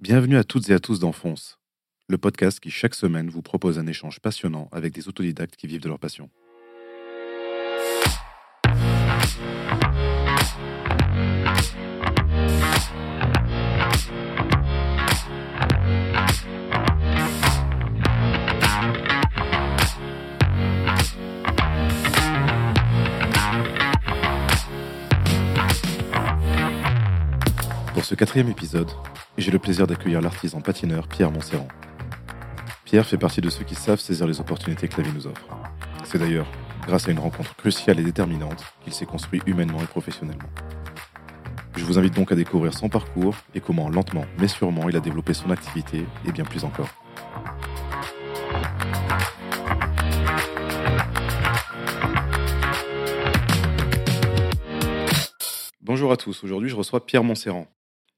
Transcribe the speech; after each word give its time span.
Bienvenue 0.00 0.36
à 0.36 0.42
toutes 0.42 0.68
et 0.70 0.74
à 0.74 0.80
tous 0.80 0.98
dans 0.98 1.12
le 2.08 2.18
podcast 2.18 2.58
qui 2.58 2.70
chaque 2.70 2.96
semaine 2.96 3.30
vous 3.30 3.42
propose 3.42 3.78
un 3.78 3.86
échange 3.86 4.18
passionnant 4.18 4.68
avec 4.72 4.92
des 4.92 5.06
autodidactes 5.06 5.54
qui 5.54 5.68
vivent 5.68 5.80
de 5.80 5.88
leur 5.88 6.00
passion. 6.00 6.28
Pour 27.94 28.04
ce 28.04 28.16
quatrième 28.16 28.48
épisode, 28.48 28.90
j'ai 29.36 29.50
le 29.50 29.58
plaisir 29.58 29.86
d'accueillir 29.86 30.20
l'artisan 30.20 30.60
patineur 30.60 31.08
Pierre 31.08 31.30
Montserrand. 31.30 31.68
Pierre 32.84 33.06
fait 33.06 33.18
partie 33.18 33.40
de 33.40 33.50
ceux 33.50 33.64
qui 33.64 33.74
savent 33.74 33.98
saisir 33.98 34.26
les 34.26 34.40
opportunités 34.40 34.86
que 34.86 35.00
la 35.00 35.08
vie 35.08 35.14
nous 35.14 35.26
offre. 35.26 35.46
C'est 36.04 36.18
d'ailleurs 36.18 36.46
grâce 36.86 37.08
à 37.08 37.10
une 37.10 37.18
rencontre 37.18 37.56
cruciale 37.56 37.98
et 37.98 38.04
déterminante 38.04 38.64
qu'il 38.82 38.92
s'est 38.92 39.06
construit 39.06 39.42
humainement 39.46 39.80
et 39.82 39.86
professionnellement. 39.86 40.48
Je 41.76 41.84
vous 41.84 41.98
invite 41.98 42.14
donc 42.14 42.30
à 42.30 42.36
découvrir 42.36 42.72
son 42.72 42.88
parcours 42.88 43.34
et 43.54 43.60
comment 43.60 43.88
lentement 43.88 44.26
mais 44.38 44.48
sûrement 44.48 44.88
il 44.88 44.96
a 44.96 45.00
développé 45.00 45.34
son 45.34 45.50
activité 45.50 46.06
et 46.26 46.32
bien 46.32 46.44
plus 46.44 46.64
encore. 46.64 46.88
Bonjour 55.82 56.12
à 56.12 56.16
tous, 56.16 56.44
aujourd'hui 56.44 56.70
je 56.70 56.76
reçois 56.76 57.04
Pierre 57.04 57.24
Montserrand. 57.24 57.66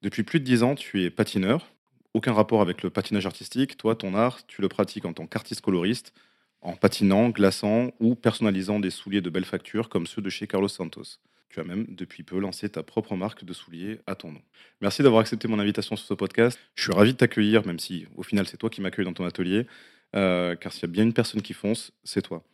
Depuis 0.06 0.22
plus 0.22 0.38
de 0.38 0.44
10 0.44 0.62
ans, 0.62 0.76
tu 0.76 1.02
es 1.02 1.10
patineur. 1.10 1.66
Aucun 2.14 2.32
rapport 2.32 2.60
avec 2.60 2.84
le 2.84 2.90
patinage 2.90 3.26
artistique. 3.26 3.76
Toi, 3.76 3.96
ton 3.96 4.14
art, 4.14 4.46
tu 4.46 4.62
le 4.62 4.68
pratiques 4.68 5.04
en 5.04 5.12
tant 5.12 5.26
qu'artiste 5.26 5.62
coloriste, 5.62 6.14
en 6.60 6.76
patinant, 6.76 7.30
glaçant 7.30 7.90
ou 7.98 8.14
personnalisant 8.14 8.78
des 8.78 8.90
souliers 8.90 9.20
de 9.20 9.30
belle 9.30 9.44
facture 9.44 9.88
comme 9.88 10.06
ceux 10.06 10.22
de 10.22 10.30
chez 10.30 10.46
Carlos 10.46 10.68
Santos. 10.68 11.18
Tu 11.48 11.58
as 11.58 11.64
même 11.64 11.86
depuis 11.88 12.22
peu 12.22 12.38
lancé 12.38 12.68
ta 12.68 12.84
propre 12.84 13.16
marque 13.16 13.44
de 13.44 13.52
souliers 13.52 13.98
à 14.06 14.14
ton 14.14 14.30
nom. 14.30 14.42
Merci 14.80 15.02
d'avoir 15.02 15.22
accepté 15.22 15.48
mon 15.48 15.58
invitation 15.58 15.96
sur 15.96 16.06
ce 16.06 16.14
podcast. 16.14 16.56
Je 16.76 16.84
suis 16.84 16.92
ravi 16.92 17.10
de 17.10 17.16
t'accueillir, 17.16 17.66
même 17.66 17.80
si 17.80 18.06
au 18.14 18.22
final 18.22 18.46
c'est 18.46 18.58
toi 18.58 18.70
qui 18.70 18.82
m'accueilles 18.82 19.06
dans 19.06 19.12
ton 19.12 19.24
atelier, 19.24 19.66
euh, 20.14 20.54
car 20.54 20.72
s'il 20.72 20.82
y 20.82 20.84
a 20.84 20.92
bien 20.92 21.02
une 21.02 21.14
personne 21.14 21.42
qui 21.42 21.52
fonce, 21.52 21.90
c'est 22.04 22.22
toi. 22.22 22.44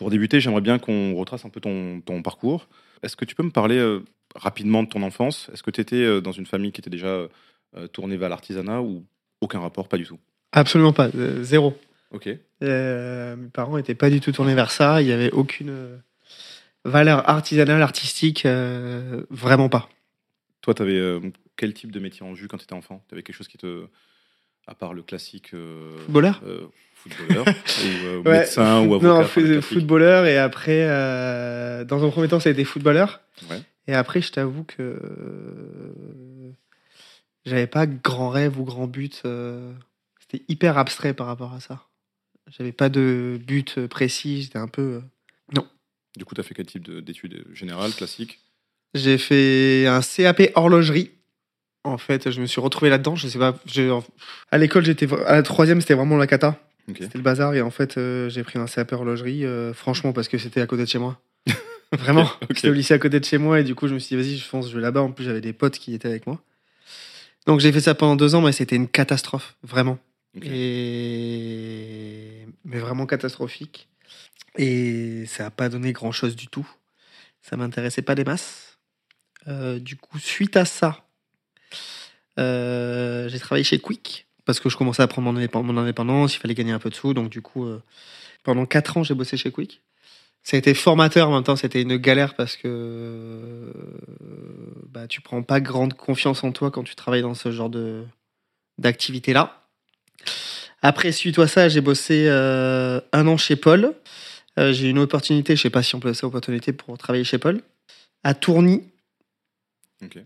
Pour 0.00 0.08
débuter, 0.08 0.40
j'aimerais 0.40 0.62
bien 0.62 0.78
qu'on 0.78 1.14
retrace 1.14 1.44
un 1.44 1.50
peu 1.50 1.60
ton, 1.60 2.00
ton 2.00 2.22
parcours. 2.22 2.68
Est-ce 3.02 3.16
que 3.16 3.26
tu 3.26 3.34
peux 3.34 3.42
me 3.42 3.50
parler 3.50 3.76
euh, 3.76 4.02
rapidement 4.34 4.82
de 4.82 4.88
ton 4.88 5.02
enfance? 5.02 5.50
Est-ce 5.52 5.62
que 5.62 5.70
tu 5.70 5.78
étais 5.82 5.96
euh, 5.96 6.22
dans 6.22 6.32
une 6.32 6.46
famille 6.46 6.72
qui 6.72 6.80
était 6.80 6.88
déjà 6.88 7.06
euh, 7.76 7.86
tournée 7.92 8.16
vers 8.16 8.30
l'artisanat 8.30 8.80
ou 8.80 9.04
aucun 9.42 9.60
rapport, 9.60 9.88
pas 9.88 9.98
du 9.98 10.06
tout? 10.06 10.18
Absolument 10.52 10.94
pas, 10.94 11.10
zéro. 11.42 11.78
Ok. 12.12 12.30
Mes 12.62 13.36
parents 13.52 13.76
n'étaient 13.76 13.94
pas 13.94 14.08
du 14.08 14.20
tout 14.20 14.32
tournés 14.32 14.54
vers 14.54 14.70
ça. 14.70 15.02
Il 15.02 15.06
n'y 15.06 15.12
avait 15.12 15.32
aucune 15.32 16.00
valeur 16.86 17.28
artisanale, 17.28 17.82
artistique, 17.82 18.46
vraiment 19.28 19.68
pas. 19.68 19.90
Toi, 20.62 20.72
tu 20.72 20.80
avais 20.80 21.20
quel 21.58 21.74
type 21.74 21.92
de 21.92 22.00
métier 22.00 22.24
en 22.24 22.32
vue 22.32 22.48
quand 22.48 22.56
tu 22.56 22.64
étais 22.64 22.72
enfant? 22.72 23.04
Tu 23.10 23.14
avais 23.14 23.22
quelque 23.22 23.36
chose 23.36 23.48
qui 23.48 23.58
te. 23.58 23.84
À 24.70 24.74
part 24.74 24.94
le 24.94 25.02
classique. 25.02 25.52
euh, 25.52 25.98
Footballeur 26.06 26.40
euh, 26.46 26.66
Footballeur 26.94 27.44
ou 27.84 28.06
euh, 28.06 28.22
Ouais, 28.24 28.38
médecin 28.38 28.80
ou 28.86 28.94
avocat 28.94 29.06
Non, 29.22 29.24
foot- 29.24 29.60
footballeur 29.60 30.26
et 30.26 30.38
après, 30.38 30.86
euh, 30.88 31.84
dans 31.84 32.02
un 32.06 32.10
premier 32.10 32.28
temps, 32.28 32.40
ça 32.40 32.48
a 32.48 32.52
été 32.52 32.64
footballeur. 32.64 33.20
Ouais. 33.50 33.60
Et 33.88 33.94
après, 33.94 34.22
je 34.22 34.30
t'avoue 34.32 34.62
que 34.64 34.76
euh, 34.82 36.52
j'avais 37.44 37.66
pas 37.66 37.86
grand 37.86 38.28
rêve 38.30 38.58
ou 38.60 38.64
grand 38.64 38.86
but. 38.86 39.22
euh, 39.24 39.72
C'était 40.20 40.44
hyper 40.48 40.78
abstrait 40.78 41.14
par 41.14 41.26
rapport 41.26 41.52
à 41.52 41.60
ça. 41.60 41.86
J'avais 42.56 42.72
pas 42.72 42.88
de 42.88 43.40
but 43.44 43.86
précis. 43.86 44.42
J'étais 44.42 44.58
un 44.58 44.68
peu. 44.68 45.00
euh, 45.56 45.60
Du 46.16 46.24
coup, 46.24 46.34
tu 46.34 46.40
as 46.40 46.44
fait 46.44 46.54
quel 46.54 46.66
type 46.66 46.84
de- 46.84 47.00
d'études 47.00 47.44
générales, 47.54 47.92
classiques? 47.94 48.40
J'ai 48.94 49.16
fait 49.18 49.86
un 49.86 50.00
CAP 50.00 50.50
horlogerie. 50.56 51.12
En 51.84 51.98
fait, 51.98 52.30
je 52.30 52.40
me 52.40 52.46
suis 52.46 52.60
retrouvé 52.60 52.90
là-dedans. 52.90 53.16
Je 53.16 53.28
sais 53.28 53.38
pas. 53.38 53.56
je- 53.66 53.98
à 54.50 54.58
l'école, 54.58 54.84
j'étais 54.84 55.08
à 55.26 55.34
la 55.36 55.42
troisième, 55.42 55.80
c'était 55.80 55.94
vraiment 55.94 56.16
la 56.16 56.26
cata. 56.26 56.58
C'était 56.88 57.18
le 57.18 57.22
bazar. 57.24 57.54
Et 57.54 57.62
en 57.62 57.70
fait, 57.70 57.96
euh, 57.98 58.28
j'ai 58.28 58.42
pris 58.42 58.58
un 58.58 58.66
CAP 58.66 58.92
horlogerie. 58.92 59.44
euh, 59.46 59.72
franchement, 59.72 60.12
parce 60.12 60.28
que 60.28 60.38
c'était 60.38 60.60
à 60.60 60.66
côté 60.66 60.82
de 60.84 60.88
chez 60.88 60.98
moi. 60.98 61.20
Vraiment. 61.92 62.28
C'était 62.54 62.68
au 62.68 62.72
lycée 62.72 62.94
à 62.94 62.98
côté 62.98 63.20
de 63.20 63.24
chez 63.24 63.38
moi. 63.38 63.60
Et 63.60 63.64
du 63.64 63.74
coup, 63.74 63.88
je 63.88 63.94
me 63.94 63.98
suis 63.98 64.16
dit, 64.16 64.22
vas-y, 64.22 64.36
je 64.36 64.44
fonce, 64.44 64.68
je 64.70 64.76
vais 64.76 64.82
là-bas. 64.82 65.02
En 65.02 65.12
plus, 65.12 65.24
j'avais 65.24 65.40
des 65.40 65.52
potes 65.52 65.78
qui 65.78 65.94
étaient 65.94 66.08
avec 66.08 66.26
moi. 66.26 66.40
Donc, 67.46 67.60
j'ai 67.60 67.72
fait 67.72 67.80
ça 67.80 67.94
pendant 67.94 68.16
deux 68.16 68.34
ans, 68.34 68.42
mais 68.42 68.52
c'était 68.52 68.76
une 68.76 68.88
catastrophe. 68.88 69.56
Vraiment. 69.62 69.98
Et... 70.42 72.46
Mais 72.64 72.78
vraiment 72.78 73.06
catastrophique. 73.06 73.88
Et 74.58 75.24
ça 75.26 75.44
n'a 75.44 75.50
pas 75.50 75.68
donné 75.68 75.92
grand 75.92 76.12
chose 76.12 76.36
du 76.36 76.48
tout. 76.48 76.68
Ça 77.42 77.56
m'intéressait 77.56 78.02
pas 78.02 78.14
des 78.14 78.24
masses. 78.24 78.78
Euh, 79.48 79.78
du 79.78 79.96
coup, 79.96 80.18
suite 80.18 80.56
à 80.56 80.64
ça, 80.64 81.06
euh, 82.40 83.28
j'ai 83.28 83.38
travaillé 83.38 83.64
chez 83.64 83.78
Quick 83.78 84.26
parce 84.44 84.60
que 84.60 84.68
je 84.68 84.76
commençais 84.76 85.02
à 85.02 85.06
prendre 85.06 85.30
mon, 85.30 85.38
indép- 85.38 85.62
mon 85.62 85.76
indépendance, 85.76 86.34
il 86.34 86.38
fallait 86.38 86.54
gagner 86.54 86.72
un 86.72 86.78
peu 86.78 86.90
de 86.90 86.94
sous. 86.94 87.14
Donc, 87.14 87.28
du 87.30 87.42
coup, 87.42 87.66
euh, 87.66 87.82
pendant 88.42 88.66
4 88.66 88.96
ans, 88.96 89.02
j'ai 89.04 89.14
bossé 89.14 89.36
chez 89.36 89.50
Quick. 89.50 89.82
Ça 90.42 90.56
a 90.56 90.58
été 90.58 90.72
formateur 90.72 91.28
en 91.28 91.34
même 91.34 91.44
temps, 91.44 91.56
c'était 91.56 91.82
une 91.82 91.96
galère 91.98 92.34
parce 92.34 92.56
que 92.56 92.62
euh, 92.66 93.72
bah, 94.88 95.06
tu 95.06 95.20
prends 95.20 95.42
pas 95.42 95.60
grande 95.60 95.92
confiance 95.94 96.42
en 96.42 96.50
toi 96.52 96.70
quand 96.70 96.82
tu 96.82 96.94
travailles 96.94 97.20
dans 97.22 97.34
ce 97.34 97.52
genre 97.52 97.70
d'activité-là. 98.78 99.66
Après, 100.80 101.12
suite 101.12 101.38
à 101.38 101.46
ça, 101.46 101.68
j'ai 101.68 101.82
bossé 101.82 102.24
euh, 102.26 103.02
un 103.12 103.26
an 103.26 103.36
chez 103.36 103.56
Paul. 103.56 103.94
J'ai 104.56 104.88
eu 104.88 104.90
une 104.90 104.98
opportunité, 104.98 105.56
je 105.56 105.62
sais 105.62 105.70
pas 105.70 105.82
si 105.82 105.94
on 105.94 106.00
peut 106.00 106.12
ça 106.12 106.26
opportunité 106.26 106.74
pour 106.74 106.98
travailler 106.98 107.24
chez 107.24 107.38
Paul, 107.38 107.62
à 108.24 108.34
Tourny, 108.34 108.89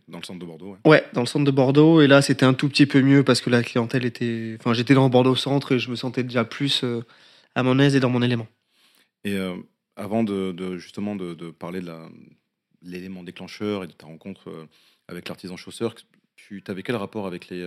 Dans 0.08 0.18
le 0.18 0.24
centre 0.24 0.38
de 0.38 0.44
Bordeaux, 0.46 0.70
ouais. 0.84 0.90
ouais, 0.90 1.04
dans 1.14 1.20
le 1.22 1.26
centre 1.26 1.44
de 1.44 1.50
Bordeaux. 1.50 2.00
Et 2.00 2.06
là, 2.06 2.22
c'était 2.22 2.46
un 2.46 2.54
tout 2.54 2.68
petit 2.68 2.86
peu 2.86 3.00
mieux 3.02 3.24
parce 3.24 3.40
que 3.40 3.50
la 3.50 3.62
clientèle 3.62 4.04
était. 4.04 4.56
Enfin, 4.60 4.72
j'étais 4.72 4.94
dans 4.94 5.08
Bordeaux 5.08 5.34
centre 5.36 5.72
et 5.72 5.78
je 5.78 5.90
me 5.90 5.96
sentais 5.96 6.22
déjà 6.22 6.44
plus 6.44 6.84
euh, 6.84 7.02
à 7.54 7.62
mon 7.64 7.78
aise 7.80 7.96
et 7.96 8.00
dans 8.00 8.10
mon 8.10 8.22
élément. 8.22 8.46
Et 9.24 9.32
euh, 9.36 9.54
avant 9.96 10.22
de, 10.22 10.52
de- 10.52 10.76
justement 10.76 11.16
de, 11.16 11.34
de 11.34 11.50
parler 11.50 11.80
de 11.80 11.90
l'élément 12.82 13.22
déclencheur 13.24 13.82
et 13.82 13.86
de 13.88 13.92
ta 13.92 14.06
rencontre 14.06 14.48
euh, 14.48 14.66
avec 15.08 15.28
l'artisan 15.28 15.56
chausseur, 15.56 15.94
tu 16.36 16.62
avais 16.68 16.82
quel 16.82 16.96
rapport 16.96 17.26
avec 17.26 17.48
les 17.48 17.64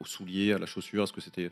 aux 0.00 0.06
souliers, 0.06 0.52
à 0.52 0.58
la 0.58 0.66
chaussure? 0.66 1.04
Est-ce 1.04 1.12
que 1.12 1.20
c'était 1.20 1.50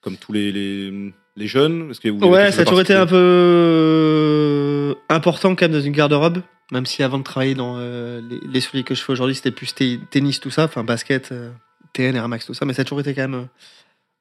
comme 0.00 0.16
tous 0.16 0.32
les, 0.32 0.50
les, 0.52 1.12
les 1.36 1.46
jeunes? 1.46 1.92
Que 2.02 2.08
Ouais, 2.08 2.52
ça 2.52 2.62
a 2.62 2.64
toujours 2.64 2.80
été 2.80 2.94
un 2.94 3.06
peu 3.06 4.94
important 5.08 5.54
quand 5.54 5.64
même 5.66 5.72
dans 5.72 5.80
une 5.80 5.92
garde-robe. 5.92 6.42
Même 6.72 6.84
si 6.86 7.02
avant 7.02 7.18
de 7.18 7.22
travailler 7.24 7.54
dans 7.54 7.76
euh, 7.78 8.20
les, 8.28 8.40
les 8.46 8.60
souliers 8.60 8.84
que 8.84 8.94
je 8.94 9.02
fais 9.02 9.12
aujourd'hui, 9.12 9.34
c'était 9.34 9.50
plus 9.50 9.74
tennis, 10.10 10.40
tout 10.40 10.50
ça, 10.50 10.64
enfin 10.64 10.84
basket, 10.84 11.32
euh, 11.32 11.50
TN, 11.94 12.14
Air 12.14 12.28
Max, 12.28 12.44
tout 12.46 12.54
ça, 12.54 12.64
mais 12.66 12.74
ça 12.74 12.82
a 12.82 12.84
toujours 12.84 13.00
été 13.00 13.14
quand 13.14 13.22
même 13.22 13.34
euh, 13.34 13.44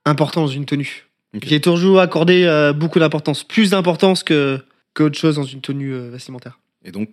important 0.06 0.42
dans 0.42 0.48
une 0.48 0.66
tenue. 0.66 1.08
Ok. 1.36 1.44
J'ai 1.46 1.60
toujours 1.60 2.00
accordé 2.00 2.44
euh, 2.46 2.72
beaucoup 2.72 3.00
d'importance, 3.00 3.44
plus 3.44 3.72
d'importance 3.72 4.24
que 4.24 4.60
qu'autre 4.94 5.18
chose 5.18 5.36
dans 5.36 5.44
une 5.44 5.62
tenue 5.62 5.94
vestimentaire. 6.10 6.58
Et 6.86 6.92
donc 6.92 7.10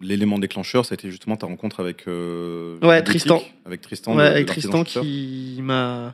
l'élément 0.00 0.40
déclencheur, 0.40 0.84
ça 0.84 0.94
a 0.94 0.96
été 0.96 1.10
justement 1.12 1.36
ta 1.36 1.46
rencontre 1.46 1.78
avec 1.78 2.08
euh, 2.08 2.76
Ouais, 2.82 3.02
Tristan. 3.02 3.40
avec 3.64 3.80
Tristan, 3.82 4.16
Ouais, 4.16 4.24
de- 4.24 4.28
de 4.30 4.34
avec 4.34 4.46
Tristan 4.46 4.82
qui 4.82 5.58
m'a. 5.62 6.12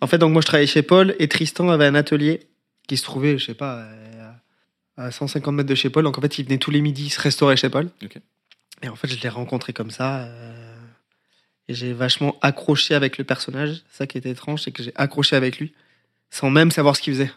En 0.00 0.08
fait, 0.08 0.18
donc 0.18 0.32
moi 0.32 0.42
je 0.42 0.46
travaillais 0.48 0.66
chez 0.66 0.82
Paul 0.82 1.14
et 1.20 1.28
Tristan 1.28 1.68
avait 1.68 1.86
un 1.86 1.94
atelier 1.94 2.40
qui 2.88 2.96
se 2.96 3.04
trouvait, 3.04 3.38
je 3.38 3.44
sais 3.46 3.54
pas, 3.54 3.84
à 4.98 5.10
150 5.10 5.54
mètres 5.54 5.68
de 5.68 5.74
chez 5.74 5.88
Paul. 5.90 6.04
Donc 6.04 6.18
en 6.18 6.20
fait, 6.20 6.38
il 6.38 6.44
venait 6.44 6.58
tous 6.58 6.70
les 6.70 6.80
midis 6.82 7.08
se 7.10 7.20
restaurer 7.20 7.56
chez 7.56 7.70
Paul. 7.70 7.88
Et 8.82 8.88
en 8.88 8.96
fait, 8.96 9.08
je 9.08 9.20
l'ai 9.20 9.28
rencontré 9.28 9.72
comme 9.72 9.90
ça. 9.90 10.24
euh, 10.24 10.74
Et 11.68 11.74
j'ai 11.74 11.92
vachement 11.92 12.36
accroché 12.42 12.94
avec 12.94 13.16
le 13.18 13.24
personnage. 13.24 13.82
Ça 13.90 14.06
qui 14.06 14.18
était 14.18 14.30
étrange, 14.30 14.62
c'est 14.62 14.70
que 14.72 14.82
j'ai 14.82 14.92
accroché 14.94 15.36
avec 15.36 15.58
lui 15.58 15.72
sans 16.30 16.50
même 16.50 16.70
savoir 16.70 16.94
ce 16.96 17.00
qu'il 17.02 17.14
faisait. 17.14 17.30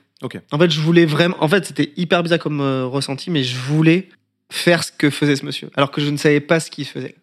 En 0.51 0.59
fait, 0.59 0.69
je 0.69 0.81
voulais 0.81 1.05
vraiment. 1.05 1.35
En 1.39 1.47
fait, 1.47 1.65
c'était 1.65 1.93
hyper 1.97 2.21
bizarre 2.23 2.39
comme 2.39 2.61
euh, 2.61 2.85
ressenti, 2.85 3.31
mais 3.31 3.43
je 3.43 3.55
voulais 3.57 4.09
faire 4.51 4.83
ce 4.83 4.91
que 4.91 5.09
faisait 5.09 5.35
ce 5.37 5.45
monsieur, 5.45 5.69
alors 5.75 5.91
que 5.91 6.01
je 6.01 6.09
ne 6.09 6.17
savais 6.17 6.41
pas 6.41 6.59
ce 6.59 6.69
qu'il 6.69 6.85
faisait. 6.85 7.15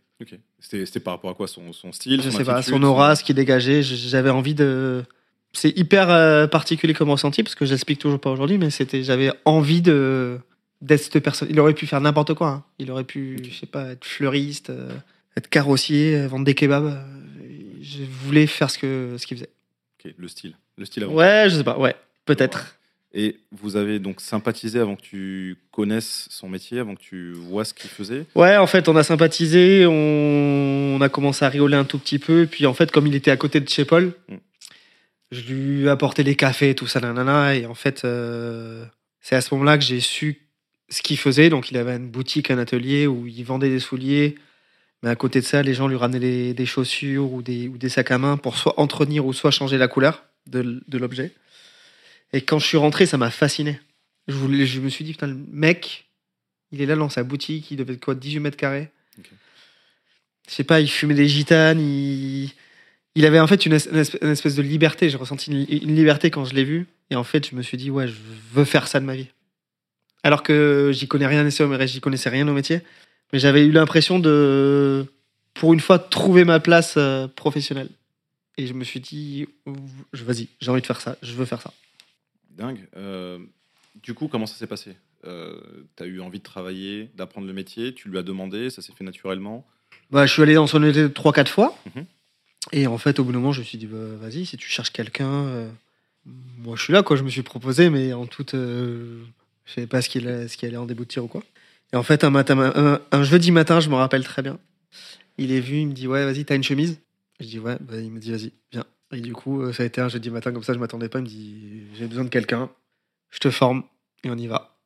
C'était 0.60 0.98
par 1.00 1.14
rapport 1.14 1.30
à 1.30 1.34
quoi? 1.34 1.46
Son, 1.46 1.72
son 1.72 1.92
style 1.92 2.20
Je 2.22 2.30
son 2.30 2.38
sais 2.38 2.44
pas, 2.44 2.62
son 2.62 2.82
aura, 2.82 3.14
ce 3.14 3.22
qu'il 3.22 3.36
dégageait, 3.36 3.82
j'avais 3.82 4.30
envie 4.30 4.54
de. 4.54 5.04
C'est 5.52 5.76
hyper 5.78 6.10
euh, 6.10 6.46
particulier 6.46 6.94
comme 6.94 7.10
ressenti 7.10 7.42
parce 7.42 7.54
que 7.54 7.64
j'explique 7.66 7.98
toujours 7.98 8.20
pas 8.20 8.30
aujourd'hui, 8.30 8.58
mais 8.58 8.70
c'était, 8.70 9.02
j'avais 9.02 9.32
envie 9.44 9.80
de 9.82 10.38
d'être 10.80 11.02
cette 11.02 11.18
personne. 11.24 11.48
Il 11.50 11.58
aurait 11.58 11.74
pu 11.74 11.86
faire 11.86 12.00
n'importe 12.00 12.34
quoi. 12.34 12.48
hein. 12.48 12.64
Il 12.78 12.90
aurait 12.92 13.02
pu, 13.04 13.38
je 13.42 13.58
sais 13.58 13.66
pas, 13.66 13.90
être 13.92 14.04
fleuriste, 14.04 14.70
euh, 14.70 14.90
être 15.36 15.48
carrossier, 15.48 16.14
euh, 16.14 16.28
vendre 16.28 16.44
des 16.44 16.54
kebabs. 16.54 16.96
Je 17.82 17.98
voulais 18.24 18.46
faire 18.46 18.70
ce 18.70 18.78
que 18.78 19.16
ce 19.18 19.26
qu'il 19.26 19.36
faisait. 19.38 19.48
Ok, 20.04 20.12
le 20.16 20.28
style. 20.28 20.54
Le 20.76 20.84
style 20.84 21.02
avant. 21.04 21.14
Ouais, 21.14 21.46
je 21.48 21.56
sais 21.56 21.64
pas, 21.64 21.78
ouais, 21.78 21.96
peut-être. 22.26 22.76
Et 23.14 23.38
vous 23.50 23.76
avez 23.76 23.98
donc 23.98 24.20
sympathisé 24.20 24.78
avant 24.78 24.94
que 24.94 25.00
tu 25.00 25.56
connaisses 25.72 26.28
son 26.30 26.48
métier, 26.48 26.78
avant 26.78 26.94
que 26.94 27.00
tu 27.00 27.32
vois 27.32 27.64
ce 27.64 27.72
qu'il 27.74 27.88
faisait? 27.90 28.26
Ouais, 28.36 28.56
en 28.58 28.66
fait, 28.66 28.86
on 28.88 28.94
a 28.96 29.02
sympathisé, 29.02 29.86
on, 29.86 30.96
on 30.96 31.00
a 31.00 31.08
commencé 31.08 31.44
à 31.44 31.48
rioler 31.48 31.76
un 31.76 31.84
tout 31.84 31.98
petit 31.98 32.18
peu. 32.18 32.46
Puis 32.48 32.66
en 32.66 32.74
fait, 32.74 32.92
comme 32.92 33.06
il 33.06 33.14
était 33.14 33.30
à 33.30 33.36
côté 33.36 33.60
de 33.60 33.68
chez 33.68 33.84
Paul, 33.84 34.12
Mm. 34.28 34.34
Je 35.30 35.52
lui 35.52 35.84
ai 35.84 35.88
apporté 35.88 36.22
les 36.22 36.36
cafés, 36.36 36.74
tout 36.74 36.86
ça, 36.86 37.00
nanana. 37.00 37.54
Et 37.56 37.66
en 37.66 37.74
fait, 37.74 38.04
euh, 38.04 38.84
c'est 39.20 39.36
à 39.36 39.40
ce 39.40 39.52
moment-là 39.54 39.78
que 39.78 39.84
j'ai 39.84 40.00
su 40.00 40.48
ce 40.88 41.02
qu'il 41.02 41.18
faisait. 41.18 41.50
Donc, 41.50 41.70
il 41.70 41.76
avait 41.76 41.96
une 41.96 42.08
boutique, 42.08 42.50
un 42.50 42.58
atelier 42.58 43.06
où 43.06 43.26
il 43.26 43.44
vendait 43.44 43.68
des 43.68 43.80
souliers. 43.80 44.36
Mais 45.02 45.10
à 45.10 45.16
côté 45.16 45.40
de 45.40 45.44
ça, 45.44 45.62
les 45.62 45.74
gens 45.74 45.86
lui 45.86 45.96
ramenaient 45.96 46.18
les- 46.18 46.54
des 46.54 46.66
chaussures 46.66 47.32
ou 47.32 47.42
des, 47.42 47.68
ou 47.68 47.78
des 47.78 47.88
sacs 47.88 48.10
à 48.10 48.18
main 48.18 48.36
pour 48.36 48.56
soit 48.56 48.80
entretenir 48.80 49.26
ou 49.26 49.32
soit 49.32 49.50
changer 49.50 49.78
la 49.78 49.86
couleur 49.86 50.24
de, 50.46 50.82
l'objet. 50.98 51.32
Et 52.32 52.40
quand 52.40 52.58
je 52.58 52.66
suis 52.66 52.76
rentré, 52.78 53.06
ça 53.06 53.16
m'a 53.16 53.30
fasciné. 53.30 53.80
Je, 54.26 54.34
voulais, 54.34 54.66
je 54.66 54.80
me 54.80 54.88
suis 54.88 55.04
dit, 55.04 55.12
putain, 55.12 55.28
le 55.28 55.38
mec, 55.52 56.06
il 56.72 56.80
est 56.80 56.86
là 56.86 56.96
dans 56.96 57.08
sa 57.08 57.22
boutique, 57.22 57.70
il 57.70 57.76
devait 57.76 57.94
être 57.94 58.04
quoi, 58.04 58.14
18 58.14 58.40
mètres 58.40 58.56
carrés. 58.56 58.90
Ok. 59.18 59.30
Je 60.48 60.54
sais 60.54 60.64
pas, 60.64 60.80
il 60.80 60.90
fumait 60.90 61.14
des 61.14 61.28
gitanes, 61.28 61.80
il, 61.80 62.50
il 63.14 63.24
avait 63.26 63.40
en 63.40 63.46
fait 63.46 63.66
une, 63.66 63.72
es- 63.72 63.88
une 63.88 64.30
espèce, 64.30 64.54
de 64.56 64.62
liberté. 64.62 65.08
J'ai 65.10 65.16
ressenti 65.16 65.50
une, 65.50 65.66
une 65.82 65.94
liberté 65.96 66.30
quand 66.30 66.44
je 66.44 66.54
l'ai 66.54 66.64
vu. 66.64 66.86
Et 67.10 67.16
en 67.16 67.24
fait, 67.24 67.48
je 67.50 67.54
me 67.56 67.62
suis 67.62 67.76
dit, 67.76 67.90
ouais, 67.90 68.06
je 68.08 68.14
veux 68.52 68.64
faire 68.64 68.86
ça 68.88 69.00
de 69.00 69.04
ma 69.04 69.14
vie. 69.16 69.28
Alors 70.22 70.42
que 70.42 70.90
j'y 70.92 71.08
connais 71.08 71.26
rien, 71.26 71.48
j'y 71.48 72.00
connaissais 72.00 72.28
rien 72.28 72.46
au 72.48 72.52
métier. 72.52 72.80
Mais 73.32 73.38
j'avais 73.38 73.64
eu 73.64 73.70
l'impression 73.72 74.18
de, 74.18 75.06
pour 75.54 75.72
une 75.74 75.80
fois, 75.80 75.98
trouver 75.98 76.44
ma 76.44 76.60
place 76.60 76.94
euh, 76.96 77.28
professionnelle. 77.28 77.88
Et 78.56 78.66
je 78.66 78.72
me 78.74 78.84
suis 78.84 79.00
dit, 79.00 79.46
vas-y, 80.12 80.48
j'ai 80.60 80.70
envie 80.70 80.80
de 80.80 80.86
faire 80.86 81.00
ça, 81.00 81.16
je 81.22 81.32
veux 81.34 81.44
faire 81.44 81.62
ça. 81.62 81.72
Dingue. 82.50 82.88
Euh, 82.96 83.38
du 84.02 84.14
coup, 84.14 84.26
comment 84.28 84.46
ça 84.46 84.56
s'est 84.56 84.66
passé? 84.66 84.96
Euh, 85.24 85.60
Tu 85.96 86.02
as 86.02 86.06
eu 86.06 86.20
envie 86.20 86.38
de 86.38 86.44
travailler, 86.44 87.08
d'apprendre 87.16 87.46
le 87.46 87.52
métier, 87.52 87.94
tu 87.94 88.08
lui 88.08 88.18
as 88.18 88.22
demandé, 88.22 88.70
ça 88.70 88.82
s'est 88.82 88.92
fait 88.92 89.04
naturellement? 89.04 89.64
Bah, 90.10 90.26
je 90.26 90.32
suis 90.32 90.42
allé 90.42 90.54
dans 90.54 90.66
son 90.66 90.82
hôtel 90.82 91.08
3-4 91.10 91.46
fois. 91.48 91.78
Mhm. 91.94 92.04
Et 92.72 92.86
en 92.86 92.98
fait, 92.98 93.18
au 93.18 93.24
bout 93.24 93.32
d'un 93.32 93.38
moment, 93.38 93.52
je 93.52 93.60
me 93.60 93.64
suis 93.64 93.78
dit, 93.78 93.86
bah, 93.86 94.16
vas-y, 94.20 94.46
si 94.46 94.56
tu 94.56 94.68
cherches 94.68 94.90
quelqu'un, 94.90 95.32
euh, 95.46 95.70
moi 96.26 96.76
je 96.76 96.82
suis 96.82 96.92
là, 96.92 97.02
quoi. 97.02 97.16
Je 97.16 97.22
me 97.22 97.30
suis 97.30 97.42
proposé, 97.42 97.90
mais 97.90 98.12
en 98.12 98.26
toute. 98.26 98.54
euh, 98.54 99.24
je 99.64 99.74
savais 99.74 99.86
pas 99.86 100.02
ce 100.02 100.08
qui, 100.08 100.18
allait, 100.18 100.46
qui 100.46 100.66
allait 100.66 100.76
en 100.76 100.86
déboutir 100.86 101.24
ou 101.24 101.28
quoi. 101.28 101.42
Et 101.92 101.96
en 101.96 102.02
fait, 102.02 102.24
un, 102.24 102.30
matin, 102.30 103.00
un, 103.10 103.22
jeudi 103.22 103.50
matin, 103.50 103.80
je 103.80 103.88
me 103.88 103.94
rappelle 103.94 104.24
très 104.24 104.42
bien. 104.42 104.58
Il 105.38 105.52
est 105.52 105.60
venu, 105.60 105.80
il 105.80 105.88
me 105.88 105.92
dit, 105.92 106.06
ouais, 106.06 106.24
vas-y, 106.24 106.44
t'as 106.44 106.56
une 106.56 106.62
chemise 106.62 107.00
Je 107.40 107.46
dis, 107.46 107.58
ouais, 107.58 107.76
il 107.92 108.10
me 108.10 108.18
dit, 108.18 108.30
vas-y, 108.30 108.52
viens. 108.72 108.84
Et 109.12 109.20
du 109.20 109.32
coup, 109.32 109.62
euh, 109.62 109.72
ça 109.72 109.84
a 109.84 109.86
été 109.86 110.00
un 110.00 110.08
jeudi 110.08 110.30
matin 110.30 110.52
comme 110.52 110.62
ça, 110.62 110.74
je 110.74 110.78
m'attendais 110.78 111.08
pas. 111.08 111.18
Il 111.20 111.22
me 111.22 111.28
dit, 111.28 111.82
j'ai 111.94 112.06
besoin 112.06 112.24
de 112.24 112.28
quelqu'un, 112.28 112.70
je 113.30 113.38
te 113.38 113.50
forme, 113.50 113.84
et 114.24 114.30
on 114.30 114.36
y 114.36 114.46
va. 114.46 114.78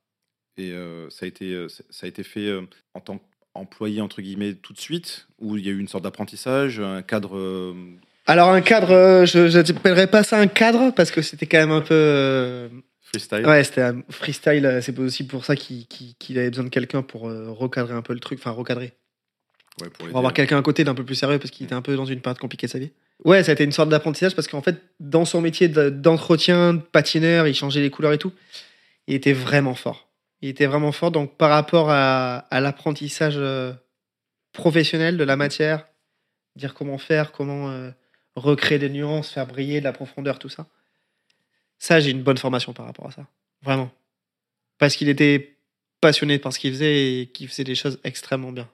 Et 0.59 0.75
ça, 1.09 1.25
a 1.25 1.29
été, 1.29 1.67
ça 1.69 2.05
a 2.05 2.07
été 2.07 2.23
fait 2.23 2.55
en 2.93 3.01
tant 3.01 3.19
qu'employé, 3.55 4.01
entre 4.01 4.23
guillemets, 4.23 4.55
tout 4.55 4.73
de 4.73 4.81
suite 4.81 5.27
Ou 5.41 5.57
il 5.57 5.65
y 5.67 5.69
a 5.69 5.73
eu 5.73 5.79
une 5.79 5.89
sorte 5.89 6.05
d'apprentissage, 6.05 6.81
un 6.81 7.03
cadre 7.03 7.37
euh, 7.37 7.75
Alors, 8.27 8.51
un 8.51 8.61
cadre, 8.61 8.91
euh, 8.93 9.27
je 9.27 9.57
n'appellerais 9.73 10.07
pas 10.07 10.23
ça 10.23 10.39
un 10.39 10.47
cadre, 10.47 10.91
parce 10.95 11.11
que 11.11 11.23
c'était 11.23 11.47
quand 11.47 11.59
même 11.59 11.71
un 11.73 11.81
peu. 11.81 11.95
euh, 11.95 12.69
freestyle 13.01 13.47
Ouais, 13.47 13.63
c'était 13.65 13.83
un 13.83 14.03
freestyle. 14.11 14.65
euh, 14.67 14.81
C'est 14.81 14.99
aussi 14.99 15.27
pour 15.27 15.45
ça 15.45 15.57
qu'il 15.57 15.87
avait 16.39 16.51
besoin 16.51 16.65
de 16.65 16.71
quelqu'un 16.71 17.03
pour 17.03 17.23
recadrer 17.23 17.95
un 17.95 18.03
peu 18.03 18.15
le 18.15 18.21
truc, 18.21 18.39
enfin 18.39 18.51
recadrer. 18.53 18.93
Ouais, 19.81 19.89
pour 19.89 20.07
avoir 20.19 20.35
quelqu'un 20.35 20.59
à 20.59 20.63
côté 20.63 20.85
d'un 20.85 20.95
peu 20.95 21.03
plus 21.05 21.15
sérieux 21.15 21.39
parce 21.39 21.51
qu'il 21.51 21.65
était 21.65 21.75
un 21.75 21.81
peu 21.81 21.97
dans 21.97 22.05
une 22.05 22.21
période 22.21 22.39
compliquée 22.39 22.67
de 22.67 22.73
sa 22.73 22.79
vie. 22.79 22.91
Ouais, 23.25 23.43
ça 23.43 23.53
a 23.53 23.55
été 23.55 23.65
une 23.65 23.73
sorte 23.73 23.89
d'apprentissage 23.89 24.35
parce 24.35 24.47
qu'en 24.47 24.61
fait, 24.61 24.77
dans 25.01 25.25
son 25.25 25.41
métier 25.41 25.69
de- 25.69 25.89
d'entretien, 25.89 26.75
de 26.75 26.79
patineur, 26.81 27.47
il 27.49 27.55
changeait 27.55 27.81
les 27.81 27.89
couleurs 27.89 28.13
et 28.13 28.19
tout. 28.19 28.33
Il 29.07 29.15
était 29.15 29.33
vraiment 29.33 29.75
fort. 29.75 30.09
Il 30.43 30.49
était 30.49 30.67
vraiment 30.67 30.93
fort. 30.93 31.11
Donc, 31.11 31.37
par 31.37 31.51
rapport 31.51 31.91
à, 31.91 32.39
à 32.51 32.61
l'apprentissage 32.61 33.35
euh, 33.37 33.73
professionnel 34.53 35.17
de 35.17 35.25
la 35.25 35.37
matière, 35.37 35.87
dire 36.57 36.75
comment 36.75 36.99
faire, 36.99 37.33
comment 37.33 37.71
euh, 37.71 37.91
recréer 38.35 38.79
des 38.79 38.89
nuances, 38.91 39.31
faire 39.31 39.47
briller 39.47 39.79
de 39.81 39.85
la 39.85 39.93
profondeur, 39.93 40.39
tout 40.39 40.49
ça. 40.49 40.67
Ça, 41.79 42.01
j'ai 42.01 42.11
une 42.11 42.23
bonne 42.23 42.39
formation 42.39 42.73
par 42.73 42.87
rapport 42.87 43.07
à 43.07 43.11
ça. 43.13 43.27
Vraiment. 43.63 43.91
Parce 44.79 44.97
qu'il 44.97 45.09
était 45.09 45.57
passionné 46.01 46.39
par 46.39 46.53
ce 46.53 46.59
qu'il 46.59 46.73
faisait 46.73 47.21
et 47.21 47.27
qu'il 47.27 47.49
faisait 47.49 47.65
des 47.65 47.75
choses 47.75 47.99
extrêmement 48.05 48.53
bien. 48.53 48.69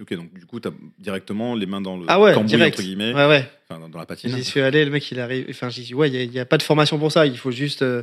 Ok, 0.00 0.12
donc 0.14 0.32
du 0.34 0.44
coup, 0.44 0.60
tu 0.60 0.68
as 0.68 0.72
directement 0.98 1.54
les 1.54 1.64
mains 1.66 1.80
dans 1.80 1.96
le 1.96 2.04
Ah 2.08 2.20
ouais, 2.20 2.34
cambouis, 2.34 2.48
direct. 2.48 2.74
entre 2.76 2.82
guillemets, 2.82 3.14
Ouais, 3.14 3.26
ouais. 3.28 3.50
enfin, 3.68 3.80
dans, 3.80 3.88
dans 3.88 3.98
la 3.98 4.04
patine. 4.06 4.34
J'y 4.34 4.44
suis 4.44 4.60
allé, 4.60 4.84
le 4.84 4.90
mec, 4.90 5.10
il 5.10 5.18
arrive. 5.20 5.46
Enfin, 5.48 5.70
j'y 5.70 5.84
suis. 5.86 5.94
Ouais, 5.94 6.10
il 6.10 6.30
n'y 6.30 6.38
a, 6.38 6.44
pas 6.44 6.58
de 6.58 6.62
formation 6.62 6.98
pour 6.98 7.12
ça. 7.12 7.26
Il 7.26 7.38
faut 7.38 7.50
juste 7.50 7.80
euh, 7.82 8.02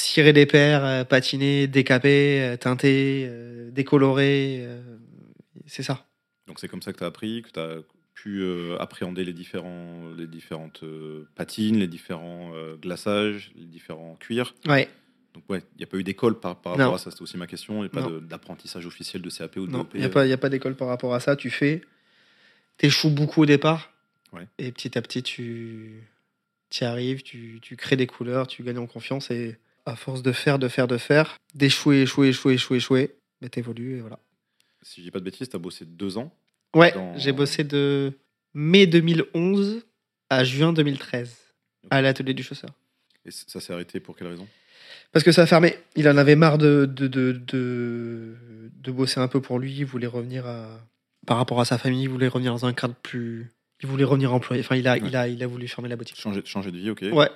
cirer 0.00 0.32
des 0.32 0.46
paires, 0.46 0.84
euh, 0.84 1.04
patiner, 1.04 1.66
décaper, 1.66 2.42
euh, 2.42 2.56
teinter, 2.56 3.26
euh, 3.28 3.70
décolorer. 3.70 4.66
c'est 5.66 5.82
ça. 5.82 6.06
Donc 6.46 6.60
c'est 6.60 6.68
comme 6.68 6.82
ça 6.82 6.92
que 6.92 6.98
tu 6.98 7.04
as 7.04 7.08
appris, 7.08 7.42
que 7.42 7.50
tu 7.50 7.60
as 7.60 7.82
pu 8.14 8.42
appréhender 8.80 9.24
les, 9.24 9.32
différents, 9.32 10.10
les 10.16 10.26
différentes 10.26 10.82
patines, 11.36 11.78
les 11.78 11.86
différents 11.86 12.50
glaçages, 12.80 13.52
les 13.54 13.66
différents 13.66 14.16
cuirs. 14.16 14.54
Ouais. 14.66 14.88
Donc 15.34 15.44
ouais, 15.50 15.62
il 15.74 15.78
n'y 15.78 15.84
a 15.84 15.86
pas 15.86 15.98
eu 15.98 16.02
d'école 16.02 16.40
par, 16.40 16.56
par 16.56 16.76
rapport 16.76 16.94
à 16.94 16.98
ça, 16.98 17.10
c'était 17.10 17.22
aussi 17.22 17.36
ma 17.36 17.46
question. 17.46 17.84
Il 17.84 17.90
n'y 17.92 17.98
a 17.98 18.02
pas 18.02 18.10
d'apprentissage 18.22 18.86
officiel 18.86 19.22
de 19.22 19.30
CAP 19.30 19.56
ou 19.56 19.66
de 19.66 19.72
Non, 19.72 19.86
il 19.94 20.00
n'y 20.00 20.06
a 20.06 20.08
pas, 20.08 20.26
y 20.26 20.32
a 20.32 20.38
pas 20.38 20.48
d'école 20.48 20.74
par 20.74 20.88
rapport 20.88 21.14
à 21.14 21.20
ça. 21.20 21.36
Tu 21.36 21.50
fais. 21.50 21.82
T'échoues 22.78 23.10
beaucoup 23.10 23.42
au 23.42 23.46
départ. 23.46 23.92
Ouais. 24.32 24.48
Et 24.58 24.72
petit 24.72 24.96
à 24.96 25.02
petit, 25.02 25.22
tu 25.22 26.02
y 26.80 26.84
arrives, 26.84 27.22
tu, 27.22 27.58
tu 27.60 27.76
crées 27.76 27.96
des 27.96 28.06
couleurs, 28.06 28.46
tu 28.46 28.62
gagnes 28.62 28.78
en 28.78 28.86
confiance. 28.86 29.30
Et 29.30 29.58
à 29.88 29.96
force 29.96 30.22
de 30.22 30.32
faire, 30.32 30.58
de 30.58 30.68
faire, 30.68 30.86
de 30.86 30.98
faire, 30.98 31.36
d'échouer, 31.54 32.02
échouer, 32.02 32.28
échouer, 32.28 32.54
échouer, 32.54 32.76
échouer, 32.76 33.14
mais 33.40 33.48
t'évolues 33.48 33.98
et 33.98 34.00
voilà. 34.00 34.18
Si 34.82 35.00
je 35.00 35.06
dis 35.06 35.10
pas 35.10 35.18
de 35.18 35.24
bêtises, 35.24 35.48
tu 35.48 35.56
as 35.56 35.58
bossé 35.58 35.84
deux 35.84 36.18
ans. 36.18 36.32
Ouais, 36.76 36.92
Dans- 36.92 37.16
j'ai 37.18 37.32
bossé 37.32 37.64
de 37.64 38.12
mai 38.54 38.86
2011 38.86 39.84
à 40.30 40.44
juin 40.44 40.72
2013 40.72 41.36
à 41.90 42.00
l'atelier 42.02 42.34
du 42.34 42.42
chausseur. 42.42 42.70
Et 43.24 43.30
ça 43.30 43.60
s'est 43.60 43.72
arrêté 43.72 44.00
pour 44.00 44.16
quelle 44.16 44.28
raison? 44.28 44.46
Parce 45.12 45.24
que 45.24 45.32
ça 45.32 45.42
a 45.42 45.46
fermé. 45.46 45.74
Il 45.96 46.08
en 46.08 46.16
avait 46.16 46.36
marre 46.36 46.58
de, 46.58 46.84
de, 46.86 47.06
de, 47.08 47.32
de, 47.46 48.36
de 48.72 48.92
bosser 48.92 49.20
un 49.20 49.28
peu 49.28 49.40
pour 49.40 49.58
lui. 49.58 49.74
Il 49.74 49.84
voulait 49.86 50.06
revenir 50.06 50.46
à, 50.46 50.80
par 51.26 51.36
rapport 51.38 51.60
à 51.60 51.64
sa 51.64 51.78
famille. 51.78 52.02
Il 52.02 52.08
voulait 52.08 52.28
revenir 52.28 52.52
dans 52.52 52.66
un 52.66 52.72
cadre 52.74 52.94
plus. 53.02 53.50
Il 53.82 53.88
voulait 53.88 54.04
revenir 54.04 54.32
employé. 54.34 54.62
Enfin, 54.62 54.76
il 54.76 54.86
a, 54.88 54.94
Ouais. 54.94 55.00
il 55.04 55.16
a, 55.16 55.28
il 55.28 55.42
a 55.42 55.46
voulu 55.46 55.66
fermer 55.68 55.88
la 55.88 55.96
boutique. 55.96 56.18
changer, 56.20 56.42
changer 56.44 56.70
de 56.72 56.78
vie, 56.78 56.90
ok. 56.90 57.04
Ouais. 57.12 57.28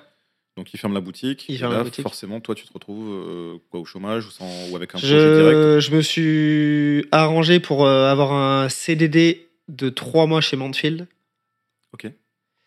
Donc 0.55 0.73
il 0.73 0.77
ferme 0.77 0.93
la 0.93 1.01
boutique. 1.01 1.45
Il 1.49 1.55
et 1.55 1.57
ferme 1.57 1.71
là, 1.71 1.79
la 1.79 1.83
boutique. 1.83 2.03
forcément, 2.03 2.39
toi, 2.39 2.53
tu 2.53 2.65
te 2.65 2.73
retrouves 2.73 3.11
euh, 3.11 3.57
quoi, 3.69 3.79
au 3.79 3.85
chômage 3.85 4.27
ou, 4.27 4.31
sans, 4.31 4.69
ou 4.69 4.75
avec 4.75 4.93
un 4.93 4.99
projet 4.99 5.35
direct? 5.35 5.57
Je, 5.57 5.79
je 5.79 5.95
me 5.95 6.01
suis 6.01 7.07
arrangé 7.11 7.59
pour 7.59 7.85
euh, 7.85 8.11
avoir 8.11 8.33
un 8.33 8.69
CDD 8.69 9.47
de 9.67 9.89
trois 9.89 10.27
mois 10.27 10.41
chez 10.41 10.55
Mansfield. 10.55 11.07
Ok. 11.93 12.07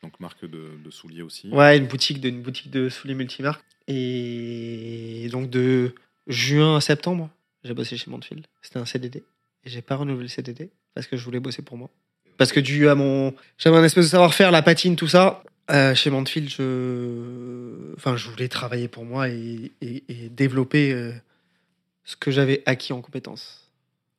Donc 0.03 0.19
marque 0.21 0.45
de, 0.45 0.71
de 0.85 0.91
souliers 0.91 1.23
aussi. 1.23 1.49
Ouais, 1.49 1.77
une 1.79 1.87
boutique 1.87 2.21
de, 2.21 2.29
une 2.29 2.43
boutique 2.43 2.71
de 2.71 2.89
souliers 2.89 3.15
multimarques. 3.15 3.65
Et 3.89 5.29
donc 5.31 5.49
de 5.49 5.95
juin 6.27 6.77
à 6.77 6.81
septembre, 6.81 7.31
j'ai 7.63 7.75
bossé 7.75 7.97
chez 7.97 8.11
Mansfield. 8.11 8.47
C'était 8.63 8.79
un 8.79 8.85
CDD. 8.85 9.23
Et 9.65 9.71
j'ai 9.71 9.83
pas 9.83 9.97
renouvelé 9.97 10.25
le 10.25 10.29
CDD 10.29 10.71
parce 10.95 11.07
que 11.07 11.17
je 11.17 11.25
voulais 11.25 11.41
bosser 11.41 11.63
pour 11.63 11.77
moi. 11.77 11.89
Parce 12.37 12.53
que 12.53 12.61
dû 12.61 12.89
à 12.89 12.95
mon. 12.95 13.35
J'avais 13.59 13.77
un 13.77 13.85
espèce 13.85 14.07
de 14.07 14.11
savoir-faire, 14.11 14.51
la 14.51 14.63
patine, 14.63 14.97
tout 14.97 15.09
ça. 15.09 15.43
Euh, 15.71 15.95
chez 15.95 16.11
Mansfield, 16.11 16.49
je. 16.49 17.95
Enfin, 17.97 18.17
je 18.17 18.29
voulais 18.29 18.49
travailler 18.49 18.89
pour 18.89 19.05
moi 19.05 19.29
et, 19.29 19.73
et- 19.81 20.05
et 20.09 20.29
développer 20.29 20.93
euh, 20.93 21.13
ce 22.05 22.17
que 22.17 22.31
j'avais 22.31 22.63
acquis 22.67 22.93
en 22.93 23.01
compétences. 23.01 23.71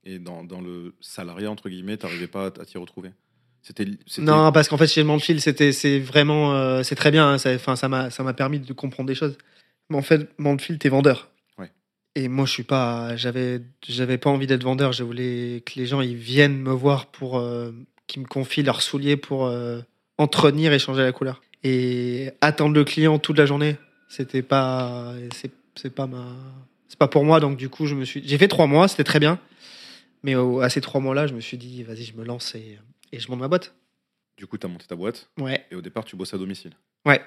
Et 0.03 0.19
dans, 0.19 0.43
dans 0.43 0.61
le 0.61 0.93
salariat, 0.99 1.49
entre 1.49 1.69
guillemets, 1.69 1.97
tu 1.97 2.05
n'arrivais 2.05 2.27
pas 2.27 2.47
à, 2.47 2.51
t'y 2.65 2.77
retrouver? 2.77 3.11
C'était. 3.61 3.85
Non, 4.19 4.51
parce 4.51 4.67
qu'en 4.69 4.77
fait, 4.77 4.87
chez 4.87 5.03
Mansfield, 5.03 5.41
c'était, 5.41 5.71
c'est 5.71 5.99
vraiment, 5.99 6.53
euh, 6.55 6.83
c'est 6.83 6.95
très 6.95 7.11
bien. 7.11 7.27
hein, 7.33 7.37
ça, 7.37 7.57
ça 7.75 7.87
m'a, 7.89 8.09
ça 8.09 8.23
m'a 8.23 8.33
permis 8.33 8.59
de 8.59 8.73
comprendre 8.73 9.07
des 9.07 9.15
choses. 9.15 9.37
Mais 9.89 9.97
en 9.97 10.01
fait, 10.01 10.29
Mansfield, 10.37 10.79
t'es 10.79 10.89
vendeur. 10.89 11.31
Ouais. 11.57 11.71
Et 12.15 12.27
moi, 12.27 12.45
je 12.45 12.51
suis 12.51 12.63
pas, 12.63 13.15
j'avais, 13.15 13.61
j'avais 13.87 14.17
pas 14.17 14.29
envie 14.29 14.47
d'être 14.47 14.63
vendeur. 14.63 14.91
Je 14.93 15.03
voulais 15.03 15.63
que 15.65 15.73
les 15.79 15.85
gens, 15.85 16.01
ils 16.01 16.15
viennent 16.15 16.57
me 16.57 16.71
voir 16.71 17.07
pour, 17.07 17.41
qu'ils 18.07 18.21
me 18.21 18.27
confient 18.27 18.63
leurs 18.63 18.81
souliers 18.81 19.17
pour 19.17 19.49
entretenir 20.17 20.73
et 20.73 20.79
changer 20.79 21.03
la 21.03 21.11
couleur. 21.11 21.41
Et 21.63 22.31
attendre 22.41 22.73
le 22.75 22.83
client 22.83 23.19
toute 23.19 23.37
la 23.37 23.45
journée, 23.45 23.77
c'était 24.09 24.41
pas, 24.41 25.13
c'est, 25.33 25.51
c'est 25.75 25.93
pas 25.93 26.07
ma, 26.07 26.25
c'est 26.87 26.97
pas 26.99 27.07
pour 27.07 27.23
moi. 27.25 27.39
Donc 27.39 27.57
du 27.57 27.69
coup, 27.69 27.85
je 27.85 27.95
me 27.95 28.05
suis, 28.05 28.21
j'ai 28.27 28.37
fait 28.37 28.47
trois 28.47 28.67
mois, 28.67 28.87
c'était 28.87 29.03
très 29.03 29.19
bien. 29.19 29.39
Mais 30.23 30.35
au- 30.35 30.61
à 30.61 30.69
ces 30.69 30.81
trois 30.81 30.99
mois-là, 31.01 31.27
je 31.27 31.33
me 31.33 31.39
suis 31.41 31.57
dit, 31.57 31.83
vas-y, 31.83 32.03
je 32.03 32.15
me 32.15 32.23
lance 32.25 32.55
et, 32.55 32.79
et 33.11 33.19
je 33.19 33.29
monte 33.29 33.39
ma 33.39 33.47
boîte. 33.47 33.75
Du 34.37 34.45
coup, 34.47 34.57
tu 34.57 34.65
as 34.65 34.69
monté 34.69 34.85
ta 34.85 34.95
boîte 34.95 35.29
Ouais. 35.39 35.65
et 35.71 35.75
au 35.75 35.81
départ, 35.81 36.05
tu 36.05 36.15
bossais 36.15 36.35
à 36.35 36.39
domicile. 36.39 36.71
Ouais. 37.05 37.21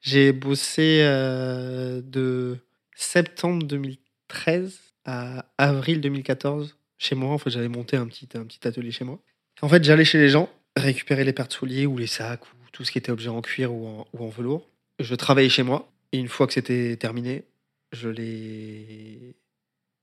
J'ai 0.00 0.32
bossé 0.32 1.00
euh, 1.02 2.00
de 2.04 2.58
septembre 2.94 3.64
2013 3.66 4.78
à 5.04 5.46
avril 5.58 6.00
2014 6.00 6.76
chez 6.98 7.14
moi. 7.14 7.32
En 7.32 7.38
fait, 7.38 7.50
j'avais 7.50 7.68
monté 7.68 7.96
un 7.96 8.06
petit, 8.06 8.28
un 8.34 8.44
petit 8.44 8.66
atelier 8.66 8.90
chez 8.90 9.04
moi. 9.04 9.20
En 9.62 9.68
fait, 9.68 9.82
j'allais 9.84 10.04
chez 10.04 10.18
les 10.18 10.28
gens 10.28 10.48
récupérer 10.76 11.24
les 11.24 11.32
paires 11.32 11.48
de 11.48 11.52
souliers 11.52 11.86
ou 11.86 11.98
les 11.98 12.06
sacs 12.06 12.46
ou 12.46 12.56
tout 12.72 12.84
ce 12.84 12.92
qui 12.92 12.98
était 12.98 13.10
objet 13.12 13.28
en 13.28 13.40
cuir 13.42 13.72
ou 13.72 13.86
en, 13.86 14.06
ou 14.12 14.24
en 14.24 14.28
velours. 14.28 14.68
Je 15.00 15.14
travaillais 15.14 15.48
chez 15.48 15.62
moi. 15.62 15.90
Et 16.12 16.18
une 16.18 16.28
fois 16.28 16.46
que 16.46 16.52
c'était 16.52 16.96
terminé, 16.96 17.44
je 17.92 18.08
l'ai 18.08 19.34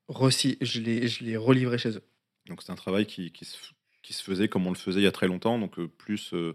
recy- 0.10 0.58
je 0.62 0.80
l'ai 0.82 1.08
je 1.08 1.24
l'ai 1.24 1.38
relivré 1.38 1.78
chez 1.78 1.90
eux. 1.92 2.04
Donc 2.48 2.62
c'est 2.62 2.72
un 2.72 2.76
travail 2.76 3.06
qui, 3.06 3.32
qui 3.32 3.46
se, 3.46 3.58
qui 4.02 4.14
se 4.14 4.22
faisait 4.24 4.48
comme 4.50 4.68
on 4.68 4.72
le 4.72 4.76
faisait 4.78 5.00
il 5.00 5.04
y 5.04 5.08
a 5.08 5.12
très 5.12 5.28
longtemps, 5.28 5.58
donc 5.60 5.80
euh, 5.80 5.88
plus 5.88 6.34
euh, 6.34 6.54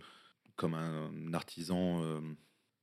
comme 0.56 0.74
un 0.74 1.32
artisan 1.32 2.02
euh, 2.02 2.20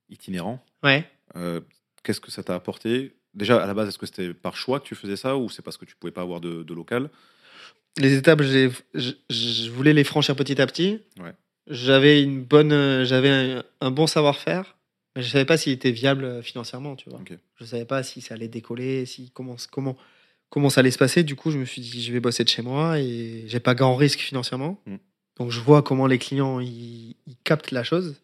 itinérant. 0.09 0.63
Ouais. 0.83 1.07
Euh, 1.35 1.61
Qu'est-ce 2.03 2.21
que 2.21 2.31
ça 2.31 2.43
t'a 2.43 2.55
apporté? 2.55 3.15
Déjà, 3.33 3.61
à 3.61 3.65
la 3.67 3.73
base, 3.73 3.89
est-ce 3.89 3.97
que 3.97 4.05
c'était 4.05 4.33
par 4.33 4.55
choix 4.55 4.79
que 4.79 4.85
tu 4.85 4.95
faisais 4.95 5.17
ça 5.17 5.37
ou 5.37 5.49
c'est 5.49 5.61
parce 5.63 5.75
que 5.77 5.85
tu 5.85 5.95
pouvais 5.95 6.11
pas 6.11 6.21
avoir 6.21 6.39
de, 6.39 6.63
de 6.63 6.73
local? 6.73 7.09
Les 7.97 8.13
étapes, 8.15 8.41
j'ai- 8.41 8.69
je, 8.93 9.69
voulais 9.69 9.93
les 9.93 10.03
franchir 10.03 10.35
petit 10.35 10.61
à 10.61 10.67
petit. 10.67 10.99
Ouais. 11.19 11.31
J'avais 11.67 12.21
une 12.21 12.43
bonne, 12.43 13.03
j'avais 13.05 13.29
un, 13.29 13.63
un 13.81 13.91
bon 13.91 14.05
savoir-faire, 14.05 14.75
mais 15.15 15.23
je 15.23 15.29
savais 15.29 15.45
pas 15.45 15.57
s'il 15.57 15.71
était 15.71 15.91
viable 15.91 16.23
euh, 16.25 16.41
financièrement, 16.41 16.95
tu 16.95 17.09
vois. 17.09 17.19
Je 17.59 17.65
savais 17.65 17.85
pas 17.85 18.03
si 18.03 18.21
ça 18.21 18.35
allait 18.35 18.47
décoller, 18.49 19.05
si 19.05 19.31
comment 19.31 19.55
comment 19.71 19.97
comment 20.49 20.69
ça 20.69 20.81
allait 20.81 20.91
se 20.91 20.97
passer. 20.97 21.23
Du 21.23 21.35
coup, 21.35 21.51
je 21.51 21.57
me 21.57 21.65
suis 21.65 21.81
dit, 21.81 22.03
je 22.03 22.11
vais 22.13 22.19
bosser 22.19 22.43
de 22.43 22.49
chez 22.49 22.61
moi 22.61 22.99
et 22.99 23.43
j'ai 23.47 23.59
pas 23.59 23.75
grand 23.75 23.95
risque 23.95 24.19
financièrement. 24.19 24.79
Mm. 24.85 24.95
Donc, 25.37 25.51
je 25.51 25.59
vois 25.59 25.81
comment 25.81 26.05
les 26.07 26.17
clients 26.19 26.59
ils, 26.59 27.15
ils 27.27 27.37
captent 27.43 27.71
la 27.71 27.83
chose. 27.83 28.15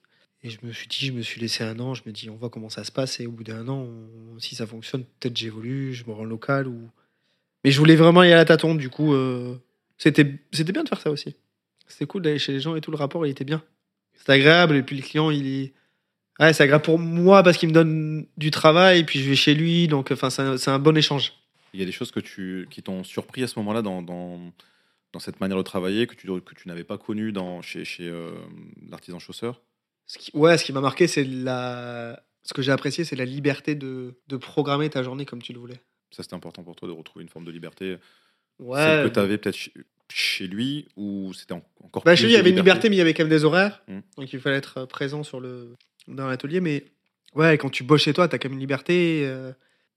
Et 0.44 0.50
je 0.50 0.58
me 0.64 0.72
suis 0.72 0.88
dit, 0.88 1.06
je 1.08 1.12
me 1.14 1.22
suis 1.22 1.40
laissé 1.42 1.64
un 1.64 1.80
an. 1.80 1.94
Je 1.94 2.04
me 2.06 2.12
dis, 2.12 2.30
on 2.30 2.36
voit 2.36 2.50
comment 2.50 2.70
ça 2.70 2.84
se 2.84 2.92
passe. 2.92 3.20
Et 3.20 3.28
au 3.28 3.32
bout 3.32 3.44
d'un 3.44 3.68
an, 3.68 3.88
on- 4.36 4.40
si 4.40 4.56
ça 4.56 4.66
fonctionne, 4.68 5.04
peut-être 5.20 5.36
j'évolue, 5.38 5.94
je 5.94 6.06
me 6.06 6.12
rends 6.14 6.24
local 6.26 6.68
ou. 6.68 6.90
Mais 7.64 7.72
je 7.72 7.80
voulais 7.80 7.96
vraiment 7.96 8.24
y 8.24 8.28
aller 8.28 8.42
à 8.42 8.46
tâtons. 8.46 8.76
Du 8.76 8.90
coup, 8.90 9.14
euh, 9.14 9.56
c'était 9.98 10.40
c'était 10.52 10.72
bien 10.72 10.84
de 10.84 10.90
faire 10.90 11.02
ça 11.02 11.12
aussi. 11.12 11.36
C'était 11.88 12.06
cool 12.06 12.22
d'aller 12.22 12.40
chez 12.40 12.54
les 12.54 12.60
gens 12.60 12.76
et 12.76 12.82
tout. 12.82 12.92
Le 12.92 12.98
rapport, 12.98 13.26
il 13.26 13.30
était 13.30 13.44
bien. 13.44 13.62
C'était 14.14 14.34
agréable. 14.34 14.76
Et 14.76 14.84
puis 14.84 14.96
le 14.96 15.04
client, 15.04 15.30
il 15.30 15.48
est. 15.48 15.74
Ouais, 16.40 16.54
c'est 16.54 16.64
agréable 16.64 16.84
pour 16.84 16.98
moi 16.98 17.44
parce 17.44 17.58
qu'il 17.58 17.70
me 17.70 17.74
donne 17.74 18.26
du 18.38 18.50
travail. 18.50 19.00
Et 19.00 19.04
puis 19.04 19.20
je 19.22 19.30
vais 19.30 19.36
chez 19.36 19.54
lui. 19.54 19.88
Donc, 19.88 20.12
enfin, 20.12 20.30
c'est 20.30 20.42
un, 20.42 20.58
c'est 20.58 20.72
un 20.72 20.80
bon 20.80 20.98
échange. 20.98 21.34
Il 21.74 21.80
y 21.80 21.84
a 21.84 21.86
des 21.86 21.92
choses 21.92 22.12
que 22.12 22.20
tu, 22.20 22.68
qui 22.70 22.82
t'ont 22.82 23.04
surpris 23.04 23.44
à 23.44 23.48
ce 23.48 23.58
moment-là 23.60 23.82
dans, 23.82 24.02
dans, 24.02 24.52
dans 25.14 25.20
cette 25.20 25.40
manière 25.40 25.58
de 25.58 25.64
travailler 25.64 26.08
que 26.08 26.16
tu, 26.16 26.28
que 26.28 26.56
tu 26.56 26.68
n'avais 26.68 26.84
pas 26.84 26.98
connu 26.98 27.32
dans, 27.32 27.62
chez, 27.62 27.86
chez 27.86 28.10
euh, 28.10 28.32
l'artisan 28.90 29.20
chausseur? 29.20 29.62
Ce 30.08 30.18
qui, 30.18 30.32
ouais, 30.34 30.58
ce 30.58 30.66
qui 30.66 30.74
m'a 30.74 30.82
marqué, 30.82 31.08
c'est 31.08 31.24
la. 31.24 32.22
Ce 32.44 32.54
que 32.54 32.62
j'ai 32.62 32.72
apprécié, 32.72 33.04
c'est 33.04 33.16
la 33.16 33.24
liberté 33.24 33.76
de, 33.76 34.16
de 34.28 34.38
programmer 34.38 34.90
ta 34.90 35.04
journée 35.04 35.26
comme 35.26 35.42
tu 35.42 35.54
le 35.54 35.60
voulais. 35.60 35.80
Ça, 36.12 36.24
c'était 36.24 36.36
important 36.36 36.64
pour 36.64 36.76
toi 36.76 36.88
de 36.88 36.94
retrouver 36.94 37.24
une 37.24 37.30
forme 37.30 37.46
de 37.46 37.52
liberté. 37.52 37.98
Celle 38.60 38.68
Ouais. 38.68 39.04
que 39.06 39.14
tu 39.14 39.20
avais 39.20 39.38
peut-être 39.38 39.58
chez, 40.10 40.48
lui 40.48 40.88
ou 40.96 41.34
c'était 41.34 41.54
en- 41.54 41.64
encore 41.84 42.04
Bah, 42.04 42.12
plus 42.12 42.18
chez 42.18 42.24
lui, 42.26 42.34
il 42.34 42.36
y 42.36 42.40
avait 42.40 42.50
une 42.52 42.58
liberté, 42.58 42.90
mais 42.90 42.96
il 42.96 43.00
y 43.00 43.02
avait 43.02 43.14
quand 43.14 43.24
même 43.24 43.30
des 43.30 43.44
horaires. 43.46 43.82
Mm. 43.88 44.00
Donc 44.18 44.34
il 44.34 44.40
fallait 44.40 44.58
être 44.58 44.80
euh, 44.80 44.86
présent 44.86 45.24
sur 45.24 45.40
le, 45.40 45.74
dans 46.08 46.28
l'atelier. 46.28 46.60
Mais 46.60 46.86
ouais, 47.34 47.58
quand 47.58 47.70
tu 47.70 47.84
bosses 47.84 48.02
chez 48.04 48.14
toi, 48.14 48.28
tu 48.28 48.36
as 48.36 48.40
quand 48.40 48.50
même 48.50 48.56
une 48.56 48.60
liberté. 48.60 49.22
euh, 49.26 49.52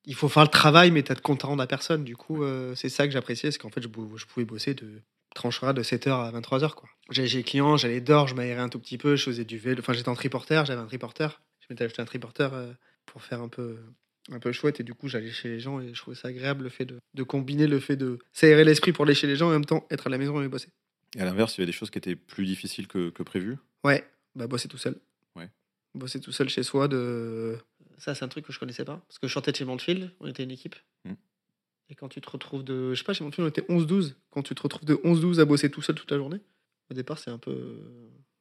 il 0.07 0.15
faut 0.15 0.29
faire 0.29 0.43
le 0.43 0.49
travail, 0.49 0.91
mais 0.91 1.03
tu 1.03 1.11
as 1.13 1.15
de 1.15 1.21
compte 1.21 1.45
à 1.45 1.49
rendre 1.49 1.63
à 1.63 1.67
personne. 1.67 2.05
Du 2.05 2.15
coup, 2.17 2.45
euh, 2.45 2.75
c'est 2.75 2.91
ça 2.91 3.07
que 3.07 3.13
j'appréciais, 3.13 3.51
c'est 3.51 3.59
qu'en 3.59 3.71
fait, 3.71 3.83
je, 3.83 3.89
pouvais 3.89 4.45
bosser 4.45 4.75
de 4.75 5.01
tranchera 5.35 5.73
de 5.73 5.83
7h 5.83 6.11
à 6.11 6.31
23h. 6.31 6.75
quoi. 6.75 6.89
J'allais 7.11 7.27
chez 7.29 7.39
les 7.39 7.43
clients, 7.43 7.77
j'allais 7.77 8.01
dehors, 8.03 8.29
je 8.29 8.35
m'aérais 8.35 8.61
un 8.61 8.69
tout 8.69 8.79
petit 8.79 8.99
peu, 8.99 9.17
je 9.17 9.25
faisais 9.25 9.45
du 9.45 9.59
vélo. 9.59 9.81
Enfin, 9.81 9.95
j'étais 9.95 10.09
en 10.11 10.15
triporteur, 10.15 10.65
j'avais 10.67 10.81
un 10.81 10.87
triporteur. 10.87 11.41
Je 11.61 11.67
m'étais 11.71 11.85
acheté 11.85 12.03
un 12.03 12.05
triporteur 12.05 12.53
euh, 12.55 12.71
pour 13.07 13.23
faire 13.23 13.41
un 13.41 13.49
peu, 13.49 13.79
un 14.31 14.39
peu 14.39 14.53
chouette. 14.53 14.81
Et 14.81 14.85
du 14.85 14.95
coup, 14.95 15.09
j'allais 15.09 15.31
chez 15.31 15.49
les 15.49 15.61
gens 15.61 15.81
et 15.81 15.95
je 15.95 16.01
trouvais 16.01 16.17
ça 16.17 16.29
agréable 16.29 16.65
le 16.65 16.71
fait 16.71 16.85
de, 16.85 16.99
de 17.15 17.23
combiner 17.23 17.67
le 17.67 17.81
fait 17.81 17.97
de 17.97 18.19
s'aérer 18.33 18.65
l'esprit 18.65 18.93
pour 18.93 19.05
aller 19.05 19.15
chez 19.15 19.27
les 19.27 19.37
gens 19.37 19.47
et 19.47 19.51
en 19.51 19.59
même 19.59 19.65
temps 19.65 19.87
être 19.91 20.07
à 20.07 20.11
la 20.11 20.19
maison 20.19 20.41
et 20.43 20.49
bosser. 20.49 20.69
Et 21.17 21.21
à 21.21 21.25
l'inverse, 21.25 21.57
il 21.57 21.61
y 21.61 21.63
avait 21.63 21.67
des 21.67 21.77
choses 21.77 21.91
qui 21.91 21.99
étaient 21.99 22.17
plus 22.17 22.45
difficiles 22.45 22.89
que, 22.89 23.11
que 23.11 23.23
prévu. 23.23 23.57
Ouais, 23.85 24.05
bah 24.35 24.47
bosser 24.47 24.69
tout 24.69 24.79
seul. 24.79 24.97
Ouais. 25.37 25.49
Bosser 25.95 26.21
tout 26.21 26.33
seul 26.33 26.49
chez 26.49 26.63
soi, 26.63 26.89
de... 26.89 27.57
ça 27.99 28.15
c'est 28.15 28.25
un 28.25 28.29
truc 28.29 28.45
que 28.47 28.53
je 28.53 28.59
connaissais 28.59 28.85
pas. 28.85 28.97
Parce 29.07 29.19
que 29.19 29.29
je 29.29 29.39
de 29.39 29.55
chez 29.57 29.65
Montfield, 29.65 30.11
on 30.21 30.27
était 30.27 30.43
une 30.43 30.51
équipe. 30.51 30.75
Mm. 31.05 31.13
Et 31.91 31.95
quand 31.95 32.09
tu 32.09 32.21
te 32.21 32.31
retrouves 32.31 32.65
de. 32.65 32.95
Je 32.95 32.99
sais 32.99 33.05
pas, 33.05 33.13
chez 33.13 33.23
Montfield 33.25 33.47
on 33.47 33.49
était 33.49 33.73
11-12. 33.73 34.15
Quand 34.31 34.43
tu 34.43 34.55
te 34.55 34.63
retrouves 34.63 34.87
de 34.87 34.95
11-12 34.95 35.39
à 35.41 35.45
bosser 35.45 35.71
tout 35.71 35.83
seul 35.83 35.95
toute 35.95 36.11
la 36.11 36.17
journée, 36.17 36.41
au 36.91 36.95
départ 36.95 37.19
c'est 37.19 37.31
un 37.31 37.39
peu. 37.39 37.79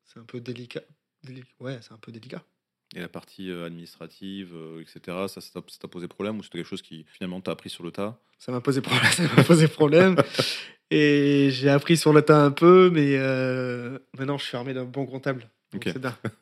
C'est 0.06 0.20
un 0.20 0.24
peu 0.26 0.40
délicat. 0.40 0.82
Déli- 1.26 1.44
Ouais, 1.60 1.78
c'est 1.82 1.92
un 1.94 1.98
peu 1.98 2.12
délicat. 2.12 2.44
Et 2.96 3.00
la 3.00 3.08
partie 3.08 3.50
euh, 3.50 3.66
administrative, 3.66 4.52
euh, 4.54 4.82
etc., 4.82 5.18
ça, 5.28 5.42
ça 5.42 5.62
t'a 5.80 5.88
posé 5.88 6.08
problème 6.08 6.38
ou 6.40 6.44
c'était 6.44 6.60
quelque 6.60 6.68
chose 6.68 6.82
qui 6.84 7.06
finalement 7.12 7.42
t'a 7.42 7.52
appris 7.52 7.70
sur 7.70 7.84
le 7.84 7.92
tas? 7.92 8.20
Ça 8.38 8.52
m'a 8.52 8.62
posé 8.62 8.82
problème. 8.82 9.12
Ça 9.12 9.24
m'a 9.36 9.44
posé 9.44 9.68
problème. 9.68 10.16
Et 10.92 11.50
j'ai 11.52 11.70
appris 11.70 11.98
sur 11.98 12.14
le 12.14 12.22
tas 12.22 12.44
un 12.44 12.52
peu, 12.52 12.90
mais 12.94 13.16
euh, 13.18 13.98
maintenant 14.18 14.38
je 14.38 14.46
suis 14.46 14.58
armé 14.58 14.74
d'un 14.74 14.84
bon 14.86 15.06
comptable. 15.06 15.50
Donc 15.72 15.88
Ok. 15.88 15.90
c'est 15.94 16.00
bien. 16.00 16.16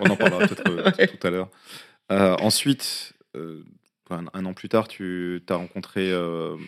on, 0.00 0.10
en, 0.10 0.16
parlera 0.16 0.46
peut-être 0.46 0.98
Ouais. 0.98 1.08
tout 1.08 1.26
à 1.26 1.30
l'heure. 1.30 1.48
Euh, 2.12 2.36
ensuite, 2.40 3.14
euh, 3.36 3.64
un, 4.10 4.26
un 4.34 4.44
an 4.44 4.54
plus 4.54 4.68
tard, 4.68 4.86
tu 4.86 5.42
as 5.48 5.54
rencontré 5.56 6.12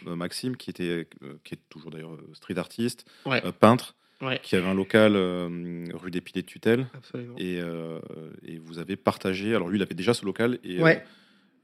Maxime, 0.06 0.56
qui, 0.56 0.70
était, 0.70 1.06
qui 1.44 1.54
est 1.54 1.60
toujours 1.68 1.90
d'ailleurs 1.92 2.16
street 2.32 2.58
artiste, 2.58 3.04
Ouais. 3.26 3.40
peintre, 3.60 3.94
Ouais, 4.22 4.38
qui 4.42 4.56
avait 4.56 4.66
un 4.66 4.74
local 4.74 5.14
euh, 5.16 5.84
rue 5.92 6.10
des 6.10 6.20
Piliers 6.20 6.42
de 6.42 6.46
Tutelle. 6.46 6.86
absolument. 6.94 7.34
Et, 7.38 7.60
euh, 7.60 7.98
et 8.46 8.58
vous 8.58 8.78
avez 8.78 8.96
partagé. 8.96 9.54
Alors 9.54 9.68
lui, 9.68 9.78
il 9.78 9.82
avait 9.82 9.94
déjà 9.94 10.14
ce 10.14 10.24
local 10.24 10.58
et 10.64 10.80
Ouais. 10.82 11.04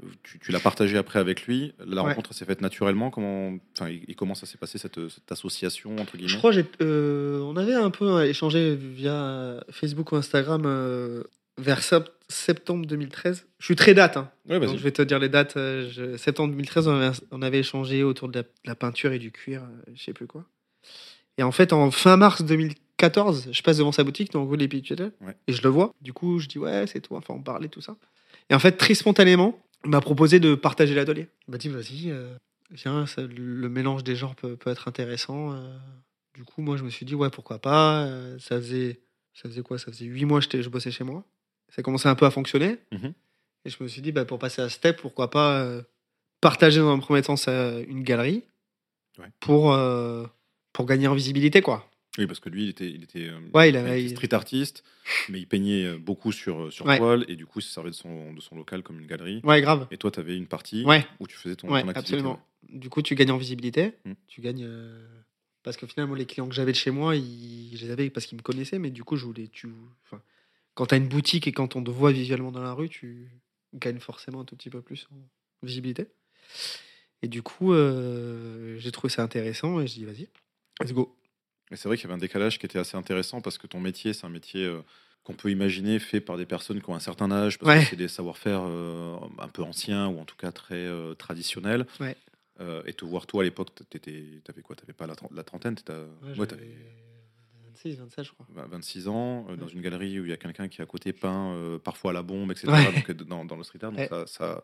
euh, 0.02 0.06
tu, 0.22 0.38
tu 0.40 0.50
l'as 0.52 0.60
partagé 0.60 0.98
après 0.98 1.18
avec 1.20 1.46
lui. 1.46 1.72
La 1.86 2.02
Ouais. 2.02 2.08
rencontre 2.10 2.34
s'est 2.34 2.44
faite 2.44 2.60
naturellement. 2.60 3.10
Comment, 3.10 3.56
enfin, 3.76 3.88
et, 3.88 4.02
et 4.08 4.14
comment 4.14 4.34
ça 4.34 4.46
s'est 4.46 4.58
passé 4.58 4.78
cette, 4.78 5.08
cette 5.08 5.30
association 5.30 5.96
entre 5.96 6.16
guillemets? 6.16 6.28
Je 6.28 6.36
crois 6.38 6.52
que 6.52 7.40
on 7.44 7.56
avait 7.56 7.74
un 7.74 7.90
peu 7.90 8.24
échangé 8.26 8.74
via 8.76 9.62
Facebook 9.70 10.12
ou 10.12 10.16
Instagram 10.16 10.62
euh, 10.66 11.22
vers 11.56 11.82
sept- 11.82 12.10
septembre 12.28 12.84
2013. 12.86 13.46
Je 13.58 13.64
suis 13.64 13.76
très 13.76 13.94
date, 13.94 14.16
hein. 14.16 14.30
Ouais, 14.48 14.58
donc 14.60 14.76
je 14.76 14.82
vais 14.82 14.92
te 14.92 15.02
dire 15.02 15.18
les 15.18 15.28
dates. 15.28 15.54
je- 15.56 16.16
septembre 16.16 16.50
2013, 16.50 16.88
on 16.88 16.96
avait, 16.96 17.16
on 17.30 17.42
avait 17.42 17.60
échangé 17.60 18.02
autour 18.02 18.28
de 18.28 18.38
la, 18.38 18.42
de 18.42 18.48
la 18.66 18.74
peinture 18.74 19.12
et 19.12 19.18
du 19.18 19.30
cuir, 19.30 19.62
euh, 19.62 19.92
je 19.94 20.02
sais 20.02 20.12
plus 20.12 20.26
quoi. 20.26 20.44
Et 21.38 21.42
en 21.42 21.52
fait, 21.52 21.72
en 21.72 21.90
fin 21.90 22.16
mars 22.16 22.42
2014, 22.42 23.48
je 23.52 23.62
passe 23.62 23.78
devant 23.78 23.92
sa 23.92 24.04
boutique, 24.04 24.32
donc 24.32 24.54
des 24.56 24.68
Piliers 24.68 25.10
Ouais. 25.20 25.36
et 25.46 25.52
je 25.52 25.62
le 25.62 25.68
vois. 25.68 25.94
Du 26.00 26.12
coup, 26.12 26.38
je 26.38 26.48
dis 26.48 26.58
ouais, 26.58 26.86
c'est 26.86 27.00
toi. 27.00 27.18
Enfin, 27.18 27.34
on 27.34 27.42
parlait 27.42 27.68
tout 27.68 27.80
ça. 27.80 27.96
Et 28.50 28.54
en 28.54 28.58
fait, 28.58 28.72
très 28.72 28.94
spontanément, 28.94 29.58
il 29.84 29.90
m'a 29.90 30.00
proposé 30.00 30.40
de 30.40 30.54
partager 30.54 30.94
l'atelier. 30.94 31.28
Il 31.48 31.52
m'a 31.52 31.58
dit 31.58 31.68
vas-y, 31.68 32.10
euh, 32.10 32.34
viens, 32.70 33.06
ça- 33.06 33.22
le 33.22 33.68
mélange 33.68 34.04
des 34.04 34.16
genres 34.16 34.34
peut, 34.34 34.56
peut 34.56 34.70
être 34.70 34.88
intéressant. 34.88 35.52
euh. 35.54 35.76
Du 36.34 36.44
coup, 36.44 36.62
moi, 36.62 36.76
je 36.76 36.84
me 36.84 36.90
suis 36.90 37.04
dit, 37.06 37.14
ouais, 37.14 37.30
pourquoi 37.30 37.58
pas. 37.58 38.04
euh, 38.04 38.38
ça 38.38 38.56
faisait, 38.56 39.00
ça 39.34 39.48
faisait 39.48 39.62
quoi? 39.62 39.78
Ça 39.78 39.86
faisait 39.90 40.04
huit 40.06 40.24
mois 40.26 40.40
que 40.40 40.60
je 40.62 40.68
bossais 40.68 40.90
chez 40.90 41.04
moi. 41.04 41.24
Ça 41.70 41.82
commençait 41.82 42.08
un 42.08 42.14
peu 42.14 42.26
à 42.26 42.30
fonctionner. 42.30 42.78
Mhm. 42.92 43.12
Et 43.64 43.70
je 43.70 43.76
me 43.82 43.88
suis 43.88 44.00
dit, 44.02 44.12
bah, 44.12 44.24
pour 44.24 44.38
passer 44.38 44.62
à 44.62 44.68
ce 44.68 44.76
step, 44.76 45.00
pourquoi 45.00 45.30
pas 45.30 45.60
euh, 45.60 45.82
partager 46.40 46.80
dans 46.80 46.90
un 46.92 46.98
premier 46.98 47.22
temps 47.22 47.36
ça- 47.36 47.78
une 47.80 48.02
galerie 48.02 48.44
Ouais. 49.18 49.26
pour, 49.40 49.72
euh, 49.72 50.24
pour 50.72 50.86
gagner 50.86 51.06
en 51.08 51.14
visibilité, 51.14 51.62
quoi. 51.62 51.88
Oui, 52.18 52.26
parce 52.26 52.40
que 52.40 52.48
lui, 52.48 52.64
il 52.64 52.68
était, 52.70 52.90
il 52.90 53.04
était, 53.04 53.28
euh, 53.28 53.38
Ouais, 53.54 53.68
il 53.68 53.74
il 53.74 53.76
avait- 53.76 54.02
était 54.04 54.14
street 54.16 54.34
artiste, 54.34 54.82
mais 55.28 55.38
il 55.38 55.46
peignait 55.46 55.84
euh, 55.84 55.96
beaucoup 55.98 56.32
sur, 56.32 56.62
euh, 56.64 56.70
sur 56.70 56.84
Ouais. 56.86 56.98
toile 56.98 57.24
et 57.28 57.36
du 57.36 57.46
coup, 57.46 57.60
il 57.60 57.62
se 57.62 57.70
servait 57.72 57.90
de 57.90 57.94
son, 57.94 58.32
de 58.34 58.40
son 58.40 58.56
local 58.56 58.82
comme 58.82 58.98
une 59.00 59.06
galerie. 59.06 59.40
Ouais, 59.44 59.60
grave. 59.60 59.86
Et 59.92 59.96
toi, 59.96 60.10
tu 60.10 60.18
avais 60.18 60.36
une 60.36 60.48
partie 60.48 60.84
Ouais. 60.84 61.06
où 61.20 61.26
tu 61.28 61.36
faisais 61.36 61.54
ton, 61.56 61.68
Ouais, 61.70 61.82
ton 61.82 61.88
activité. 61.88 62.14
absolument. 62.16 62.44
Du 62.68 62.88
coup, 62.90 63.00
tu 63.00 63.14
gagnes 63.14 63.30
en 63.30 63.36
visibilité. 63.38 63.92
Mm. 64.04 64.12
Tu 64.26 64.40
gagnes. 64.40 64.64
euh, 64.64 65.06
Parce 65.62 65.76
que 65.76 65.86
finalement, 65.86 66.14
les 66.14 66.24
clients 66.26 66.48
que 66.48 66.54
j'avais 66.54 66.72
de 66.72 66.76
chez 66.76 66.90
moi, 66.90 67.14
ils... 67.16 67.76
je 67.76 67.84
les 67.84 67.90
avais 67.92 68.08
parce 68.10 68.24
qu'ils 68.26 68.38
me 68.38 68.42
connaissaient, 68.42 68.78
mais 68.78 68.90
du 68.90 69.04
coup, 69.04 69.16
je 69.16 69.24
voulais. 69.26 69.46
Tu... 69.48 69.68
Enfin, 70.06 70.20
quand 70.74 70.86
tu 70.86 70.94
as 70.94 70.98
une 70.98 71.06
boutique 71.08 71.46
et 71.46 71.52
quand 71.52 71.76
on 71.76 71.84
te 71.84 71.90
voit 71.90 72.12
visuellement 72.12 72.50
dans 72.50 72.62
la 72.62 72.72
rue, 72.72 72.88
tu 72.88 73.28
gagnes 73.74 73.98
forcément 74.00 74.40
un 74.40 74.44
tout 74.46 74.56
petit 74.56 74.70
peu 74.70 74.80
plus 74.82 75.06
en 75.12 75.66
visibilité. 75.66 76.06
Et 77.22 77.28
du 77.28 77.42
coup, 77.42 77.72
euh, 77.74 78.78
j'ai 78.78 78.90
trouvé 78.90 79.10
ça 79.12 79.22
intéressant 79.22 79.80
et 79.80 79.86
je 79.86 79.92
dis, 79.94 80.04
vas-y, 80.06 80.28
let's 80.80 80.92
go. 80.92 81.16
Et 81.70 81.76
c'est 81.76 81.88
vrai 81.88 81.96
qu'il 81.96 82.04
y 82.04 82.06
avait 82.08 82.14
un 82.14 82.18
décalage 82.18 82.58
qui 82.58 82.66
était 82.66 82.78
assez 82.78 82.96
intéressant 82.96 83.40
parce 83.40 83.58
que 83.58 83.66
ton 83.66 83.80
métier, 83.80 84.12
c'est 84.12 84.26
un 84.26 84.30
métier 84.30 84.64
euh, 84.64 84.80
qu'on 85.22 85.34
peut 85.34 85.50
imaginer 85.50 85.98
fait 85.98 86.20
par 86.20 86.36
des 86.36 86.46
personnes 86.46 86.80
qui 86.82 86.90
ont 86.90 86.94
un 86.94 87.00
certain 87.00 87.30
âge, 87.30 87.58
parce 87.58 87.68
Ouais. 87.70 87.82
que 87.84 87.90
c'est 87.90 87.96
des 87.96 88.08
savoir-faire 88.08 88.62
euh, 88.64 89.16
un 89.38 89.48
peu 89.48 89.62
anciens 89.62 90.08
ou 90.08 90.18
en 90.18 90.24
tout 90.24 90.36
cas 90.36 90.50
très 90.50 90.74
euh, 90.74 91.14
traditionnels. 91.14 91.86
Ouais. 92.00 92.16
Et 92.86 92.92
te 92.92 93.06
voir, 93.06 93.26
toi, 93.26 93.40
à 93.40 93.44
l'époque, 93.44 93.68
tu 93.88 94.42
avais 94.46 94.60
quoi? 94.60 94.76
Tu 94.76 94.92
pas 94.92 95.06
la, 95.06 95.14
tren- 95.14 95.30
la 95.34 95.42
trentaine? 95.44 95.76
Ouais, 95.88 96.38
ouais, 96.38 96.46
t'avais 96.46 96.76
26, 97.68 97.96
27, 97.96 98.24
je 98.26 98.32
crois. 98.32 98.46
vingt- 98.54 98.66
26 98.68 99.08
ans, 99.08 99.46
dans 99.56 99.66
une 99.68 99.80
galerie 99.80 100.20
où 100.20 100.24
il 100.26 100.30
y 100.30 100.32
a 100.34 100.36
quelqu'un 100.36 100.68
qui 100.68 100.82
à 100.82 100.86
côté 100.86 101.14
peint 101.14 101.56
parfois 101.82 102.10
à 102.10 102.14
la 102.14 102.22
bombe, 102.22 102.50
etc. 102.52 102.66
Donc, 102.92 103.10
dans, 103.12 103.46
dans 103.46 103.56
le 103.56 103.62
street 103.62 103.78
art, 103.82 103.92
donc 103.92 104.10
ça, 104.26 104.62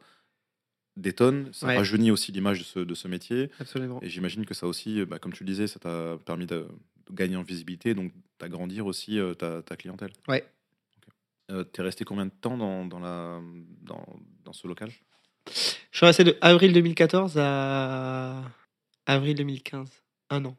ça 0.97 1.00
détonne, 1.03 1.53
ça 1.53 1.67
Ouais. 1.67 1.76
rajeunit 1.76 2.11
aussi 2.11 2.33
l'image 2.33 2.59
de 2.61 2.65
ce, 2.65 2.79
de 2.81 2.95
ce 2.95 3.07
métier. 3.09 3.50
Absolument. 3.61 4.00
Et 4.03 4.09
j'imagine 4.09 4.45
que 4.47 4.55
ça 4.55 4.67
aussi, 4.67 5.00
euh, 5.00 5.07
bah, 5.07 5.19
comme 5.19 5.33
tu 5.33 5.45
le 5.45 5.50
disais, 5.50 5.67
ça 5.67 5.79
t'a 5.79 6.17
permis 6.25 6.47
de, 6.47 6.67
de 7.09 7.15
gagner 7.15 7.37
en 7.37 7.43
visibilité, 7.43 7.95
donc 7.95 8.12
d'agrandir 8.41 8.87
aussi 8.87 9.19
euh, 9.19 9.35
ta, 9.35 9.62
ta 9.62 9.76
clientèle. 9.76 10.12
Ouais. 10.29 10.45
Euh, 11.50 11.65
T'es 11.65 11.83
resté 11.83 12.05
combien 12.05 12.26
de 12.26 12.31
temps 12.33 12.57
dans, 12.57 12.85
dans, 12.87 12.99
la, 12.99 13.41
dans, 13.83 14.05
dans 14.45 14.53
ce 14.53 14.67
local? 14.67 14.91
Je 15.93 15.97
suis 15.99 16.07
resté 16.07 16.25
de 16.25 16.37
avril 16.41 16.73
2014 16.73 17.38
à 17.38 18.43
avril 19.07 19.37
2015. 19.37 19.88
Un 20.31 20.45
an. 20.45 20.57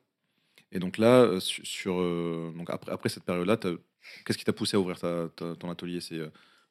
Et 0.71 0.79
donc 0.79 0.97
là, 0.97 1.39
su- 1.41 1.65
sur, 1.65 1.99
euh, 1.99 2.53
donc 2.55 2.69
après, 2.69 2.91
après 2.91 3.09
cette 3.09 3.23
période-là, 3.23 3.57
qu'est-ce 3.57 4.37
qui 4.37 4.45
t'a 4.45 4.53
poussé 4.53 4.77
à 4.77 4.79
ouvrir 4.79 4.97
ta- 4.99 5.27
ta- 5.35 5.55
ton 5.55 5.69
atelier? 5.69 5.99
C'est 5.99 6.19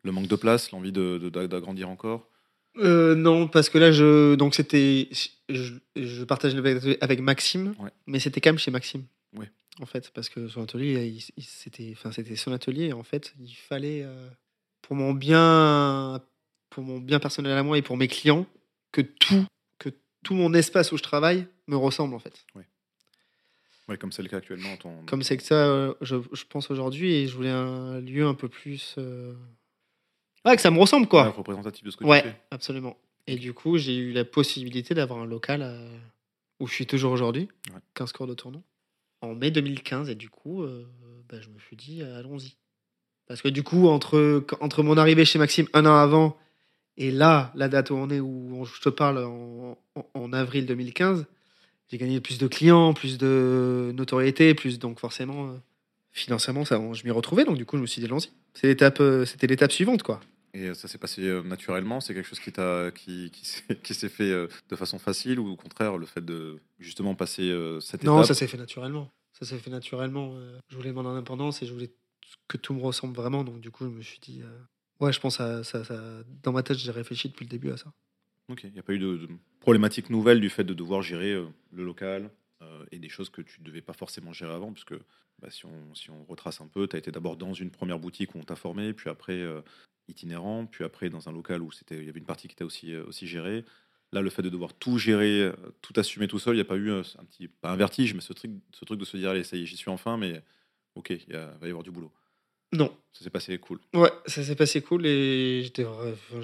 le 0.03 0.13
manque 0.13 0.29
de 0.29 0.37
place, 0.37 0.71
l'envie 0.71 0.93
de- 0.93 1.19
de- 1.19 1.47
d'agrandir 1.47 1.91
encore? 1.91 2.29
Euh, 2.79 3.15
non, 3.15 3.49
parce 3.49 3.69
que 3.71 3.79
là, 3.79 3.91
je 3.93 4.35
donc 4.35 4.55
c'était 4.55 5.09
je, 5.49 5.75
je 5.97 6.25
partage 6.25 6.55
avec, 6.55 6.99
avec 7.01 7.21
Maxime, 7.21 7.75
Ouais. 7.79 7.91
mais 8.07 8.19
c'était 8.21 8.41
quand 8.41 8.51
même 8.51 8.59
chez 8.59 8.71
Maxime. 8.71 9.05
Ouais. 9.35 9.51
En 9.81 9.87
fait, 9.87 10.11
parce 10.15 10.29
que 10.29 10.49
son 10.49 10.63
atelier, 10.63 11.07
il- 11.07 11.25
il- 11.37 11.43
c'était 11.45 11.91
enfin 11.93 12.13
c'était 12.13 12.37
son 12.37 12.53
atelier. 12.53 12.87
et 12.87 12.93
En 12.93 13.03
fait, 13.03 13.35
il 13.41 13.55
fallait 13.55 14.03
euh, 14.05 14.29
pour 14.83 14.97
mon 14.97 15.13
bien 15.15 16.21
pour 16.71 16.83
mon 16.83 16.99
bien 16.99 17.19
personnel 17.19 17.53
à 17.57 17.63
moi 17.63 17.79
et 17.79 17.83
pour 17.83 17.97
mes 17.97 18.09
clients 18.09 18.47
que 18.93 19.01
tout 19.01 19.47
que 19.79 19.91
tout 20.25 20.35
mon 20.35 20.53
espace 20.55 20.93
où 20.93 20.97
je 20.99 21.03
travaille 21.03 21.47
me 21.69 21.77
ressemble 21.77 22.15
en 22.15 22.19
fait. 22.19 22.45
Ouais, 23.89 23.97
comme 23.97 24.11
c'est 24.11 24.23
le 24.23 24.29
cas 24.29 24.39
actuellement. 24.39 24.77
ton- 24.79 25.05
Comme 25.07 25.23
c'est 25.23 25.37
que 25.37 25.45
ça, 25.45 25.55
euh, 25.69 25.95
je, 26.01 26.17
je 26.33 26.43
pense 26.49 26.71
aujourd'hui, 26.73 27.13
et 27.15 27.29
je 27.29 27.37
voulais 27.37 27.51
un 27.51 28.01
lieu 28.01 28.27
un 28.27 28.35
peu 28.35 28.49
plus. 28.49 28.97
Ouais, 30.47 30.57
que 30.57 30.63
ça 30.63 30.71
me 30.71 30.79
ressemble, 30.79 31.07
quoi. 31.09 31.25
Ouais, 31.25 31.29
représentatif 31.31 31.83
de 31.85 31.91
ce 31.91 31.97
que 31.97 32.05
Ouais, 32.05 32.23
tu 32.23 32.29
fais. 32.29 32.37
absolument. 32.51 32.97
Et 33.27 33.37
du 33.37 33.53
coup, 33.53 33.77
j'ai 33.79 33.97
eu 33.97 34.13
la 34.13 34.25
possibilité 34.25 34.95
d'avoir 34.95 35.19
un 35.21 35.27
local 35.27 35.63
euh, 35.63 35.89
où 36.61 36.67
je 36.69 36.75
suis 36.75 36.87
toujours 36.87 37.13
aujourd'hui, 37.13 37.49
Ouais. 37.75 37.81
15 37.95 38.13
cours 38.13 38.27
de 38.29 38.35
tournant, 38.35 38.63
en 39.23 39.35
mai 39.35 39.51
2015. 39.51 40.09
Et 40.09 40.15
du 40.15 40.31
coup, 40.31 40.63
euh, 40.63 40.87
bah, 41.29 41.39
je 41.41 41.49
me 41.49 41.59
suis 41.59 41.77
dit, 41.77 42.03
euh, 42.03 42.19
allons-y. 42.21 42.57
Parce 43.27 43.43
que 43.43 43.49
du 43.49 43.65
coup, 43.65 43.89
entre, 43.89 44.45
entre 44.61 44.83
mon 44.85 44.97
arrivée 44.97 45.25
chez 45.25 45.39
Maxime 45.41 45.67
un 45.75 45.85
an 45.85 45.97
avant 45.97 46.37
et 46.97 47.11
là, 47.11 47.53
la 47.57 47.69
date 47.69 47.91
où 47.91 47.95
on 47.95 48.09
est, 48.09 48.21
où 48.21 48.65
je 48.65 48.81
te 48.81 48.89
parle 48.89 49.19
en, 49.25 49.77
en- 49.97 50.07
en 50.15 50.33
avril 50.33 50.65
2015, 50.65 51.27
j'ai 51.89 51.99
gagné 51.99 52.21
plus 52.21 52.39
de 52.39 52.47
clients, 52.47 52.95
plus 52.95 53.19
de 53.19 53.91
notoriété, 53.95 54.55
plus 54.55 54.79
donc 54.79 55.01
forcément, 55.01 55.49
euh, 55.49 55.57
financièrement, 56.13 56.65
ça, 56.65 56.81
je 56.93 57.03
m'y 57.05 57.11
retrouvais. 57.11 57.45
Donc 57.45 57.57
du 57.57 57.67
coup, 57.67 57.77
je 57.77 57.83
me 57.83 57.87
suis 57.87 58.01
dit, 58.01 58.07
allons-y. 58.07 58.31
C'était 58.55 59.47
l'étape 59.49 59.73
suivante, 59.73 60.05
quoi. 60.05 60.21
Et 60.55 60.69
euh, 60.69 60.75
ça 60.75 60.89
s'est 60.89 60.99
passé 60.99 61.23
euh, 61.23 61.43
naturellement 61.43 62.01
C'est 62.01 62.15
quelque 62.15 62.27
chose 62.29 62.41
qui, 62.41 62.53
t'a, 62.53 62.91
qui, 62.91 63.31
qui, 63.31 63.45
s'est, 63.95 64.09
fait 64.09 64.31
euh, 64.31 64.49
de 64.69 64.77
façon 64.77 64.99
facile 64.99 65.39
ou 65.39 65.49
au 65.49 65.57
contraire, 65.57 65.99
le 65.99 66.07
fait 66.07 66.25
de 66.25 66.59
justement 66.79 67.15
passer 67.15 67.51
cette 67.81 68.05
Non, 68.05 68.17
étape 68.19 68.27
ça 68.29 68.35
s'est 68.35 68.47
fait 68.47 68.57
naturellement. 68.57 69.11
Ça 69.33 69.45
s'est 69.45 69.59
fait 69.59 69.71
naturellement. 69.71 70.35
Je 70.69 70.77
voulais 70.77 70.93
mon 70.93 71.07
indépendance 71.07 71.63
et 71.63 71.67
je 71.67 71.73
voulais 71.73 71.93
que 72.49 72.57
tout 72.57 72.75
me 72.75 72.81
ressemble 72.81 73.15
vraiment. 73.15 73.45
Donc, 73.45 73.61
du 73.61 73.71
coup, 73.71 73.85
je 73.85 73.91
me 73.91 74.03
suis 74.03 74.19
dit. 74.21 74.41
euh, 74.43 74.59
Ouais, 74.99 75.13
je 75.13 75.21
pense 75.21 75.41
à 75.41 75.63
ça, 75.63 75.85
ça. 75.85 76.01
Dans 76.43 76.53
ma 76.53 76.63
tête, 76.63 76.79
j'ai 76.79 76.91
réfléchi 76.91 77.29
depuis 77.29 77.45
le 77.45 77.51
début 77.51 77.71
à 77.71 77.77
ça. 77.77 77.93
Ok, 78.49 78.63
il 78.65 78.73
n'y 78.73 78.79
a 78.79 78.83
pas 78.83 78.95
eu 78.95 78.99
de, 78.99 79.17
de 79.17 79.29
problématique 79.61 80.09
nouvelle 80.09 80.41
du 80.41 80.49
fait 80.49 80.65
de 80.65 80.73
devoir 80.73 81.03
gérer 81.03 81.33
euh, 81.33 81.47
le 81.73 81.85
local 81.85 82.31
euh, 82.63 82.85
et 82.93 82.99
des 82.99 83.09
choses 83.11 83.29
que 83.29 83.43
tu 83.43 83.61
ne 83.61 83.67
devais 83.67 83.83
pas 83.83 83.93
forcément 83.93 84.33
gérer 84.33 84.55
avant, 84.55 84.73
puisque 84.73 84.95
bah, 85.41 85.51
si, 85.51 85.67
on, 85.67 85.95
si 85.95 86.11
on 86.11 86.25
retrace 86.25 86.61
un 86.63 86.67
peu, 86.69 86.87
tu 86.89 86.97
as 86.97 86.99
été 86.99 87.11
d'abord 87.11 87.37
dans 87.37 87.53
une 87.53 87.71
première 87.71 87.99
boutique 87.99 88.35
où 88.35 88.39
on 88.39 88.45
t'a 88.45 88.57
formé, 88.57 88.95
puis 88.95 89.11
après 89.11 89.35
euh, 89.35 89.61
itinérant, 90.09 90.67
puis 90.67 90.85
après 90.85 91.11
dans 91.11 91.29
un 91.29 91.33
local 91.33 91.63
où 91.63 91.71
c'était- 91.73 91.97
il 91.99 92.05
y 92.05 92.09
avait 92.09 92.21
une 92.21 92.27
partie 92.27 92.49
qui 92.49 92.55
était 92.55 92.65
aussi, 92.65 92.93
euh, 92.93 93.05
aussi 93.07 93.27
gérée. 93.27 93.65
Là, 94.13 94.23
le 94.23 94.31
fait 94.31 94.43
de 94.43 94.49
devoir 94.49 94.73
tout 94.73 94.99
gérer, 94.99 95.41
euh, 95.41 95.53
tout 95.83 95.93
assumer 95.97 96.29
tout 96.29 96.39
seul, 96.39 96.55
il 96.55 96.59
n'y 96.59 96.63
a 96.63 96.65
pas 96.65 96.77
eu 96.77 96.91
euh, 96.91 97.03
un 97.19 97.25
petit, 97.25 97.49
pas 97.49 97.71
un 97.71 97.77
vertige, 97.77 98.15
mais 98.15 98.21
ce 98.21 98.33
truc, 98.33 98.53
ce 98.73 98.85
truc 98.85 99.01
de 99.01 99.05
se 99.05 99.17
dire, 99.17 99.31
allez, 99.31 99.43
ça 99.45 99.57
y 99.57 99.63
est, 99.63 99.67
j'y 99.67 99.77
suis 99.77 99.91
enfin, 99.91 100.17
mais 100.17 100.43
ok, 100.95 101.11
il 101.11 101.35
va 101.35 101.67
y 101.67 101.69
avoir 101.69 101.83
du 101.83 101.91
boulot. 101.91 102.13
Non. 102.73 102.97
Ça 103.13 103.25
s'est 103.25 103.31
passé 103.31 103.59
cool. 103.59 103.79
Ouais, 103.95 104.11
ça 104.27 104.43
s'est 104.43 104.57
passé 104.57 104.83
cool 104.83 105.07
et 105.07 105.63
j'étais 105.63 105.85
enfin, 105.85 106.41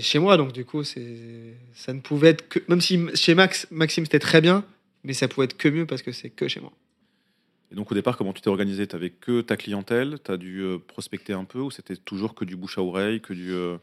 chez 0.00 0.18
moi. 0.18 0.36
Donc, 0.36 0.52
du 0.52 0.64
coup, 0.64 0.84
c'est 0.84 1.54
ça 1.74 1.92
ne 1.92 2.00
pouvait 2.00 2.30
être 2.30 2.48
que. 2.48 2.58
Même 2.68 2.80
si 2.80 2.98
chez 3.14 3.34
Max, 3.34 3.66
Maxime, 3.70 4.04
c'était 4.04 4.18
très 4.18 4.40
bien, 4.40 4.64
mais 5.04 5.12
ça 5.14 5.28
pouvait 5.28 5.44
être 5.46 5.56
que 5.56 5.68
mieux 5.68 5.86
parce 5.86 6.02
que 6.02 6.12
c'est 6.12 6.30
que 6.30 6.48
chez 6.48 6.60
moi. 6.60 6.72
Et 7.70 7.76
donc 7.76 7.90
au 7.92 7.94
départ, 7.94 8.16
comment 8.16 8.32
tu 8.32 8.40
t'es 8.40 8.48
organisé? 8.48 8.86
Tu 8.86 8.96
avais 8.96 9.10
que 9.10 9.40
ta 9.42 9.56
clientèle? 9.56 10.18
Tu 10.24 10.30
as 10.32 10.36
dû 10.36 10.60
euh, 10.60 10.78
prospecter 10.78 11.32
un 11.32 11.44
peu 11.44 11.60
ou 11.60 11.70
c'était 11.70 11.96
toujours 11.96 12.34
que 12.34 12.44
du 12.44 12.56
bouche 12.56 12.78
à 12.78 12.82
oreille, 12.82 13.20
que 13.20 13.32
du... 13.32 13.52
euh, 13.52 13.78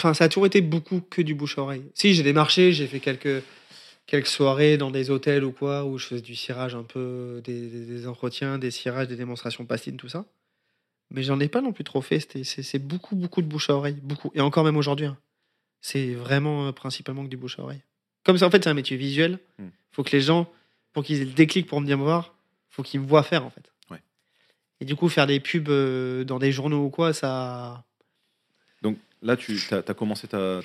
Enfin, 0.00 0.14
ça 0.14 0.24
a 0.24 0.28
toujours 0.28 0.46
été 0.46 0.60
beaucoup 0.60 1.00
que 1.00 1.22
du 1.22 1.34
bouche 1.34 1.58
à 1.58 1.62
oreille. 1.62 1.84
Si, 1.94 2.14
j'ai 2.14 2.22
démarché, 2.22 2.72
j'ai 2.72 2.86
fait 2.86 3.00
quelques, 3.00 3.42
quelques 4.06 4.26
soirées 4.26 4.76
dans 4.76 4.90
des 4.90 5.10
hôtels 5.10 5.44
ou 5.44 5.52
quoi, 5.52 5.84
où 5.84 5.98
je 5.98 6.06
faisais 6.06 6.20
du 6.20 6.34
cirage 6.34 6.74
un 6.74 6.82
peu, 6.82 7.40
des, 7.44 7.68
des- 7.68 7.86
des 7.86 8.06
entretiens, 8.06 8.58
des 8.58 8.70
cirages, 8.72 9.08
des 9.08 9.16
démonstrations 9.16 9.64
pastines, 9.66 9.96
tout 9.96 10.08
ça. 10.08 10.26
Mais 11.10 11.22
j'en 11.22 11.38
ai 11.38 11.48
pas 11.48 11.60
non 11.60 11.72
plus 11.72 11.84
trop 11.84 12.02
fait. 12.02 12.42
C'est 12.42 12.78
beaucoup, 12.78 13.14
beaucoup 13.14 13.40
de 13.42 13.46
bouche 13.46 13.70
à 13.70 13.74
oreille. 13.74 13.98
Beaucoup. 14.02 14.32
Et 14.34 14.40
encore 14.40 14.64
même 14.64 14.76
aujourd'hui. 14.76 15.06
hein. 15.06 15.16
C'est 15.80 16.14
vraiment 16.14 16.66
euh, 16.68 16.72
principalement 16.72 17.22
que 17.24 17.28
du 17.28 17.36
bouche 17.36 17.58
à 17.58 17.62
oreille. 17.62 17.82
Comme 18.24 18.38
ça, 18.38 18.46
en 18.46 18.50
fait, 18.50 18.64
c'est 18.64 18.70
un 18.70 18.74
métier 18.74 18.96
visuel. 18.96 19.38
Hmm. 19.58 19.68
faut 19.92 20.02
que 20.02 20.10
les 20.16 20.22
gens, 20.22 20.50
pour 20.92 21.04
qu'ils 21.04 21.20
aient 21.20 21.26
le 21.26 21.32
déclic 21.32 21.66
pour 21.66 21.78
venir 21.80 21.98
me 21.98 22.02
voir, 22.04 22.33
faut 22.74 22.82
qu'ils 22.82 23.00
me 23.00 23.06
voient 23.06 23.22
faire, 23.22 23.44
en 23.44 23.50
fait. 23.50 23.72
Ouais. 23.88 24.02
Et 24.80 24.84
du 24.84 24.96
coup, 24.96 25.08
faire 25.08 25.26
des 25.28 25.38
pubs 25.38 25.68
euh, 25.68 26.24
dans 26.24 26.40
des 26.40 26.50
journaux 26.50 26.84
ou 26.86 26.90
quoi, 26.90 27.12
ça. 27.12 27.84
Donc 28.82 28.98
là, 29.22 29.36
tu 29.36 29.56
as, 29.70 29.94
commencé 29.94 30.26
ta- 30.26 30.60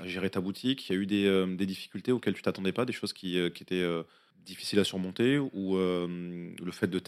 à 0.00 0.06
gérer 0.06 0.28
ta 0.28 0.40
boutique. 0.40 0.88
Il 0.88 0.92
y 0.92 0.96
a 0.96 1.00
eu 1.00 1.06
des, 1.06 1.26
euh, 1.26 1.46
des 1.46 1.66
difficultés 1.66 2.10
auxquelles 2.10 2.34
tu 2.34 2.42
t'attendais 2.42 2.72
pas, 2.72 2.84
des 2.84 2.92
choses 2.92 3.12
qui, 3.12 3.38
euh, 3.38 3.48
qui 3.48 3.62
étaient 3.62 3.76
euh, 3.76 4.02
difficiles 4.44 4.80
à 4.80 4.84
surmonter 4.84 5.38
ou 5.38 5.76
le 5.76 6.72
fait 6.72 6.88
de 6.88 6.98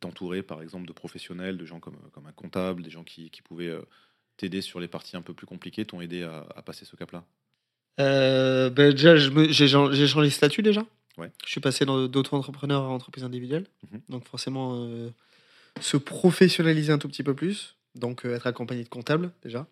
t'entourer, 0.00 0.42
par 0.42 0.62
exemple, 0.62 0.86
de 0.86 0.92
professionnels, 0.92 1.58
de 1.58 1.66
gens 1.66 1.80
comme, 1.80 1.98
comme 2.12 2.26
un 2.26 2.32
comptable, 2.32 2.82
des 2.82 2.90
gens 2.90 3.04
qui, 3.04 3.30
qui 3.30 3.42
pouvaient 3.42 3.78
t'aider 4.38 4.62
sur 4.62 4.80
les 4.80 4.88
parties 4.88 5.16
un 5.16 5.22
peu 5.22 5.34
plus 5.34 5.46
compliquées, 5.46 5.84
t'ont 5.84 6.00
aidé 6.00 6.24
à, 6.24 6.46
à 6.56 6.62
passer 6.62 6.84
ce 6.84 6.96
cap-là? 6.96 7.24
Ben 7.98 8.90
déjà, 8.90 9.14
j'ai 9.16 9.68
changé 9.68 10.06
de 10.06 10.28
statut 10.30 10.62
déjà. 10.62 10.84
Ouais. 11.20 11.30
Je 11.44 11.50
suis 11.50 11.60
passé 11.60 11.84
dans- 11.84 12.06
d'auto-entrepreneur 12.08 12.82
à 12.82 12.88
entreprise 12.88 13.24
individuelle. 13.24 13.66
Mhm. 13.90 14.00
Donc 14.08 14.24
forcément, 14.26 14.84
euh, 14.86 15.10
se 15.80 15.96
professionnaliser 15.96 16.92
un 16.92 16.98
tout 16.98 17.08
petit 17.08 17.22
peu 17.22 17.34
plus. 17.34 17.76
Donc 17.94 18.24
euh, 18.24 18.34
être 18.36 18.46
accompagné 18.46 18.82
de 18.84 18.88
comptable 18.88 19.32
déjà. 19.42 19.66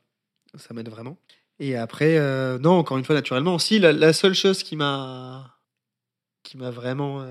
Ça 0.56 0.74
m'aide 0.74 0.88
vraiment. 0.88 1.16
Et 1.58 1.76
après, 1.76 2.18
euh, 2.18 2.58
non, 2.58 2.72
encore 2.78 2.98
une 2.98 3.04
fois, 3.04 3.14
naturellement. 3.14 3.58
Si, 3.58 3.78
la, 3.80 3.92
la 3.92 4.12
seule 4.12 4.34
chose 4.34 4.62
qui 4.62 4.76
m'a 4.76 5.56
qui 6.44 6.56
m'a 6.56 6.70
vraiment 6.70 7.24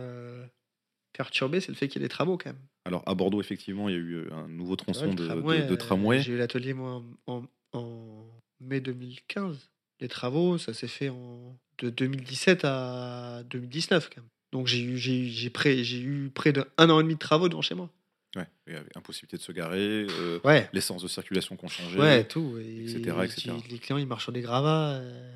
perturbé, 1.13 1.60
c'est 1.62 1.69
le 1.71 1.75
fait 1.75 1.88
qu'il 1.88 2.01
y 2.01 2.06
ait 2.06 2.08
des 2.08 2.12
travaux 2.13 2.38
quand 2.38 2.49
même. 2.49 2.62
Alors 2.86 3.03
à 3.06 3.15
Bordeaux, 3.15 3.41
effectivement, 3.41 3.89
il 3.89 3.93
y 3.95 3.97
a 3.97 3.99
eu 4.01 4.32
un 4.32 4.47
nouveau 4.47 4.75
tronçon 4.75 5.08
Ouais, 5.10 5.15
de, 5.15 5.25
tramway, 5.25 5.62
de- 5.63 5.67
de 5.69 5.75
tramway. 5.75 6.21
J'ai 6.21 6.34
eu 6.34 6.38
l'atelier, 6.38 6.73
moi, 6.73 7.01
en, 7.25 7.43
en 7.73 8.25
mai 8.60 8.80
2015. 8.80 9.69
Les 9.99 10.08
travaux, 10.08 10.58
ça 10.58 10.73
s'est 10.73 10.88
fait 10.88 11.10
en, 11.10 11.58
de 11.79 11.89
2017 11.89 12.61
à 12.65 13.43
2019, 13.49 14.09
quand 14.09 14.21
même. 14.21 14.29
Donc 14.53 14.67
j'ai 14.67 14.81
eu, 14.81 14.97
j'ai, 14.97 15.49
près, 15.49 15.83
j'ai 15.83 15.99
eu 15.99 16.29
près 16.33 16.53
d'un 16.53 16.65
an 16.89 16.99
et 16.99 17.03
demi 17.03 17.15
de 17.15 17.19
travaux 17.19 17.49
devant 17.49 17.61
chez 17.61 17.75
moi. 17.75 17.89
Ouais, 18.35 18.47
impossibilité 18.95 19.37
de 19.37 19.41
se 19.41 19.51
garer, 19.51 20.05
euh, 20.09 20.39
Ouais, 20.43 20.69
les 20.73 20.81
sens 20.81 21.01
de 21.01 21.07
circulation 21.07 21.55
qui 21.57 21.65
ont 21.65 21.69
changé, 21.69 21.97
ouais, 21.97 22.23
tout. 22.23 22.57
Et, 22.59 22.83
etc., 22.83 23.17
etc. 23.23 23.51
Les 23.69 23.79
clients, 23.79 23.97
ils 23.97 24.05
marchent 24.05 24.23
sur 24.23 24.31
des 24.31 24.41
gravats. 24.41 24.95
euh, 24.95 25.35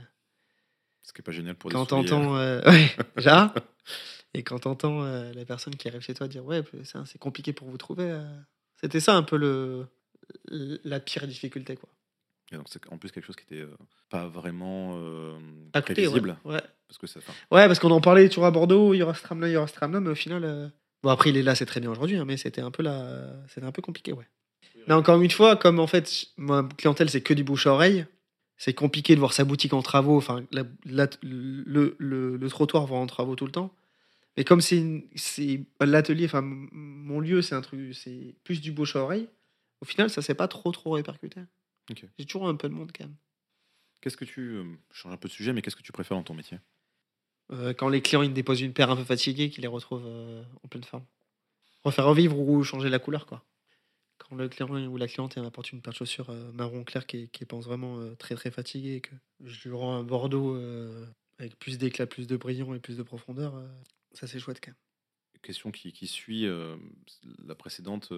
ce 1.02 1.12
qui 1.14 1.20
n'est 1.22 1.24
pas 1.24 1.32
génial 1.32 1.56
pour 1.56 1.70
des 1.70 1.74
quand 1.74 1.90
souliers. 1.90 2.06
t'entends... 2.10 2.38
euh, 2.38 2.62
ouais, 2.70 2.90
déjà. 3.18 3.54
Et 4.34 4.44
quand 4.44 4.60
t'entends 4.60 5.04
euh, 5.04 5.34
la 5.34 5.46
personne 5.46 5.76
qui 5.76 5.88
arrive 5.88 6.02
chez 6.02 6.14
toi 6.14 6.28
dire 6.28 6.46
«Ouais, 6.46 6.62
c'est 6.84 7.18
compliqué 7.18 7.54
pour 7.54 7.70
vous 7.70 7.78
trouver. 7.78 8.06
euh. 8.12 8.24
C'était 8.80 9.00
ça 9.00 9.16
un 9.16 9.24
peu 9.24 9.36
le, 9.38 9.88
la 10.50 11.00
pire 11.00 11.28
difficulté, 11.28 11.76
quoi. 11.76 11.90
Et 12.52 12.58
donc, 12.58 12.66
c'est 12.70 12.82
en 12.92 12.98
plus 12.98 13.12
quelque 13.12 13.26
chose 13.26 13.36
qui 13.36 13.44
était 13.44 13.62
euh, 13.62 13.76
pas 14.10 14.28
vraiment 14.28 14.98
euh, 14.98 15.38
À 15.74 15.82
côté, 15.82 16.02
ouais. 16.02 16.08
prévisible. 16.08 16.38
ouais. 16.46 16.62
Parce 16.88 16.98
que 16.98 17.08
ça, 17.08 17.20
enfin, 17.20 17.34
Ouais, 17.52 17.68
parce 17.68 17.80
qu'on 17.80 17.92
en 17.92 18.02
parlait, 18.02 18.28
tu 18.30 18.40
vois, 18.40 18.50
à 18.50 18.52
Bordeaux, 18.52 18.94
il 18.94 18.98
y 18.98 19.04
aura 19.04 19.14
ce 19.14 19.24
tram-là, 19.24 19.48
il 19.48 19.54
y 19.54 19.56
aura 19.58 19.68
ce 19.68 19.74
tram-là, 19.74 20.00
mais 20.02 20.10
au 20.10 20.16
final. 20.16 20.44
euh, 20.44 20.68
Bon, 21.04 21.10
après, 21.10 21.30
il 21.30 21.38
est 21.38 21.42
là, 21.44 21.56
c'est 21.56 21.66
très 21.66 21.80
bien 21.80 21.90
aujourd'hui, 21.90 22.18
hein, 22.18 22.26
mais 22.26 22.38
c'était 22.38 22.62
un 22.62 22.70
peu 22.72 22.84
là. 22.84 23.34
C'était 23.48 23.66
un 23.66 23.72
peu 23.72 23.82
compliqué, 23.82 24.12
ouais. 24.14 24.28
Mais 24.88 24.94
encore 24.94 25.20
une 25.22 25.32
fois, 25.32 25.56
comme 25.56 25.80
en 25.80 25.88
fait, 25.88 26.26
ma 26.38 26.68
clientèle, 26.78 27.10
c'est 27.10 27.22
que 27.22 27.34
du 27.34 27.44
bouche 27.44 27.66
à 27.68 27.74
oreille, 27.74 28.06
c'est 28.58 28.74
compliqué 28.74 29.16
de 29.16 29.20
voir 29.20 29.34
sa 29.34 29.44
boutique 29.44 29.74
en 29.74 29.82
travaux, 29.82 30.18
enfin, 30.18 30.44
la- 30.52 30.64
la- 30.86 31.08
le, 31.24 31.96
le, 31.98 32.38
le 32.38 32.50
trottoir 32.50 32.86
va 32.86 32.96
en 32.98 33.08
travaux 33.08 33.36
tout 33.36 33.46
le 33.46 33.52
temps. 33.52 33.74
Mais 34.38 34.44
comme 34.44 34.62
c'est 34.62 34.84
l'atelier, 35.80 36.26
enfin, 36.26 36.42
mon 36.44 37.20
lieu, 37.20 37.42
c'est 37.42 37.56
un 37.56 37.62
truc, 37.62 37.94
c'est 37.96 38.36
plus 38.44 38.62
du 38.62 38.72
bouche 38.72 38.96
à 38.96 39.00
oreille, 39.04 39.28
au 39.82 39.86
final, 39.86 40.10
ça 40.10 40.22
s'est 40.22 40.36
pas 40.36 40.48
trop, 40.48 40.72
trop 40.72 40.92
répercuté. 40.92 41.42
J'ai 42.18 42.26
toujours 42.26 42.48
un 42.48 42.56
peu 42.56 42.70
de 42.70 42.74
monde 42.74 42.92
quand 42.96 43.06
même. 43.06 43.16
qu'est-ce 44.02 44.18
que 44.18 44.26
tu. 44.26 44.42
euh, 44.42 44.64
je 44.92 44.98
change 44.98 45.14
un 45.14 45.18
peu 45.18 45.28
de 45.28 45.34
sujet, 45.34 45.54
mais 45.54 45.62
qu'est-ce 45.62 45.76
que 45.76 45.82
tu 45.82 45.92
préfères 45.92 46.18
dans 46.18 46.24
ton 46.24 46.34
métier? 46.34 46.60
Euh, 47.52 47.74
quand 47.74 47.90
les 47.90 48.02
clients 48.02 48.22
ils 48.22 48.34
déposent 48.34 48.62
une 48.62 48.74
paire 48.74 48.90
un 48.92 48.96
peu 48.96 49.04
fatiguée, 49.04 49.50
qu'ils 49.50 49.62
les 49.62 49.68
retrouvent 49.68 50.06
euh, 50.06 50.44
en 50.64 50.68
pleine 50.68 50.84
forme. 50.84 51.06
Refaire 51.84 52.06
revivre 52.06 52.40
ou 52.40 52.64
changer 52.64 52.90
la 52.90 53.00
couleur, 53.00 53.26
quoi. 53.26 53.44
Quand 54.18 54.36
le 54.36 54.48
client 54.48 54.70
ou 54.88 54.98
la 54.98 55.08
cliente 55.08 55.36
elle 55.36 55.44
m'apporte 55.44 55.72
une 55.72 55.82
paire 55.82 55.94
de 55.94 55.98
chaussures 55.98 56.32
marron 56.54 56.84
clair 56.84 57.08
qui, 57.08 57.28
qui 57.30 57.44
pense 57.46 57.66
vraiment 57.66 58.16
très 58.16 58.36
très 58.36 58.52
fatigué 58.52 58.96
et 58.96 59.02
que 59.02 59.16
je 59.44 59.68
lui 59.68 59.76
rends 59.76 59.96
un 59.96 60.04
bordeaux 60.04 60.56
avec 61.40 61.58
plus 61.58 61.80
d'éclat, 61.80 62.06
plus 62.06 62.28
de 62.28 62.38
brillant 62.38 62.74
et 62.76 62.80
plus 62.80 62.98
de 62.98 63.04
profondeur, 63.04 63.60
ça 64.12 64.28
c'est 64.28 64.40
chouette 64.40 64.62
quand 64.64 64.72
même. 64.72 65.42
Question 65.42 65.72
qui, 65.72 65.92
qui 65.92 66.06
suit 66.06 66.48
la 67.44 67.56
précédente. 67.56 68.14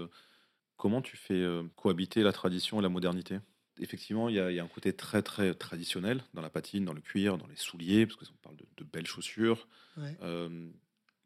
comment 0.75 1.01
tu 1.01 1.15
fais 1.15 1.41
cohabiter 1.77 2.21
la 2.21 2.33
tradition 2.33 2.79
et 2.79 2.83
la 2.83 2.89
modernité? 2.89 3.39
Effectivement, 3.79 4.29
il 4.29 4.35
y, 4.35 4.39
a, 4.39 4.51
il 4.51 4.55
y 4.55 4.59
a 4.59 4.63
un 4.63 4.67
côté 4.67 4.93
très 4.93 5.21
très 5.23 5.53
traditionnel 5.55 6.23
dans 6.33 6.41
la 6.41 6.49
patine, 6.49 6.85
dans 6.85 6.93
le 6.93 7.01
cuir, 7.01 7.37
dans 7.37 7.47
les 7.47 7.55
souliers, 7.55 8.05
parce 8.05 8.17
qu'on 8.17 8.35
parle 8.41 8.55
de, 8.57 8.65
de 8.77 8.83
belles 8.83 9.07
chaussures. 9.07 9.67
Ouais. 9.97 10.15
Euh, 10.21 10.69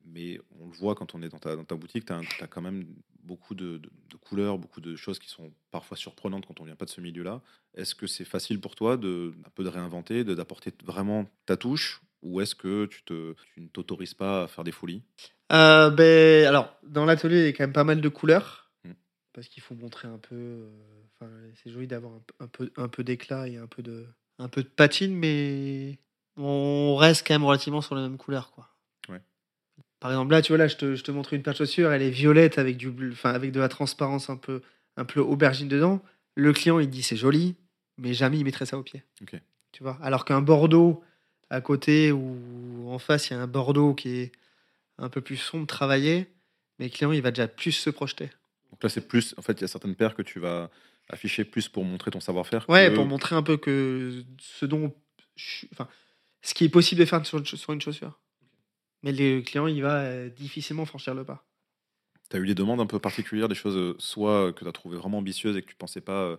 mais 0.06 0.40
on 0.60 0.68
le 0.68 0.72
voit 0.74 0.96
quand 0.96 1.14
on 1.16 1.22
est 1.22 1.30
dans 1.30 1.40
ta, 1.40 1.56
dans 1.58 1.66
ta 1.66 1.76
boutique, 1.76 2.06
tu 2.06 2.14
as, 2.14 2.48
quand 2.48 2.62
même 2.62 2.86
beaucoup 3.24 3.54
de, 3.54 3.78
de- 3.78 3.92
de 4.10 4.16
couleurs, 4.16 4.58
beaucoup 4.58 4.80
de 4.80 4.96
choses 4.96 5.20
qui 5.20 5.28
sont 5.28 5.52
parfois 5.72 5.98
surprenantes 5.98 6.46
quand 6.46 6.62
on 6.62 6.64
vient 6.64 6.78
pas 6.78 6.86
de 6.86 6.90
ce 6.90 7.02
milieu-là. 7.02 7.42
Est-ce 7.76 7.94
que 7.94 8.08
c'est 8.08 8.24
facile 8.24 8.62
pour 8.62 8.76
toi 8.76 8.96
de 8.96 9.34
un 9.46 9.50
peu 9.50 9.66
de 9.66 9.70
réinventer, 9.70 10.24
de 10.24 10.34
d'apporter 10.34 10.72
vraiment 10.86 11.30
ta 11.46 11.58
touche, 11.58 12.02
ou 12.22 12.40
est-ce 12.40 12.56
que 12.56 12.86
tu, 12.86 13.04
te, 13.04 13.36
tu 13.54 13.62
ne 13.62 13.68
t'autorises 13.68 14.14
pas 14.14 14.44
à 14.44 14.48
faire 14.48 14.64
des 14.64 14.72
folies? 14.72 15.04
Euh, 15.52 15.90
ben, 15.90 16.46
alors, 16.48 16.78
dans 16.84 17.04
l'atelier, 17.04 17.40
il 17.40 17.46
y 17.46 17.50
a 17.50 17.52
quand 17.52 17.64
même 17.66 17.74
pas 17.74 17.84
mal 17.84 18.00
de 18.00 18.10
couleurs. 18.10 18.72
Mm. 18.86 18.92
Parce 19.34 19.50
qu'il 19.50 19.62
faut 19.62 19.76
montrer 19.76 20.08
un 20.08 20.18
peu. 20.18 20.36
euh, 20.36 20.70
Enfin, 21.20 21.32
c'est 21.64 21.72
joli 21.72 21.88
d'avoir 21.88 22.14
un, 22.14 22.20
peu- 22.20 22.44
un 22.44 22.48
peu, 22.48 22.72
un 22.78 22.88
peu 22.88 23.04
d'éclat 23.04 23.48
et 23.48 23.58
un 23.58 23.68
peu 23.68 23.82
de, 23.82 24.06
un 24.40 24.48
peu 24.48 24.62
de 24.64 24.68
patine, 24.68 25.16
mais 25.16 25.98
on 26.36 26.96
reste 26.96 27.26
quand 27.28 27.34
même 27.34 27.44
relativement 27.44 27.82
sur 27.82 27.96
les 27.96 28.02
mêmes 28.02 28.18
couleurs, 28.18 28.52
quoi. 28.52 28.70
Ouais. 29.10 29.22
Par 30.00 30.12
exemple, 30.12 30.32
là, 30.32 30.42
tu 30.42 30.52
vois, 30.52 30.60
là, 30.60 30.68
je 30.68 30.76
te, 30.76 30.96
je 30.96 31.04
te 31.04 31.12
montre 31.12 31.34
une 31.34 31.42
paire 31.42 31.54
de 31.54 31.58
chaussures, 31.58 31.92
elle 31.92 32.04
est 32.04 32.12
violette 32.12 32.60
avec, 32.60 32.78
du, 32.78 32.94
enfin, 33.12 33.32
avec 33.32 33.52
de 33.52 33.60
la 33.60 33.70
transparence 33.70 34.30
un 34.30 34.38
peu, 34.38 34.62
un 34.96 35.06
peu 35.06 35.20
aubergine 35.20 35.68
dedans. 35.68 36.04
Le 36.36 36.54
client, 36.54 36.80
il 36.80 36.90
dit 36.90 37.02
c'est 37.02 37.18
joli, 37.18 37.56
mais 37.98 38.14
jamais 38.14 38.38
il 38.38 38.44
mettrait 38.44 38.68
ça 38.68 38.78
au 38.78 38.84
pied. 38.84 39.04
Tu 39.72 39.84
vois? 39.84 39.98
Alors 40.02 40.24
qu'un 40.24 40.42
Bordeaux 40.42 41.04
à 41.50 41.62
côté 41.62 42.12
ou 42.12 42.90
en 42.90 43.00
face, 43.00 43.30
il 43.30 43.34
y 43.34 43.36
a 43.36 43.42
un 43.42 43.48
Bordeaux 43.48 43.96
qui 43.96 44.10
est 44.10 44.32
un 45.00 45.10
peu 45.10 45.22
plus 45.22 45.38
sombre, 45.38 45.66
travaillé, 45.66 46.28
mais 46.78 46.86
le 46.86 46.92
client, 46.92 47.12
il 47.12 47.22
va 47.22 47.32
déjà 47.32 47.48
plus 47.48 47.72
se 47.72 47.90
projeter. 47.90 48.30
Donc 48.72 48.84
là, 48.84 48.90
c'est 48.90 49.08
plus. 49.08 49.34
En 49.38 49.42
fait, 49.42 49.54
il 49.54 49.62
y 49.62 49.64
a 49.64 49.68
certaines 49.68 49.96
paires 49.96 50.16
que 50.16 50.22
tu 50.22 50.40
vas 50.40 50.70
afficher 51.10 51.46
plus 51.46 51.68
pour 51.70 51.84
montrer 51.86 52.12
ton 52.12 52.20
savoir-faire. 52.20 52.70
Ouais, 52.70 52.90
que- 52.90 52.96
pour 52.96 53.06
montrer 53.06 53.36
un 53.36 53.44
peu 53.44 53.58
que 53.58 54.24
ce 54.40 54.66
dont. 54.66 54.94
je- 55.36 55.66
Enfin, 55.72 55.88
ce 56.42 56.54
qui 56.54 56.64
est 56.66 56.70
possible 56.70 57.00
de 57.00 57.06
faire 57.06 57.26
sur 57.26 57.38
une, 57.38 57.46
chau- 57.46 57.58
sur 57.58 57.74
une 57.74 57.82
chaussure. 57.82 58.20
Mais 59.04 59.12
le 59.12 59.42
client, 59.42 59.68
il 59.68 59.82
va 59.82 60.02
euh, 60.02 60.30
difficilement 60.30 60.86
franchir 60.86 61.14
le 61.14 61.24
pas. 61.24 61.46
Tu 62.30 62.36
as 62.36 62.40
eu 62.40 62.46
des 62.48 62.56
demandes 62.56 62.82
un 62.82 62.86
peu 62.88 63.00
particulières, 63.00 63.48
des 63.48 63.56
choses 63.56 63.78
euh, 63.78 63.96
soit 64.00 64.52
que 64.54 64.64
tu 64.64 64.68
as 64.68 64.72
trouvé 64.74 64.98
vraiment 64.98 65.20
ambitieuses 65.20 65.56
et 65.56 65.62
que 65.62 65.68
tu 65.70 65.76
pensais 65.76 66.02
pas 66.02 66.24
euh, 66.24 66.38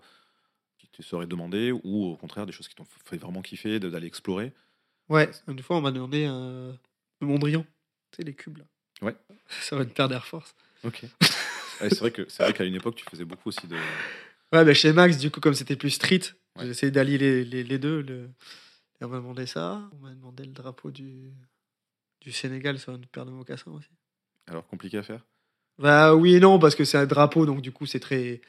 qui 0.79 0.87
te 0.89 1.03
seraient 1.03 1.27
demandées, 1.27 1.73
ou 1.73 2.05
au 2.07 2.17
contraire 2.17 2.45
des 2.47 2.53
choses 2.53 2.69
qui 2.69 2.75
t'ont 2.75 2.87
fait 3.05 3.17
vraiment 3.17 3.41
kiffer 3.43 3.79
d'aller 3.81 4.07
explorer? 4.07 4.53
Ouais, 5.09 5.31
une 5.47 5.61
fois, 5.63 5.77
on 5.77 5.81
m'a 5.81 5.91
demandé 5.93 6.25
un 6.27 6.77
le 7.21 7.27
Mondrian. 7.27 7.63
Tu 8.13 8.17
sais, 8.17 8.23
les 8.23 8.35
cubes, 8.35 8.59
là. 8.59 8.65
Ouais. 9.03 9.17
Ça 9.63 9.77
va 9.77 9.83
une 9.83 9.91
paire 9.91 10.09
d'Air 10.09 10.27
Force. 10.27 10.55
Ok. 10.85 11.05
c'est 11.81 11.99
vrai 12.01 12.53
qu'à 12.53 12.65
une 12.65 12.75
époque 12.75 12.97
tu 12.97 13.05
faisais 13.05 13.25
beaucoup 13.25 13.49
aussi 13.49 13.67
de. 13.67 13.77
Ouais, 14.53 14.65
bah 14.65 14.75
chez 14.75 14.93
Max, 14.93 15.19
du 15.19 15.31
coup, 15.31 15.41
comme 15.41 15.55
c'était 15.55 15.77
plus 15.77 15.91
street, 15.91 16.21
Ouais. 16.57 16.65
j'ai 16.65 16.71
essayé 16.71 16.91
d'allier 16.91 17.19
les, 17.19 17.45
les, 17.45 17.63
les 17.63 17.79
deux. 17.79 18.03
Le... 18.03 18.31
Et 19.01 19.05
on 19.05 19.09
m'a 19.09 19.17
demandé 19.19 19.47
ça. 19.47 19.89
On 19.93 19.99
m'a 19.99 20.11
demandé 20.11 20.45
le 20.45 20.53
drapeau 20.53 20.91
du, 20.91 21.31
du 22.21 22.33
Sénégal 22.33 22.79
sur 22.79 22.95
une 22.95 23.07
paire 23.07 23.27
de 23.27 23.31
mocassins 23.31 23.71
aussi. 23.71 23.91
Alors 24.47 24.67
compliqué 24.67 24.99
à 24.99 25.03
faire? 25.03 25.25
Bah 25.79 26.15
oui 26.17 26.35
et 26.35 26.41
non, 26.41 26.59
parce 26.59 26.75
que 26.75 26.85
c'est 26.85 26.99
un 26.99 27.07
drapeau, 27.07 27.47
donc 27.47 27.61
du 27.61 27.71
coup, 27.73 27.87
c'est 27.87 28.01
très. 28.01 28.41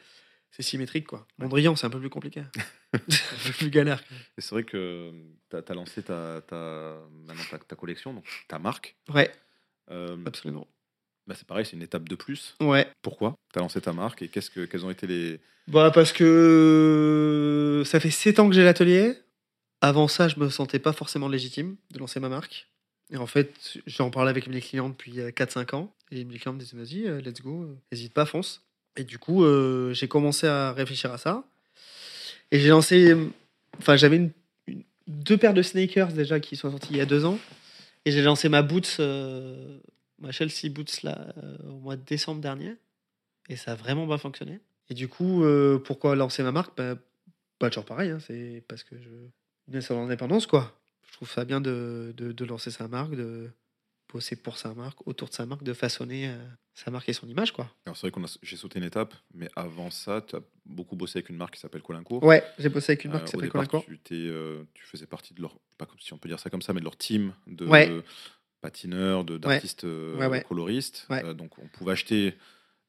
C'est 0.51 0.63
symétrique, 0.63 1.05
quoi. 1.05 1.27
Mondrian, 1.37 1.75
c'est 1.75 1.85
un 1.85 1.91
peu 1.91 1.99
plus 1.99 2.09
compliqué. 2.09 2.41
c'est 3.07 3.21
un 3.35 3.43
peu 3.45 3.51
plus 3.59 3.69
galère. 3.69 4.01
Et 4.35 4.41
c'est 4.41 4.49
vrai 4.55 4.63
que 4.63 5.11
tu 5.51 5.55
as, 5.55 5.73
lancé 5.75 6.01
ta, 6.01 6.41
ta, 6.47 6.97
maintenant 7.27 7.43
ta, 7.51 7.59
ta 7.59 7.75
collection, 7.75 8.15
donc 8.15 8.25
ta 8.47 8.57
marque. 8.57 8.95
Ouais, 9.13 9.31
Euh, 9.91 10.17
absolument. 10.25 10.67
Bah, 11.29 11.35
c'est 11.37 11.47
pareil, 11.47 11.65
c'est 11.65 11.75
une 11.77 11.83
étape 11.83 12.09
de 12.09 12.15
plus. 12.15 12.55
Ouais. 12.59 12.87
Pourquoi? 13.03 13.35
Tu 13.53 13.59
as 13.59 13.61
lancé 13.61 13.79
ta 13.79 13.93
marque 13.93 14.21
et 14.23 14.27
qu'est-ce 14.27 14.49
que, 14.49 14.65
quelles 14.65 14.83
ont 14.85 14.89
été 14.89 15.05
les. 15.07 15.39
Bah 15.67 15.91
parce 15.93 16.11
que 16.11 17.83
ça 17.85 17.99
fait 17.99 18.09
7 18.09 18.39
ans 18.39 18.49
que 18.49 18.55
j'ai 18.55 18.63
l'atelier. 18.63 19.13
Avant 19.81 20.07
ça, 20.09 20.27
je 20.27 20.39
me 20.39 20.49
sentais 20.49 20.79
pas 20.79 20.91
forcément 20.91 21.27
légitime 21.29 21.77
de 21.91 21.99
lancer 21.99 22.19
ma 22.19 22.27
marque. 22.27 22.67
Et 23.11 23.17
en 23.17 23.27
fait, 23.27 23.77
j'en 23.87 24.09
parlais 24.09 24.29
avec 24.29 24.47
mes 24.47 24.59
clients 24.59 24.89
depuis 24.89 25.13
4-5 25.35 25.73
ans. 25.75 25.93
Et 26.11 26.25
mes 26.25 26.37
clients 26.37 26.53
me 26.53 26.59
disaient, 26.59 26.75
vas-y, 26.77 27.07
euh, 27.07 27.21
let's 27.21 27.41
go, 27.41 27.63
euh, 27.63 27.75
n'hésite 27.91 28.13
pas, 28.13 28.25
fonce. 28.25 28.61
Et 28.97 29.03
du 29.03 29.19
coup, 29.19 29.45
euh, 29.45 29.93
j'ai 29.93 30.07
commencé 30.07 30.47
à 30.47 30.73
réfléchir 30.73 31.11
à 31.13 31.17
ça. 31.17 31.43
Et 32.51 32.59
j'ai 32.59 32.69
lancé... 32.69 33.15
Enfin, 33.77 33.95
j'avais 33.95 34.17
une- 34.17 34.31
une- 34.67 34.83
deux 35.07 35.37
paires 35.37 35.53
de 35.53 35.61
sneakers 35.61 36.09
déjà 36.13 36.39
qui 36.39 36.55
sont 36.55 36.71
sortis 36.71 36.89
il 36.91 36.97
y 36.97 37.01
a 37.01 37.05
deux 37.05 37.23
ans. 37.25 37.39
Et 38.05 38.11
j'ai 38.11 38.21
lancé 38.21 38.49
ma 38.49 38.61
Boots, 38.63 38.97
euh, 38.99 39.77
ma 40.19 40.31
Chelsea 40.31 40.69
Boots 40.71 41.03
là, 41.03 41.33
euh, 41.37 41.57
au 41.69 41.79
mois 41.79 41.95
de 41.95 42.03
décembre 42.03 42.41
dernier. 42.41 42.75
Et 43.49 43.55
ça 43.55 43.71
a 43.71 43.75
vraiment 43.75 44.05
bien 44.05 44.17
fonctionné. 44.17 44.59
Et 44.89 44.93
du 44.93 45.07
coup, 45.07 45.43
euh, 45.43 45.79
pourquoi 45.79 46.15
lancer 46.15 46.43
ma 46.43 46.51
marque? 46.51 46.75
Bah, 46.77 46.95
Pas 47.59 47.69
toujours 47.69 47.85
pareil, 47.85 48.09
hein, 48.11 48.19
c'est 48.19 48.63
parce 48.67 48.83
que 48.83 48.99
je 49.01 49.09
viens 49.67 49.81
sur 49.81 49.95
l'indépendance, 49.95 50.45
quoi. 50.47 50.79
Je 51.07 51.13
trouve 51.13 51.29
ça 51.29 51.45
bien 51.45 51.59
de, 51.61 52.13
de, 52.15 52.31
de 52.31 52.45
lancer 52.45 52.71
sa 52.71 52.87
marque, 52.87 53.15
de 53.15 53.49
bosser 54.11 54.35
pour 54.35 54.57
sa 54.57 54.73
marque, 54.73 55.05
autour 55.07 55.29
de 55.29 55.33
sa 55.33 55.45
marque, 55.45 55.63
de 55.63 55.73
façonner 55.73 56.29
euh, 56.29 56.37
sa 56.73 56.89
marque 56.91 57.09
et 57.09 57.13
son 57.13 57.27
image, 57.27 57.51
quoi. 57.51 57.69
Alors 57.85 57.95
c'est 57.97 58.01
vrai 58.07 58.11
qu'on 58.11 58.23
a, 58.23 58.37
j'ai 58.41 58.55
sauté 58.55 58.79
une 58.79 58.85
étape, 58.85 59.13
mais 59.33 59.49
avant 59.55 59.91
ça, 59.91 60.21
tu 60.21 60.35
as 60.35 60.41
beaucoup 60.65 60.95
bossé 60.95 61.19
avec 61.19 61.29
une 61.29 61.35
marque 61.37 61.55
qui 61.55 61.59
s'appelle 61.59 61.81
Colincourt. 61.83 62.23
Ouais, 62.23 62.43
j'ai 62.57 62.69
bossé 62.69 62.93
avec 62.93 63.05
une 63.05 63.11
marque 63.11 63.25
qui 63.25 63.31
s'appelle 63.31 63.49
Colincourt. 63.49 63.85
tu, 63.85 63.99
tu 64.73 64.85
faisais 64.85 65.05
partie 65.07 65.33
de 65.35 65.41
leur, 65.41 65.59
pas 65.77 65.85
comme 65.85 65.99
si 65.99 66.13
on 66.13 66.17
peut 66.17 66.29
dire 66.29 66.39
ça 66.39 66.49
comme 66.49 66.61
ça, 66.63 66.73
mais 66.73 66.79
de 66.79 66.85
leur 66.85 66.97
team 66.97 67.33
de 67.47 67.65
Ouais. 67.67 67.89
Patineurs, 68.61 69.23
d'artistes 69.23 69.83
euh, 69.83 70.17
Ouais, 70.17 70.27
ouais. 70.27 70.43
coloristes. 70.43 71.07
Euh, 71.11 71.33
donc 71.33 71.57
on 71.59 71.67
pouvait 71.67 71.93
acheter 71.93 72.35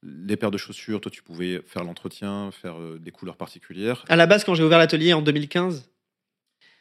les 0.02 0.36
paires 0.36 0.50
de 0.50 0.58
chaussures, 0.58 1.00
toi 1.00 1.10
tu 1.10 1.22
pouvais 1.22 1.62
faire 1.66 1.84
l'entretien, 1.84 2.50
faire 2.52 2.78
euh, 2.80 2.98
des 2.98 3.10
couleurs 3.10 3.36
particulières. 3.36 4.04
À 4.08 4.16
la 4.16 4.26
base, 4.26 4.44
quand 4.44 4.54
j'ai 4.54 4.64
ouvert 4.64 4.78
l'atelier 4.78 5.12
en 5.12 5.22
2015, 5.22 5.90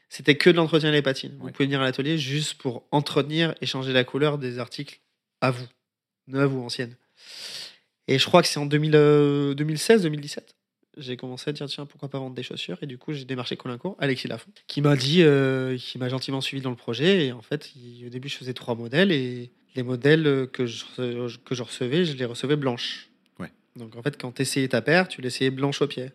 c'était 0.09 0.35
que 0.35 0.49
de 0.49 0.55
l'entretien 0.55 0.91
des 0.91 1.01
patines. 1.01 1.35
Vous 1.39 1.51
pouvez 1.51 1.65
venir 1.65 1.81
à 1.81 1.83
l'atelier 1.85 2.17
juste 2.17 2.55
pour 2.55 2.87
entretenir 2.91 3.53
et 3.61 3.65
changer 3.65 3.93
la 3.93 4.03
couleur 4.03 4.37
des 4.37 4.57
articles 4.57 4.99
à 5.41 5.51
vous, 5.51 5.67
neuves 6.27 6.55
ou 6.55 6.63
anciennes. 6.63 6.95
Et 8.07 8.17
je 8.17 8.25
crois 8.25 8.41
que 8.41 8.47
c'est 8.47 8.59
en 8.59 8.65
2016-2017. 8.65 10.39
J'ai 10.99 11.17
commencé 11.17 11.49
à 11.49 11.53
dire 11.53 11.67
tiens 11.67 11.85
pourquoi 11.85 12.09
pas 12.09 12.19
vendre 12.19 12.35
des 12.35 12.43
chaussures? 12.43 12.77
Et 12.81 12.85
du 12.85 12.97
coup 12.97 13.13
j'ai 13.13 13.25
démarché 13.25 13.55
Colincourt, 13.57 13.95
Alexis 13.99 14.27
Lafont, 14.27 14.51
qui 14.67 14.81
m'a 14.81 14.95
dit, 14.95 15.23
euh, 15.23 15.77
qui 15.77 15.97
m'a 15.97 16.09
gentiment 16.09 16.41
suivi 16.41 16.61
dans 16.61 16.69
le 16.69 16.75
projet 16.75 17.27
et 17.27 17.31
en 17.31 17.41
fait 17.41 17.71
il- 17.75 18.05
au 18.05 18.09
début 18.09 18.29
je 18.29 18.37
faisais 18.37 18.53
trois 18.53 18.75
modèles 18.75 19.11
et 19.11 19.51
les 19.75 19.83
modèles 19.83 20.47
que 20.51 20.65
je, 20.65 20.83
que 21.37 21.55
je 21.55 21.63
recevais 21.63 22.05
je 22.05 22.15
les 22.17 22.25
recevais 22.25 22.55
blanches. 22.55 23.09
Ouais. 23.39 23.51
Donc 23.75 23.95
en 23.95 24.01
fait 24.03 24.19
quand 24.21 24.31
tu 24.33 24.41
essayais 24.41 24.67
ta 24.67 24.81
paire 24.81 25.07
tu 25.07 25.21
l'essayais 25.21 25.51
blanche 25.51 25.81
au 25.81 25.87
pied. 25.87 26.11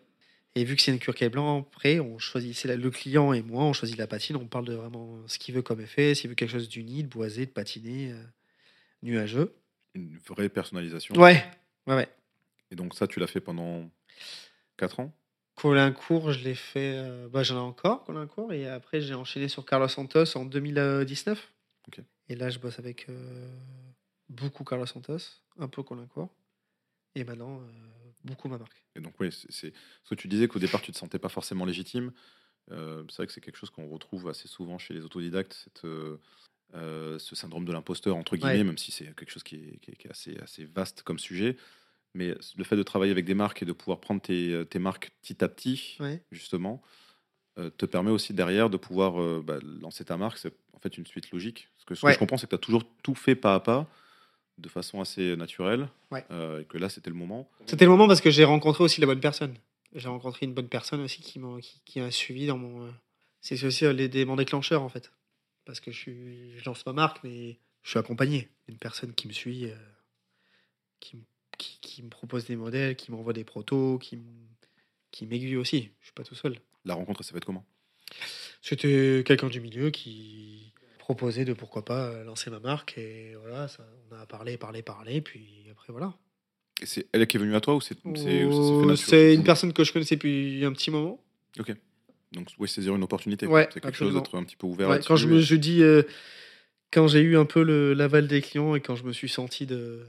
Et 0.57 0.63
vu 0.63 0.77
que 0.77 0.81
c'est 0.81 0.91
une 0.93 0.99
cure 0.99 1.13
qui 1.13 1.25
est 1.25 1.29
blanc, 1.29 1.59
après, 1.69 1.99
on 1.99 2.17
choisissait 2.17 2.69
la- 2.69 2.77
le 2.77 2.89
client 2.89 3.33
et 3.33 3.41
moi, 3.41 3.65
on 3.65 3.73
choisit 3.73 3.97
la 3.97 4.07
patine. 4.07 4.37
On 4.37 4.47
parle 4.47 4.63
de 4.63 4.73
vraiment 4.73 5.19
ce 5.27 5.37
qu'il 5.37 5.53
veut 5.53 5.61
comme 5.61 5.81
effet, 5.81 6.15
s'il 6.15 6.29
veut 6.29 6.35
quelque 6.35 6.51
chose 6.51 6.69
d'uni, 6.69 7.03
de 7.03 7.09
boisé, 7.09 7.45
de 7.45 7.51
patiné, 7.51 8.13
euh, 8.13 8.23
nuageux. 9.03 9.53
Une 9.95 10.17
vraie 10.29 10.47
personnalisation. 10.47 11.13
Ouais, 11.15 11.43
ouais, 11.87 11.95
ouais. 11.95 12.07
Et 12.71 12.75
donc 12.77 12.95
ça, 12.95 13.05
tu 13.05 13.19
l'as 13.19 13.27
fait 13.27 13.41
pendant 13.41 13.89
4 14.77 14.99
ans? 14.99 15.13
Colincourt, 15.55 16.31
je 16.33 16.43
l'ai 16.43 16.55
fait. 16.55 16.95
euh, 16.97 17.29
bah, 17.29 17.43
J'en 17.43 17.55
ai 17.55 17.59
encore, 17.59 18.03
Colincourt. 18.03 18.51
Et 18.53 18.67
après, 18.67 18.99
j'ai 19.01 19.13
enchaîné 19.13 19.47
sur 19.47 19.65
Carlos 19.65 19.87
Santos 19.87 20.35
en 20.37 20.45
2019. 20.45 21.53
Ok. 21.87 22.01
Et 22.29 22.35
là, 22.35 22.49
je 22.49 22.59
bosse 22.59 22.79
avec 22.79 23.07
euh, 23.09 23.47
beaucoup 24.29 24.63
Carlos 24.63 24.85
Santos, 24.85 25.17
un 25.57 25.67
peu 25.67 25.81
Colincourt. 25.83 26.29
Et 27.15 27.23
maintenant, 27.23 27.61
euh, 27.61 27.63
beaucoup 28.25 28.49
ma 28.49 28.57
marque. 28.57 28.83
Et 28.95 28.99
donc, 28.99 29.13
oui, 29.19 29.29
c'est. 29.31 29.71
Parce 29.71 30.09
que 30.09 30.15
tu 30.15 30.27
disais 30.27 30.47
qu'au 30.49 30.59
départ, 30.59 30.81
tu 30.81 30.91
te 30.91 30.97
sentais 30.97 31.19
pas 31.19 31.29
forcément 31.29 31.63
légitime. 31.65 32.11
C'est 32.67 32.75
vrai 33.17 33.27
que 33.27 33.31
c'est 33.31 33.41
quelque 33.41 33.57
chose 33.57 33.69
qu'on 33.69 33.87
retrouve 33.87 34.27
assez 34.27 34.47
souvent 34.47 34.79
chez 34.79 34.95
les 34.95 35.01
autodidactes, 35.01 35.53
cette, 35.53 35.81
ce 36.73 37.35
syndrome 37.35 37.63
de 37.63 37.71
l'imposteur, 37.71 38.15
entre 38.17 38.35
guillemets, 38.35 38.57
Ouais. 38.57 38.63
même 38.63 38.77
si 38.79 38.91
c'est 38.91 39.05
quelque 39.15 39.29
chose 39.29 39.43
qui 39.43 39.55
est, 39.55 39.77
qui 39.79 39.91
est- 39.91 39.95
qui 39.95 40.07
est 40.07 40.11
assez, 40.11 40.35
assez 40.39 40.65
vaste 40.65 41.03
comme 41.03 41.19
sujet. 41.19 41.57
Mais 42.15 42.33
le 42.55 42.63
fait 42.63 42.75
de 42.77 42.83
travailler 42.83 43.11
avec 43.11 43.25
des 43.25 43.33
marques 43.33 43.61
et 43.61 43.65
de 43.65 43.73
pouvoir 43.73 43.99
prendre 43.99 44.21
tes, 44.21 44.63
tes 44.69 44.79
marques 44.79 45.11
petit 45.21 45.43
à 45.43 45.47
petit, 45.49 45.97
Ouais. 45.99 46.23
justement, 46.31 46.81
euh, 47.59 47.69
te 47.69 47.85
permet 47.85 48.09
aussi 48.11 48.33
derrière 48.33 48.69
de 48.69 48.77
pouvoir 48.77 49.21
euh, 49.21 49.43
bah, 49.45 49.59
lancer 49.81 50.05
ta 50.05 50.15
marque. 50.17 50.37
C'est 50.37 50.53
en 50.73 50.79
fait 50.79 50.97
une 50.97 51.05
suite 51.05 51.31
logique. 51.31 51.67
Parce 51.75 51.85
que 51.85 51.95
ce 51.95 52.05
Ouais. 52.05 52.11
que 52.11 52.15
je 52.15 52.19
comprends, 52.19 52.37
c'est 52.37 52.47
que 52.47 52.51
tu 52.51 52.55
as 52.55 52.59
toujours 52.59 52.83
tout 53.03 53.15
fait 53.15 53.35
pas 53.35 53.53
à 53.55 53.59
pas, 53.59 53.87
de 54.57 54.69
façon 54.69 55.01
assez 55.01 55.35
naturelle, 55.35 55.89
Ouais. 56.11 56.25
euh, 56.31 56.61
et 56.61 56.65
que 56.65 56.77
là, 56.77 56.87
c'était 56.87 57.09
le 57.09 57.15
moment. 57.17 57.49
C'était 57.65 57.83
le 57.85 57.91
moment 57.91 58.07
parce 58.07 58.21
que 58.21 58.29
j'ai 58.31 58.45
rencontré 58.45 58.83
aussi 58.83 59.01
la 59.01 59.07
bonne 59.07 59.19
personne. 59.19 59.55
J'ai 59.93 60.07
rencontré 60.07 60.45
une 60.45 60.53
bonne 60.53 60.69
personne 60.69 61.01
aussi 61.01 61.21
qui 61.21 61.39
m'a 61.39 61.59
qui, 61.61 61.81
qui 61.85 61.99
m'a 61.99 62.11
suivi 62.11 62.47
dans 62.47 62.57
mon. 62.57 62.85
euh, 62.87 62.91
C'est 63.41 63.61
aussi 63.65 63.85
euh, 63.85 63.91
l'élément 63.93 64.35
déclencheur 64.37 64.81
en 64.81 64.89
fait. 64.89 65.11
Parce 65.65 65.79
que 65.81 65.91
je, 65.91 65.97
suis, 65.97 66.57
je 66.59 66.65
lance 66.65 66.85
ma 66.85 66.93
marque, 66.93 67.21
mais 67.23 67.59
je 67.83 67.89
suis 67.89 67.99
accompagné 67.99 68.49
d'une 68.67 68.77
personne 68.77 69.13
qui 69.13 69.27
me 69.27 69.33
suit, 69.33 69.65
euh, 69.65 69.75
qui, 70.99 71.17
me- 71.17 71.23
qui, 71.57 71.79
qui 71.81 72.03
me 72.03 72.09
propose 72.09 72.45
des 72.45 72.55
modèles, 72.55 72.95
qui 72.95 73.11
m'envoie 73.11 73.33
des 73.33 73.43
protos, 73.43 73.97
qui, 73.99 74.19
qui 75.11 75.25
m'aiguille 75.27 75.57
aussi. 75.57 75.91
Je 76.01 76.05
suis 76.07 76.13
pas 76.13 76.23
tout 76.23 76.35
seul. 76.35 76.59
La 76.85 76.93
rencontre, 76.95 77.21
elle 77.21 77.25
s'est 77.25 77.33
faite 77.33 77.45
comment? 77.45 77.65
C'était 78.61 79.23
quelqu'un 79.25 79.47
du 79.49 79.61
milieu 79.61 79.89
qui 79.91 80.73
proposait 80.99 81.45
de 81.45 81.53
pourquoi 81.53 81.85
pas 81.85 82.23
lancer 82.23 82.49
ma 82.49 82.59
marque 82.59 82.97
et 82.97 83.35
voilà, 83.39 83.67
ça, 83.67 83.85
on 84.11 84.15
a 84.15 84.25
parlé, 84.25 84.57
parlé, 84.57 84.81
parlé, 84.81 85.21
puis 85.21 85.67
après 85.71 85.91
voilà. 85.91 86.15
Et 86.81 86.85
c'est 86.85 87.07
elle 87.13 87.25
qui 87.27 87.37
est 87.37 87.39
venue 87.39 87.55
à 87.55 87.61
toi 87.61 87.75
ou 87.75 87.81
c'est, 87.81 87.95
c'est- 88.15 88.51
ça 88.51 89.17
Oh, 89.17 89.33
une 89.33 89.43
personne 89.43 89.71
que 89.71 89.83
je 89.83 89.93
connaissais 89.93 90.15
depuis 90.15 90.63
un 90.65 90.73
petit 90.73 90.91
moment. 90.91 91.21
Donc, 92.31 92.49
oui, 92.59 92.67
saisir 92.67 92.93
une 92.95 93.03
opportunité. 93.03 93.45
Ouais, 93.47 93.63
c'est 93.71 93.79
quelque 93.79 93.87
absolument. 93.87 94.17
chose 94.19 94.23
d'être 94.23 94.37
un 94.37 94.43
petit 94.43 94.57
peu 94.57 94.67
ouvert 94.67 94.89
Ouais, 94.89 94.99
quand 95.05 95.15
je 95.15 95.27
me 95.27 95.39
je 95.39 95.55
dis 95.55 95.81
euh, 95.83 96.03
quand 96.91 97.07
j'ai 97.07 97.21
eu 97.21 97.37
un 97.37 97.45
peu 97.45 97.61
l'aval 97.93 98.27
des 98.27 98.41
clients 98.41 98.75
et 98.75 98.81
quand 98.81 98.95
je 98.95 99.03
me 99.03 99.13
suis 99.13 99.29
senti 99.29 99.65
de, 99.65 100.05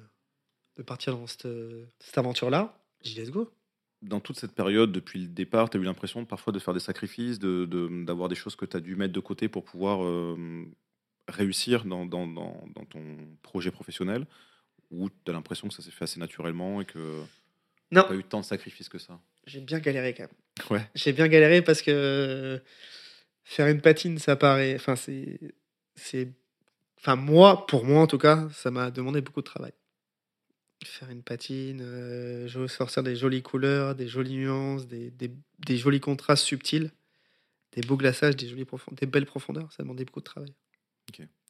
de 0.76 0.82
partir 0.82 1.16
dans 1.16 1.26
cette, 1.26 1.48
cette 2.00 2.18
aventure-là, 2.18 2.78
j'ai 3.02 3.14
dit 3.14 3.20
let's 3.20 3.30
go. 3.30 3.50
Dans 4.02 4.20
toute 4.20 4.38
cette 4.38 4.52
période, 4.52 4.92
depuis 4.92 5.20
le 5.22 5.28
départ, 5.28 5.70
tu 5.70 5.78
as 5.78 5.80
eu 5.80 5.84
l'impression 5.84 6.24
parfois 6.26 6.52
de 6.52 6.58
faire 6.58 6.74
des 6.74 6.80
sacrifices, 6.80 7.38
de, 7.38 7.64
de- 7.64 8.04
d'avoir 8.04 8.28
des 8.28 8.34
choses 8.34 8.54
que 8.54 8.66
tu 8.66 8.76
as 8.76 8.80
dû 8.80 8.94
mettre 8.94 9.14
de 9.14 9.20
côté 9.20 9.48
pour 9.48 9.64
pouvoir 9.64 10.04
euh, 10.04 10.66
réussir 11.28 11.84
dans, 11.86 12.04
dans, 12.04 12.26
dans, 12.26 12.62
dans 12.74 12.84
ton 12.84 13.16
projet 13.42 13.70
professionnel? 13.70 14.26
Ou 14.90 15.08
tu 15.08 15.30
as 15.30 15.32
l'impression 15.32 15.66
que 15.66 15.74
ça 15.74 15.82
s'est 15.82 15.90
fait 15.90 16.04
assez 16.04 16.20
naturellement 16.20 16.80
et 16.80 16.84
que 16.84 17.22
tu 17.90 17.96
pas 17.96 18.14
eu 18.14 18.22
tant 18.22 18.40
de 18.40 18.44
sacrifices 18.44 18.88
que 18.88 18.98
ça? 18.98 19.18
J'ai 19.46 19.60
bien 19.60 19.78
galéré 19.80 20.14
quand 20.14 20.24
même. 20.24 20.68
Ouais. 20.70 20.86
J'ai 20.94 21.12
bien 21.12 21.26
galéré 21.26 21.62
parce 21.62 21.82
que 21.82 22.62
faire 23.44 23.66
une 23.68 23.80
patine, 23.80 24.18
ça 24.18 24.36
paraît. 24.36 24.74
Enfin, 24.76 24.94
c'est 24.94 25.40
Enfin, 26.98 27.16
moi, 27.16 27.66
pour 27.66 27.84
moi 27.84 28.02
en 28.02 28.06
tout 28.06 28.18
cas, 28.18 28.48
ça 28.52 28.70
m'a 28.70 28.90
demandé 28.90 29.20
beaucoup 29.20 29.40
de 29.40 29.46
travail. 29.46 29.72
Faire 30.84 31.10
une 31.10 31.22
patine, 31.22 31.80
euh, 31.82 32.68
sortir 32.68 33.02
des 33.02 33.16
jolies 33.16 33.42
couleurs, 33.42 33.94
des 33.94 34.06
jolies 34.08 34.36
nuances, 34.36 34.86
des, 34.86 35.10
des, 35.10 35.30
des 35.66 35.76
jolis 35.78 36.00
contrastes 36.00 36.44
subtils, 36.44 36.90
des 37.72 37.80
beaux 37.80 37.96
glaçages, 37.96 38.36
des, 38.36 38.46
jolies 38.48 38.64
profond- 38.64 38.94
des 38.94 39.06
belles 39.06 39.26
profondeurs, 39.26 39.72
ça 39.72 39.82
demandait 39.82 40.04
beaucoup 40.04 40.20
de 40.20 40.24
travail. 40.24 40.54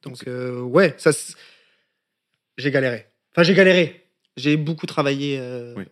Donc, 0.02 0.26
euh, 0.28 0.60
ouais, 0.60 0.94
ça. 0.98 1.10
J'ai 2.58 2.70
galéré. 2.70 3.06
Enfin, 3.32 3.42
j'ai 3.42 3.54
galéré. 3.54 4.06
J'ai 4.36 4.56
beaucoup 4.56 4.86
travaillé. 4.86 5.38
euh, 5.40 5.74
Oui. 5.76 5.84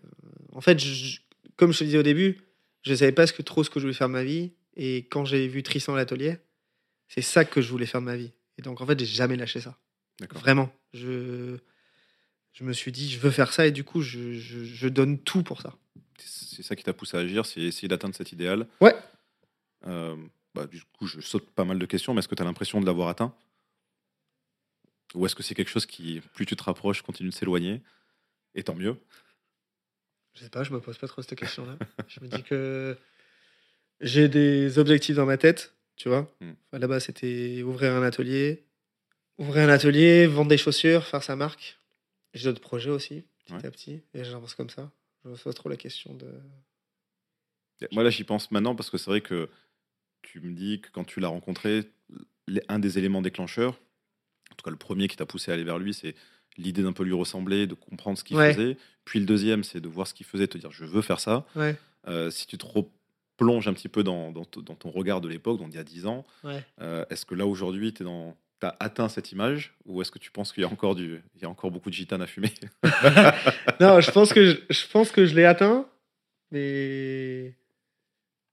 En 0.53 0.61
fait, 0.61 0.79
je- 0.79 1.19
comme 1.57 1.73
je 1.73 1.81
te 1.81 1.85
disais 1.85 1.99
au 1.99 2.03
début, 2.03 2.41
je 2.83 2.93
ne 2.93 2.97
savais 2.97 3.13
pas 3.13 3.27
ce 3.27 3.33
que, 3.33 3.43
trop 3.43 3.65
ce 3.65 3.71
que 3.71 3.81
je 3.81 3.85
voulais 3.85 3.95
faire 3.95 4.09
de 4.09 4.13
ma 4.13 4.25
vie. 4.25 4.53
Et 4.77 5.07
quand 5.11 5.25
j'ai 5.25 5.49
vu 5.49 5.63
Tristan 5.63 5.95
à 5.95 5.97
l'atelier, 5.97 6.37
c'est 7.09 7.23
ça 7.23 7.45
que 7.45 7.61
je 7.61 7.69
voulais 7.71 7.87
faire 7.87 8.01
de 8.01 8.07
ma 8.07 8.17
vie. 8.17 8.33
Et 8.59 8.63
donc, 8.63 8.81
en 8.81 8.87
fait, 8.87 8.99
j'ai 8.99 9.07
jamais 9.07 9.37
lâché 9.37 9.61
ça. 9.61 9.77
Vraiment. 10.33 10.73
Je, 10.93 11.59
je 12.55 12.65
me 12.65 12.73
suis 12.73 12.91
dit, 12.93 13.11
je 13.11 13.19
veux 13.19 13.31
faire 13.31 13.53
ça. 13.53 13.67
Et 13.67 13.71
du 13.73 13.85
coup, 13.85 14.01
je, 14.01 14.33
je- 14.35 14.65
je 14.65 14.89
donne 14.89 15.19
tout 15.19 15.43
pour 15.43 15.61
ça. 15.61 15.75
C'est 16.19 16.63
ça 16.63 16.75
qui 16.77 16.85
t'a 16.85 16.93
poussé 16.93 17.17
à 17.17 17.21
agir, 17.21 17.45
c'est 17.47 17.61
essayer 17.61 17.89
d'atteindre 17.89 18.15
cet 18.15 18.33
idéal. 18.33 18.67
Ouais. 18.81 18.95
Euh, 19.87 20.17
bah, 20.55 20.67
du 20.67 20.81
coup, 20.97 21.07
je 21.07 21.21
saute 21.21 21.51
pas 21.51 21.65
mal 21.65 21.79
de 21.79 21.85
questions, 21.87 22.15
mais 22.15 22.21
est-ce 22.21 22.29
que 22.29 22.35
tu 22.37 22.43
as 22.43 22.47
l'impression 22.47 22.81
de 22.81 22.87
l'avoir 22.87 23.09
atteint? 23.09 23.35
Ou 25.15 25.27
est-ce 25.27 25.35
que 25.35 25.43
c'est 25.43 25.55
quelque 25.55 25.71
chose 25.71 25.87
qui, 25.87 26.21
plus 26.35 26.47
tu 26.47 26.57
te 26.57 26.63
rapproches, 26.63 27.03
continue 27.03 27.29
de 27.31 27.35
s'éloigner 27.35 27.83
Et 28.55 28.63
tant 28.63 28.75
mieux? 28.75 28.97
Je 30.35 30.41
sais 30.41 30.49
pas, 30.51 30.65
je 30.65 30.73
me 30.73 30.81
pose 30.81 30.99
pas 30.99 31.07
trop 31.09 31.23
cette 31.23 31.39
question-là. 31.39 31.77
je 32.09 32.21
me 32.21 32.29
dis 32.29 32.43
que 32.43 32.97
j'ai 34.01 34.29
des 34.29 34.79
objectifs 34.79 35.15
dans 35.17 35.27
ma 35.27 35.37
tête, 35.39 35.75
tu 35.97 36.09
vois. 36.09 36.23
Mm. 36.41 36.51
Enfin, 36.69 36.79
Là-bas, 36.79 37.01
c'était 37.01 37.63
ouvrir 37.63 37.93
un 37.95 38.03
atelier, 38.03 38.65
ouvrir 39.39 39.69
un 39.69 39.73
atelier, 39.73 40.27
vendre 40.27 40.49
des 40.51 40.59
chaussures, 40.59 41.05
faire 41.05 41.23
sa 41.23 41.37
marque. 41.37 41.79
J'ai 42.35 42.49
d'autres 42.51 42.61
projets 42.61 42.91
aussi, 42.91 43.25
petit 43.45 43.53
Ouais. 43.55 43.65
à 43.67 43.71
petit, 43.71 44.03
et 44.13 44.25
j'avance 44.25 44.55
comme 44.55 44.71
ça. 44.71 44.91
Je 45.25 45.29
me 45.31 45.35
pose 45.35 45.43
pas 45.45 45.53
trop 45.53 45.69
la 45.69 45.77
question 45.77 46.15
de. 46.15 46.27
Moi, 47.93 48.03
là, 48.03 48.11
j'y 48.11 48.25
pense 48.25 48.51
maintenant 48.51 48.75
parce 48.75 48.91
que 48.91 48.99
c'est 48.99 49.11
vrai 49.11 49.21
que 49.21 49.49
tu 50.23 50.41
me 50.41 50.55
dis 50.55 50.81
que 50.81 50.91
quand 50.91 51.05
tu 51.05 51.21
l'as 51.21 51.29
rencontré, 51.29 51.91
un 52.69 52.79
des 52.79 52.99
éléments 52.99 53.21
déclencheurs, 53.23 53.75
en 54.51 54.55
tout 54.57 54.65
cas 54.65 54.71
le 54.71 54.77
premier 54.77 55.09
qui 55.09 55.17
t'a 55.17 55.27
poussé 55.27 55.51
à 55.51 55.55
aller 55.55 55.65
vers 55.65 55.79
lui, 55.79 55.93
c'est 55.93 56.15
l'idée 56.57 56.83
d'un 56.83 56.93
peu 56.93 57.03
lui 57.05 57.13
ressembler, 57.13 57.67
de 57.67 57.75
comprendre 57.75 58.17
ce 58.19 58.25
qu'il 58.25 58.37
Ouais. 58.37 58.53
faisait. 58.55 58.77
Puis 59.05 59.19
le 59.21 59.27
deuxième, 59.27 59.65
c'est 59.65 59.81
de 59.81 59.89
voir 59.89 60.07
ce 60.07 60.15
qu'il 60.15 60.25
faisait, 60.27 60.47
te 60.47 60.57
dire 60.57 60.71
je 60.71 60.85
veux 60.85 61.03
faire 61.03 61.21
ça. 61.21 61.47
Ouais, 61.57 61.77
Euh, 62.07 62.31
si 62.31 62.47
tu 62.47 62.57
te 62.59 62.65
replonges 62.67 63.67
un 63.69 63.73
petit 63.75 63.89
peu 63.89 64.03
dans, 64.03 64.31
dans 64.31 64.47
dans 64.57 64.75
ton 64.75 64.91
regard 64.91 65.21
de 65.21 65.29
l'époque, 65.29 65.59
donc 65.59 65.69
il 65.73 65.77
y 65.77 65.79
a 65.79 65.85
10 65.85 66.07
ans, 66.07 66.25
ouais. 66.45 66.63
euh, 66.81 67.05
est-ce 67.11 67.27
que 67.27 67.35
là 67.35 67.47
aujourd'hui, 67.47 67.93
tu 67.93 68.05
as 68.65 68.77
atteint 68.81 69.09
cette 69.09 69.33
image 69.33 69.75
ou 69.87 70.01
est-ce 70.03 70.11
que 70.11 70.19
tu 70.19 70.31
penses 70.31 70.53
qu'il 70.53 70.63
y 70.63 70.67
a 70.67 70.69
encore 70.69 70.95
du, 70.95 71.23
il 71.37 71.43
y 71.43 71.45
a 71.45 71.49
encore 71.49 71.71
beaucoup 71.71 71.91
de 71.91 71.95
gitane 71.95 72.23
à 72.23 72.27
fumer 72.27 72.53
non, 73.81 74.01
je 74.01 74.11
pense 74.11 74.33
que 74.33 74.45
je, 74.45 74.57
je 74.71 74.87
pense 74.89 75.11
que 75.11 75.27
je 75.27 75.35
l'ai 75.35 75.45
atteint, 75.45 75.87
mais 76.51 77.55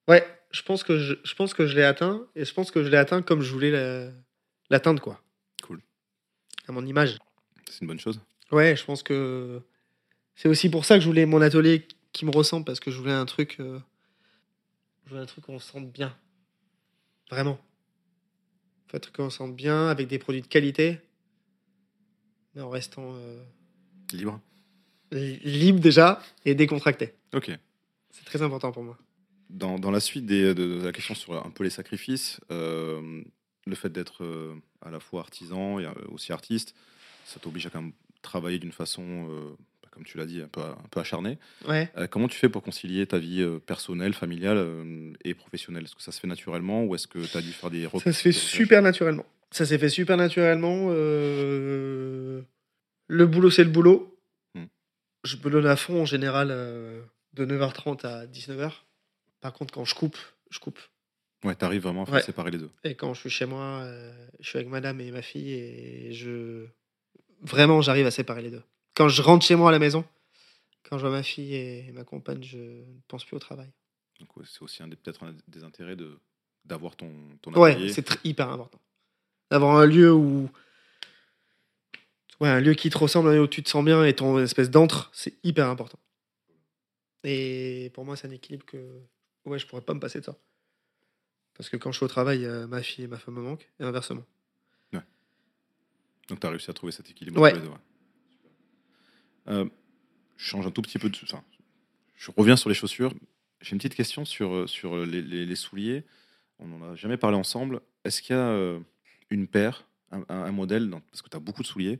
ouais, 0.08 0.26
je 0.52 0.62
pense 0.64 0.84
que 0.84 0.98
je, 1.00 1.14
je 1.24 1.36
pense 1.36 1.54
que 1.54 1.66
je 1.68 1.76
l'ai 1.76 1.84
atteint 1.84 2.26
et 2.36 2.46
je 2.46 2.54
pense 2.54 2.72
que 2.72 2.84
je 2.84 2.90
l'ai 2.90 2.98
atteint 2.98 3.22
comme 3.22 3.42
je 3.42 3.52
voulais 3.52 3.72
la- 3.72 4.12
l'atteindre 4.70 5.02
quoi. 5.02 5.22
Cool. 5.64 5.82
À 6.68 6.72
mon 6.72 6.86
image. 6.86 7.18
C'est 7.70 7.82
une 7.82 7.88
bonne 7.88 8.00
chose. 8.00 8.20
Ouais, 8.52 8.76
je 8.76 8.84
pense 8.84 9.02
que 9.04 9.62
c'est 10.36 10.48
aussi 10.50 10.70
pour 10.70 10.86
ça 10.86 10.96
que 10.96 11.02
je 11.02 11.08
voulais 11.08 11.26
mon 11.26 11.42
atelier 11.42 11.88
qui 12.12 12.26
me 12.26 12.32
ressemble 12.32 12.66
parce 12.66 12.80
que 12.80 12.92
je 12.92 12.98
voulais 12.98 13.14
un 13.14 13.26
truc, 13.26 13.58
euh, 13.60 13.80
je 15.06 15.10
voulais 15.12 15.22
un 15.22 15.26
truc 15.26 15.48
où 15.48 15.54
on 15.54 15.60
se 15.60 15.72
sente 15.72 15.90
bien, 15.92 16.14
vraiment. 17.30 17.58
Un 18.94 19.00
truc 19.00 19.18
où 19.20 19.22
on 19.22 19.30
se 19.30 19.38
sente 19.38 19.56
bien 19.56 19.88
avec 19.88 20.08
des 20.08 20.20
produits 20.20 20.42
de 20.42 20.48
qualité, 20.48 21.00
mais 22.56 22.62
en 22.62 22.70
restant 22.70 23.14
euh, 23.16 23.42
Libre. 24.14 24.40
li- 25.12 25.40
libre 25.40 25.80
déjà 25.80 26.22
et 26.46 26.56
décontracté. 26.56 27.14
Ok. 27.34 27.52
C'est 28.12 28.26
très 28.26 28.42
important 28.42 28.72
pour 28.74 28.84
moi. 28.84 28.98
Dans, 29.50 29.80
dans 29.80 29.92
la 29.92 30.00
suite 30.02 30.26
des- 30.26 30.54
de, 30.54 30.80
de 30.80 30.82
la 30.84 30.92
question 30.92 31.16
sur 31.16 31.34
un 31.46 31.50
peu 31.52 31.64
les 31.64 31.70
sacrifices, 31.70 32.40
euh, 32.52 33.24
le 33.66 33.76
fait 33.76 33.90
d'être 33.90 34.24
euh, 34.24 34.56
à 34.82 34.90
la 34.92 35.00
fois 35.00 35.22
artisan 35.22 35.80
et 35.80 35.88
aussi 36.10 36.34
artiste, 36.34 36.76
ça 37.26 37.40
t'oblige 37.40 37.66
à 37.68 37.70
quand 37.70 37.82
même 37.82 37.94
travailler 38.22 38.60
d'une 38.60 38.72
façon, 38.74 39.30
comme 39.92 40.04
tu 40.04 40.18
l'as 40.18 40.26
dit, 40.26 40.42
un 40.42 40.48
peu, 40.48 40.62
un 40.62 40.76
peu 40.90 41.00
acharnée. 41.00 41.38
Ouais. 41.68 41.92
Euh, 41.98 42.08
comment 42.08 42.28
tu 42.28 42.38
fais 42.38 42.50
pour 42.50 42.64
concilier 42.64 43.06
ta 43.06 43.20
vie 43.20 43.42
euh, 43.42 43.60
personnelle, 43.60 44.14
familiale 44.14 44.58
euh, 44.58 45.14
et 45.24 45.34
professionnelle? 45.34 45.84
Est-ce 45.84 45.96
que 45.96 46.02
ça 46.02 46.12
se 46.12 46.20
fait 46.20 46.28
naturellement 46.28 46.84
ou 46.86 46.96
est-ce 46.96 47.08
que 47.08 47.20
tu 47.20 47.38
as 47.38 47.42
dû 47.42 47.52
faire 47.52 47.70
des 47.70 47.86
rec- 47.86 48.02
Ça 48.02 48.12
se 48.14 48.22
fait 48.22 48.32
super 48.32 48.82
naturellement. 48.82 49.26
Ça 49.52 49.66
s'est 49.66 49.78
fait 49.78 49.90
super 49.90 50.16
naturellement. 50.18 50.88
euh, 50.92 52.42
Le 53.08 53.26
boulot, 53.28 53.50
c'est 53.52 53.64
le 53.66 53.70
boulot. 53.70 54.18
Hmm. 54.56 54.66
Je 55.26 55.36
me 55.38 55.50
donne 55.50 55.68
à 55.68 55.76
fond 55.76 56.02
en 56.02 56.06
général 56.06 56.48
de 57.34 57.46
9h30 57.46 58.06
à 58.06 58.26
19h. 58.28 58.72
Par 59.42 59.54
contre, 59.54 59.74
quand 59.74 59.86
je 59.86 59.96
coupe, 59.96 60.18
je 60.50 60.60
coupe. 60.60 60.80
Ouais, 61.44 61.56
tu 61.56 61.66
arrives 61.66 61.82
vraiment 61.82 62.04
à 62.04 62.06
faire 62.06 62.16
Ouais. 62.16 62.22
séparer 62.22 62.52
les 62.52 62.60
deux. 62.60 62.70
Et 62.84 62.96
quand 62.96 63.14
je 63.16 63.20
suis 63.22 63.30
chez 63.30 63.46
moi, 63.48 63.82
euh, 63.82 64.14
je 64.40 64.48
suis 64.48 64.58
avec 64.60 64.70
madame 64.70 65.02
et 65.02 65.12
ma 65.12 65.22
fille 65.24 65.52
et 65.54 66.14
je. 66.14 66.66
Vraiment, 67.42 67.82
j'arrive 67.82 68.06
à 68.06 68.12
séparer 68.12 68.44
les 68.44 68.52
deux. 68.52 68.62
Quand 68.96 69.08
je 69.10 69.22
rentre 69.22 69.46
chez 69.46 69.56
moi 69.56 69.70
à 69.70 69.72
la 69.72 69.80
maison, 69.80 70.04
quand 70.84 70.98
je 70.98 71.02
vois 71.06 71.12
ma 71.16 71.24
fille 71.24 71.56
et 71.56 71.92
ma 71.94 72.04
compagne, 72.04 72.44
je 72.44 72.58
ne 72.58 72.84
pense 73.08 73.24
plus 73.26 73.36
au 73.36 73.40
travail. 73.40 73.70
Donc, 74.20 74.36
ouais, 74.38 74.44
c'est 74.48 74.62
aussi 74.62 74.84
un 74.84 74.90
peut-être 74.90 75.24
un 75.24 75.36
des 75.48 75.64
intérêts 75.64 75.96
de 75.96 76.18
d'avoir 76.64 76.96
ton, 76.96 77.12
ton 77.42 77.52
Ouais, 77.56 77.72
atelier. 77.72 77.92
c'est 77.92 78.08
tr- 78.08 78.20
hyper 78.24 78.50
important. 78.50 78.80
D'avoir 79.50 79.78
un 79.78 79.86
lieu 79.86 80.14
où. 80.14 80.50
Ouais, 82.40 82.50
un 82.50 82.60
lieu 82.60 82.74
qui 82.76 82.90
te 82.90 82.98
ressemble, 82.98 83.30
un 83.30 83.34
lieu 83.34 83.42
où 83.42 83.48
tu 83.48 83.64
te 83.64 83.70
sens 83.70 83.84
bien 83.84 84.04
et 84.06 84.16
ton 84.16 84.38
espèce 84.40 84.70
d'antre, 84.70 85.10
c'est 85.14 85.34
hyper 85.44 85.68
important. 85.70 85.98
Et 87.24 87.92
pour 87.94 88.04
moi, 88.06 88.16
c'est 88.16 88.28
un 88.28 88.32
équilibre 88.32 88.66
que. 88.66 88.78
Ouais, 89.46 89.58
je 89.58 89.66
pourrais 89.66 89.82
pas 89.82 89.94
me 89.96 90.00
passer 90.00 90.20
de 90.20 90.26
ça. 90.26 90.36
Parce 91.56 91.70
que 91.70 91.78
quand 91.78 91.92
je 91.92 91.98
suis 91.98 92.06
au 92.06 92.08
travail, 92.10 92.46
euh, 92.46 92.68
ma 92.68 92.82
fille 92.84 93.06
et 93.06 93.08
ma 93.08 93.18
femme 93.18 93.36
me 93.36 93.42
manquent, 93.42 93.68
et 93.80 93.84
inversement. 93.84 94.24
Donc 96.30 96.40
tu 96.40 96.48
as 96.48 96.50
réussi 96.50 96.70
à 96.70 96.74
trouver 96.74 96.94
cet 96.94 97.10
équilibre 97.10 97.42
Ouais. 97.42 97.50
entre 97.52 97.60
les 97.60 97.66
deux. 97.66 97.74
ouais. 97.74 97.80
Euh, 99.48 99.66
je 100.38 100.46
change 100.46 100.66
un 100.68 100.72
tout 100.72 100.82
petit 100.82 101.00
peu 101.00 101.10
de. 101.10 101.18
Enfin, 101.24 101.44
je 102.16 102.32
reviens 102.36 102.56
sur 102.56 102.70
les 102.70 102.76
chaussures. 102.76 103.14
J'ai 103.62 103.74
une 103.74 103.78
petite 103.78 103.96
question 103.96 104.26
sur, 104.26 104.54
euh, 104.54 104.68
sur 104.68 104.98
les, 105.06 105.22
les- 105.22 105.46
les 105.46 105.56
souliers. 105.56 106.04
On 106.60 106.68
n'en 106.68 106.92
a 106.92 106.96
jamais 106.96 107.18
parlé 107.18 107.38
ensemble. 107.38 107.82
Est-ce 108.06 108.22
qu'il 108.22 108.36
y 108.36 108.40
a 108.40 108.42
euh, 108.42 108.80
une 109.30 109.48
paire, 109.48 109.86
un, 110.30 110.52
modèle, 110.52 110.90
parce 111.12 111.22
que 111.22 111.30
tu 111.30 111.38
as 111.38 111.40
beaucoup 111.40 111.62
de 111.62 111.68
souliers, 111.68 112.00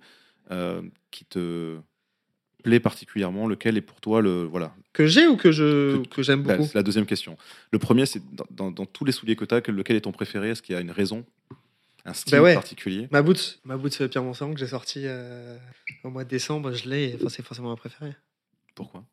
euh, 0.52 0.82
qui 1.12 1.26
te 1.26 1.78
plaît 2.64 2.80
particulièrement? 2.80 3.48
Lequel 3.48 3.78
est 3.78 3.82
pour 3.82 4.02
toi 4.02 4.22
le. 4.22 4.44
Voilà. 4.44 4.74
Que 4.94 5.06
j'ai 5.08 5.28
ou 5.28 5.38
que 5.38 5.52
je 5.52 5.98
Que- 6.04 6.08
que 6.08 6.24
j'aime 6.24 6.44
Bah, 6.44 6.58
beaucoup? 6.58 6.68
c'est 6.68 6.76
la 6.76 6.84
deuxième 6.84 7.06
question. 7.06 7.38
Le 7.72 7.80
premier, 7.80 8.06
c'est 8.06 8.22
dans, 8.36 8.46
dans- 8.52 8.72
dans 8.72 8.86
tous 8.86 9.06
les 9.06 9.12
souliers 9.12 9.36
que 9.36 9.46
tu 9.46 9.54
as, 9.56 9.62
lequel 9.68 9.96
est 9.96 10.02
ton 10.02 10.12
préféré? 10.12 10.50
Est-ce 10.50 10.62
qu'il 10.62 10.74
y 10.74 10.78
a 10.78 10.82
une 10.82 10.92
raison? 10.92 11.26
Un 12.06 12.14
style 12.14 12.32
Bah 12.32 12.42
ouais. 12.42 12.54
particulier 12.56 13.08
Ma 13.12 13.22
boots, 13.22 13.60
ma 13.64 13.78
boots 13.78 14.08
Pierre 14.08 14.24
Monsang 14.24 14.54
que 14.54 14.60
j'ai 14.60 14.68
sorti 14.68 15.02
euh, 15.06 15.58
au 16.04 16.10
mois 16.10 16.24
de 16.24 16.30
décembre, 16.30 16.72
je 16.74 16.90
l'ai, 16.90 17.10
et, 17.12 17.16
enfin, 17.16 17.30
c'est 17.30 17.44
forcément 17.46 17.70
ma 17.70 17.76
préférée. 17.76 18.16
Pourquoi? 18.76 19.06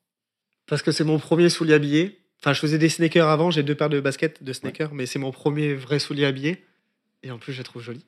Parce 0.67 0.83
que 0.83 0.91
c'est 0.93 1.05
mon 1.05 1.19
premier 1.19 1.49
soulier 1.51 1.75
habillé. 1.75 2.19
Enfin, 2.41 2.53
je 2.53 2.61
faisais 2.61 2.79
des 2.79 2.89
sneakers 2.89 3.29
avant, 3.29 3.51
j'ai 3.51 3.63
deux 3.63 3.75
paires 3.75 3.89
de 3.91 4.01
baskets 4.01 4.43
de 4.43 4.53
sneakers, 4.53 4.95
mais 4.95 5.07
c'est 5.07 5.19
mon 5.19 5.33
premier 5.33 5.75
vrai 5.75 5.99
soulier 5.99 6.25
habillé. 6.25 6.65
Et 7.23 7.31
en 7.31 7.39
plus, 7.39 7.53
je 7.53 7.59
les 7.59 7.65
trouve 7.65 7.83
jolis. 7.83 8.07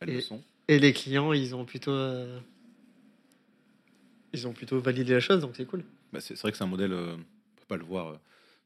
Elles 0.00 0.10
Et- 0.10 0.14
le 0.14 0.20
sont. 0.20 0.42
Et 0.68 0.78
les 0.78 0.92
clients, 0.92 1.32
ils 1.32 1.54
ont 1.54 1.64
plutôt. 1.64 1.90
euh, 1.90 2.38
Ils 4.32 4.46
ont 4.46 4.52
plutôt 4.52 4.78
validé 4.80 5.12
la 5.14 5.20
chose, 5.20 5.40
donc 5.40 5.54
c'est 5.56 5.66
cool. 5.66 5.82
Bah, 6.12 6.20
c'est 6.20 6.36
c'est 6.36 6.42
vrai 6.42 6.52
que 6.52 6.56
c'est 6.58 6.64
un 6.64 6.68
modèle, 6.68 6.92
euh, 6.92 7.14
on 7.16 7.60
peut 7.60 7.66
pas 7.68 7.76
le 7.76 7.84
voir 7.84 8.08
euh, 8.08 8.16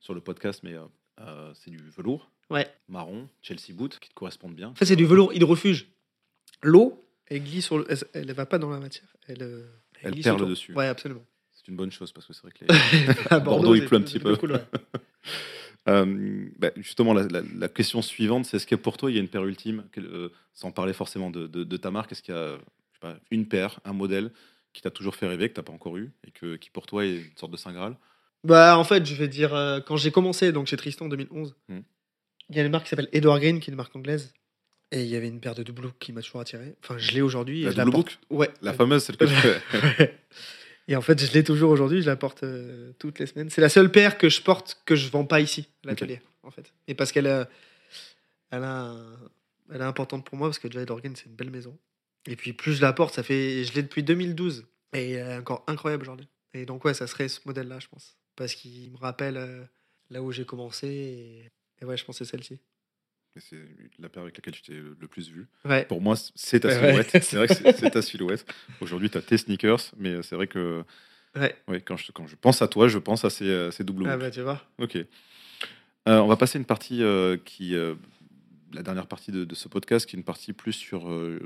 sur 0.01 0.13
le 0.15 0.21
podcast, 0.21 0.61
mais 0.63 0.75
euh, 1.21 1.53
c'est 1.55 1.71
du 1.71 1.79
velours 1.79 2.31
Ouais. 2.51 2.67
marron, 2.89 3.29
Chelsea 3.43 3.73
boot, 3.73 3.99
qui 3.99 4.09
te 4.11 4.15
correspondent 4.15 4.55
bien. 4.55 4.69
En 4.69 4.75
fait, 4.75 4.85
c'est 4.87 4.97
du 4.97 5.07
velours 5.07 5.33
hydrofuge. 5.33 5.89
L'eau, 6.63 7.03
elle 7.27 7.43
glisse 7.43 7.65
sur 7.67 7.79
le. 7.79 7.87
Elle, 7.91 7.99
elle 8.13 8.33
va 8.33 8.45
pas 8.47 8.59
dans 8.59 8.71
la 8.71 8.79
matière. 8.81 9.09
Elle, 9.27 9.43
euh, 9.43 9.67
Elle 10.03 10.13
glisse 10.13 10.25
perle 10.25 10.37
autour. 10.37 10.49
dessus. 10.51 10.75
Ouais, 10.75 10.87
absolument. 10.87 11.25
C'est 11.53 11.69
une 11.69 11.77
bonne 11.77 11.91
chose 11.93 12.13
parce 12.13 12.27
que 12.27 12.33
c'est 12.35 12.43
vrai 12.43 12.53
que 12.53 12.65
les... 12.69 13.27
À 13.31 13.41
Bordeaux, 13.41 13.75
il 13.75 13.87
pleut 13.87 13.97
un 13.97 14.03
petit 14.03 14.19
peu. 14.19 14.37
cool, 14.37 14.53
ouais. 14.53 14.65
Euh, 15.87 16.49
bah, 16.59 16.71
justement, 16.77 17.13
la, 17.13 17.25
la- 17.29 17.43
la 17.43 17.69
question 17.69 18.01
suivante, 18.01 18.47
c'est 18.47 18.57
est-ce 18.57 18.67
que 18.67 18.75
pour 18.75 18.97
toi, 18.97 19.11
il 19.11 19.15
y 19.15 19.19
a 19.19 19.21
une 19.21 19.29
paire 19.29 19.45
ultime, 19.45 19.85
euh, 19.99 20.31
sans 20.55 20.71
parler 20.73 20.95
forcément 20.95 21.29
de, 21.31 21.47
de- 21.47 21.63
de 21.65 21.77
ta 21.77 21.91
marque, 21.91 22.11
est-ce 22.13 22.23
qu'il 22.23 22.35
y 22.35 22.39
a 22.39 22.53
je 22.55 22.95
sais 22.95 23.01
pas, 23.01 23.19
une 23.31 23.47
paire, 23.47 23.81
un 23.85 23.93
modèle 23.93 24.31
qui 24.73 24.81
t'a 24.81 24.91
toujours 24.91 25.15
fait 25.15 25.27
rêver, 25.29 25.49
que 25.51 25.55
tu 25.55 25.61
n'as 25.61 25.65
pas 25.65 25.73
encore 25.75 25.99
eu, 25.99 26.11
et 26.27 26.31
que, 26.31 26.57
qui 26.57 26.71
pour 26.71 26.87
toi 26.87 27.05
est 27.05 27.17
une 27.17 27.37
sorte 27.37 27.53
de 27.53 27.59
Saint 27.59 27.73
Graal? 27.75 27.97
Bah, 28.45 28.77
en 28.79 28.85
fait, 28.85 29.05
je 29.07 29.15
vais 29.15 29.29
dire, 29.29 29.55
euh, 29.55 29.81
quand 29.81 29.97
j'ai 29.97 30.11
commencé, 30.11 30.53
donc 30.53 30.67
chez 30.67 30.77
Tristan 30.77 31.07
en 31.07 31.09
2011, 31.09 31.55
il 31.69 31.75
Hmm. 31.77 31.83
y 32.51 32.61
a 32.61 32.63
une 32.65 32.71
marque 32.71 32.85
qui 32.85 32.91
s'appelle 32.91 33.09
Edward 33.13 33.41
Green, 33.41 33.59
qui 33.61 33.71
est 33.71 33.73
une 33.73 33.77
marque 33.77 33.97
anglaise. 33.97 34.33
Et 34.93 35.03
il 35.03 35.09
y 35.09 35.17
avait 35.17 35.29
une 35.29 35.41
paire 35.41 35.55
de 35.55 35.63
double 35.63 35.93
qui 35.99 36.13
m'a 36.13 36.21
toujours 36.23 36.41
attiré. 36.43 36.75
Enfin, 36.83 36.99
je 36.99 37.13
l'ai 37.13 37.23
aujourd'hui. 37.23 37.63
et 37.63 37.65
La 37.65 37.71
je 37.73 37.77
double 37.79 37.91
porte- 37.93 38.19
Ouais. 38.31 38.51
La 38.63 38.73
fameuse, 38.75 39.03
celle 39.03 39.17
que 39.17 39.25
tu 39.25 39.35
fais. 39.35 39.61
Ouais. 39.99 40.19
Et 40.87 40.97
en 40.97 41.01
fait, 41.01 41.19
je 41.25 41.33
l'ai 41.33 41.43
toujours 41.43 41.71
aujourd'hui, 41.71 42.03
je 42.03 42.07
la 42.07 42.17
porte 42.17 42.43
euh, 42.43 42.93
toutes 42.99 43.19
les 43.19 43.25
semaines. 43.27 43.49
C'est 43.49 43.63
la 43.63 43.71
seule 43.71 43.91
paire 43.91 44.19
que 44.19 44.29
je 44.29 44.43
porte 44.43 44.83
que 44.85 44.95
je 44.95 45.09
vends 45.09 45.25
pas 45.25 45.41
ici, 45.41 45.67
à 45.85 45.89
l'atelier, 45.89 46.21
en 46.43 46.51
fait. 46.51 46.71
Et 46.89 46.95
parce 46.95 47.11
qu'elle 47.11 47.27
a- 47.27 47.49
elle 48.51 48.63
a 48.65 48.81
un- 48.83 49.17
elle 49.73 49.81
est 49.81 49.85
importante 49.85 50.27
pour 50.27 50.37
moi, 50.37 50.49
parce 50.49 50.59
que 50.59 50.69
déjà, 50.69 50.83
Edorgan, 50.83 51.15
c'est 51.17 51.25
une 51.25 51.35
belle 51.35 51.51
maison. 51.51 51.77
Et 52.27 52.37
puis, 52.37 52.53
plus 52.53 52.75
je 52.75 52.83
la 52.83 52.93
porte, 52.93 53.15
ça 53.15 53.23
fait. 53.23 53.65
Je 53.65 53.73
l'ai 53.73 53.83
depuis 53.83 54.03
2012. 54.03 54.67
Et 54.93 55.13
elle 55.13 55.31
est 55.31 55.37
encore 55.39 55.65
incroyable 55.67 56.03
aujourd'hui. 56.03 56.29
Et 56.53 56.67
donc, 56.67 56.85
ouais, 56.85 56.93
ça 56.95 57.07
serait 57.07 57.29
ce 57.29 57.41
modèle-là, 57.47 57.79
je 57.81 57.89
pense. 57.89 58.17
Parce 58.37 58.55
qu'il 58.55 58.91
me 58.93 58.97
rappelle 58.97 59.37
euh, 59.37 59.63
là 60.11 60.23
où 60.23 60.33
j'ai 60.33 60.45
commencé. 60.45 60.87
Et... 60.89 61.51
et 61.83 61.85
ouais, 61.85 61.97
je 61.97 62.05
c'est 62.11 62.25
celle-ci. 62.25 62.59
C'est 63.37 63.59
la 63.99 64.09
paire 64.09 64.23
avec 64.23 64.37
laquelle 64.37 64.55
tu 64.55 64.63
t'es 64.63 64.75
le 64.75 65.09
plus 65.09 65.29
vu. 65.29 65.49
Ouais. 65.65 65.85
Pour 65.87 66.01
moi, 66.01 66.15
c'est 66.37 66.61
ta 66.61 66.69
ouais. 66.69 66.75
silhouette. 66.75 67.25
C'est 67.25 67.37
vrai 67.37 67.49
que 67.49 67.55
c'est 67.55 67.91
ta 67.91 68.01
silhouette. 68.03 68.47
Aujourd'hui, 68.81 69.11
tu 69.11 69.19
as 69.19 69.23
tes 69.23 69.37
sneakers, 69.37 69.81
mais 69.97 70.23
c'est 70.23 70.37
vrai 70.37 70.47
que 70.47 70.85
Ouais. 71.35 71.53
ouais, 71.67 71.81
quand, 71.81 71.97
je, 71.97 72.13
quand 72.13 72.29
je 72.29 72.37
pense 72.37 72.63
à 72.63 72.69
toi, 72.69 72.87
je 72.87 72.99
pense 72.99 73.25
à 73.25 73.31
ces, 73.31 73.49
euh, 73.49 73.73
ces 73.73 73.83
double 73.83 74.07
Ah 74.09 74.17
bah, 74.17 74.31
tu 74.31 74.41
vois. 74.43 74.63
Ok. 74.79 74.95
Euh, 74.95 75.07
on 76.07 76.29
va 76.29 76.37
passer 76.37 76.59
une 76.59 76.65
partie 76.65 77.03
euh, 77.03 77.37
qui, 77.45 77.75
euh, 77.75 77.97
la 78.73 78.85
dernière 78.85 79.09
partie 79.09 79.33
de, 79.33 79.45
de 79.45 79.55
ce 79.57 79.67
podcast, 79.67 80.07
qui 80.09 80.15
est 80.15 80.19
une 80.19 80.25
partie 80.25 80.53
plus 80.53 80.73
sur, 80.73 81.07
on 81.07 81.41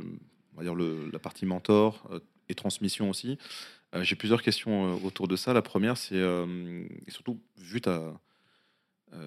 va 0.59 0.63
dire 0.63 0.75
le- 0.75 1.09
la 1.11 1.19
partie 1.19 1.47
mentor 1.47 2.07
et 2.51 2.55
transmission 2.55 3.09
aussi. 3.09 3.39
Euh, 3.95 4.03
J'ai 4.03 4.17
plusieurs 4.17 4.43
questions 4.43 4.93
euh, 4.93 5.07
autour 5.07 5.29
de 5.29 5.37
ça. 5.37 5.53
La 5.53 5.63
première, 5.63 5.97
c'est 5.97 6.15
euh, 6.17 6.85
et 7.07 7.11
surtout 7.11 7.41
vu 7.57 7.81
ta, 7.81 8.21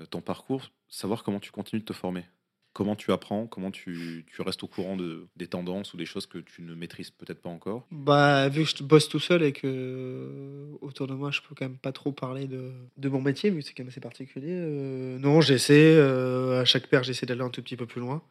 ton 0.09 0.21
parcours, 0.21 0.71
savoir 0.87 1.23
comment 1.23 1.39
tu 1.39 1.51
continues 1.51 1.81
de 1.81 1.85
te 1.85 1.93
former. 1.93 2.25
Comment 2.73 2.95
tu 2.95 3.11
apprends, 3.11 3.47
comment 3.47 3.69
tu, 3.69 4.25
tu 4.31 4.41
restes 4.41 4.63
au 4.63 4.67
courant 4.67 4.95
de, 4.95 5.27
des 5.35 5.47
tendances 5.47 5.93
ou 5.93 5.97
des 5.97 6.05
choses 6.05 6.25
que 6.25 6.37
tu 6.37 6.61
ne 6.61 6.73
maîtrises 6.73 7.09
peut-être 7.09 7.41
pas 7.41 7.49
encore? 7.49 7.85
Bah, 7.91 8.47
vu 8.47 8.63
que 8.63 8.69
je 8.69 8.81
bosse 8.81 9.09
tout 9.09 9.19
seul 9.19 9.43
et 9.43 9.51
que 9.51 10.69
autour 10.79 11.07
de 11.07 11.13
moi, 11.13 11.31
je 11.31 11.41
peux 11.41 11.53
quand 11.53 11.65
même 11.65 11.77
pas 11.77 11.91
trop 11.91 12.13
parler 12.13 12.47
de, 12.47 12.71
de 12.95 13.09
mon 13.09 13.19
métier, 13.19 13.49
vu 13.49 13.59
que 13.59 13.65
c'est 13.65 13.73
quand 13.73 13.83
même 13.83 13.89
assez 13.89 13.99
particulier. 13.99 14.53
euh, 14.53 15.19
non, 15.19 15.41
j'essaie, 15.41 15.95
euh, 15.97 16.61
à 16.61 16.65
chaque 16.65 16.87
paire, 16.87 17.03
j'essaie 17.03 17.25
d'aller 17.25 17.41
un 17.41 17.49
tout 17.49 17.61
petit 17.61 17.75
peu 17.75 17.85
plus 17.87 17.99
loin. 17.99 18.21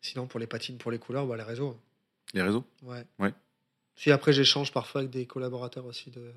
Sinon, 0.00 0.26
pour 0.26 0.40
les 0.40 0.46
patines, 0.46 0.78
pour 0.78 0.90
les 0.90 0.98
couleurs, 0.98 1.26
bah, 1.26 1.36
les 1.36 1.42
réseaux. 1.42 1.76
Les 2.32 2.40
réseaux? 2.42 2.64
Ouais. 2.82 3.04
Ouais. 3.18 3.34
Si 3.98 4.12
après, 4.12 4.32
j'échange 4.32 4.72
parfois 4.72 5.00
avec 5.00 5.10
des 5.10 5.26
collaborateurs 5.26 5.84
aussi 5.84 6.10
de, 6.10 6.32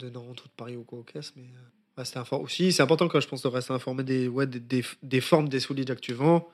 de 0.00 0.10
Nantes 0.10 0.44
ou 0.44 0.48
de 0.48 0.52
Paris 0.56 0.74
ou 0.74 0.82
quoi 0.82 0.98
au 0.98 1.04
caisse, 1.04 1.32
mais 1.36 1.44
euh, 1.44 1.68
rester 1.96 2.18
informé. 2.18 2.44
Aussi, 2.44 2.72
c'est 2.72 2.82
important 2.82 3.06
quand 3.06 3.20
je 3.20 3.28
pense 3.28 3.40
de 3.40 3.46
rester 3.48 3.72
informé 3.72 4.02
des, 4.02 4.26
ouais, 4.26 4.48
des, 4.48 4.58
des, 4.58 4.84
des 5.04 5.20
formes 5.20 5.48
des 5.48 5.60
souliers 5.60 5.84
déjà 5.84 5.94
que 5.94 6.00
tu 6.00 6.12
vends 6.12 6.48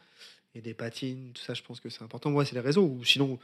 et 0.54 0.60
des 0.60 0.74
patines, 0.74 1.32
tout 1.32 1.42
ça, 1.42 1.54
je 1.54 1.62
pense 1.62 1.80
que 1.80 1.88
c'est 1.88 2.02
important. 2.02 2.30
Ouais, 2.30 2.44
c'est 2.44 2.54
les 2.54 2.60
réseaux. 2.60 2.84
Ou 2.86 3.02
sinon, 3.04 3.38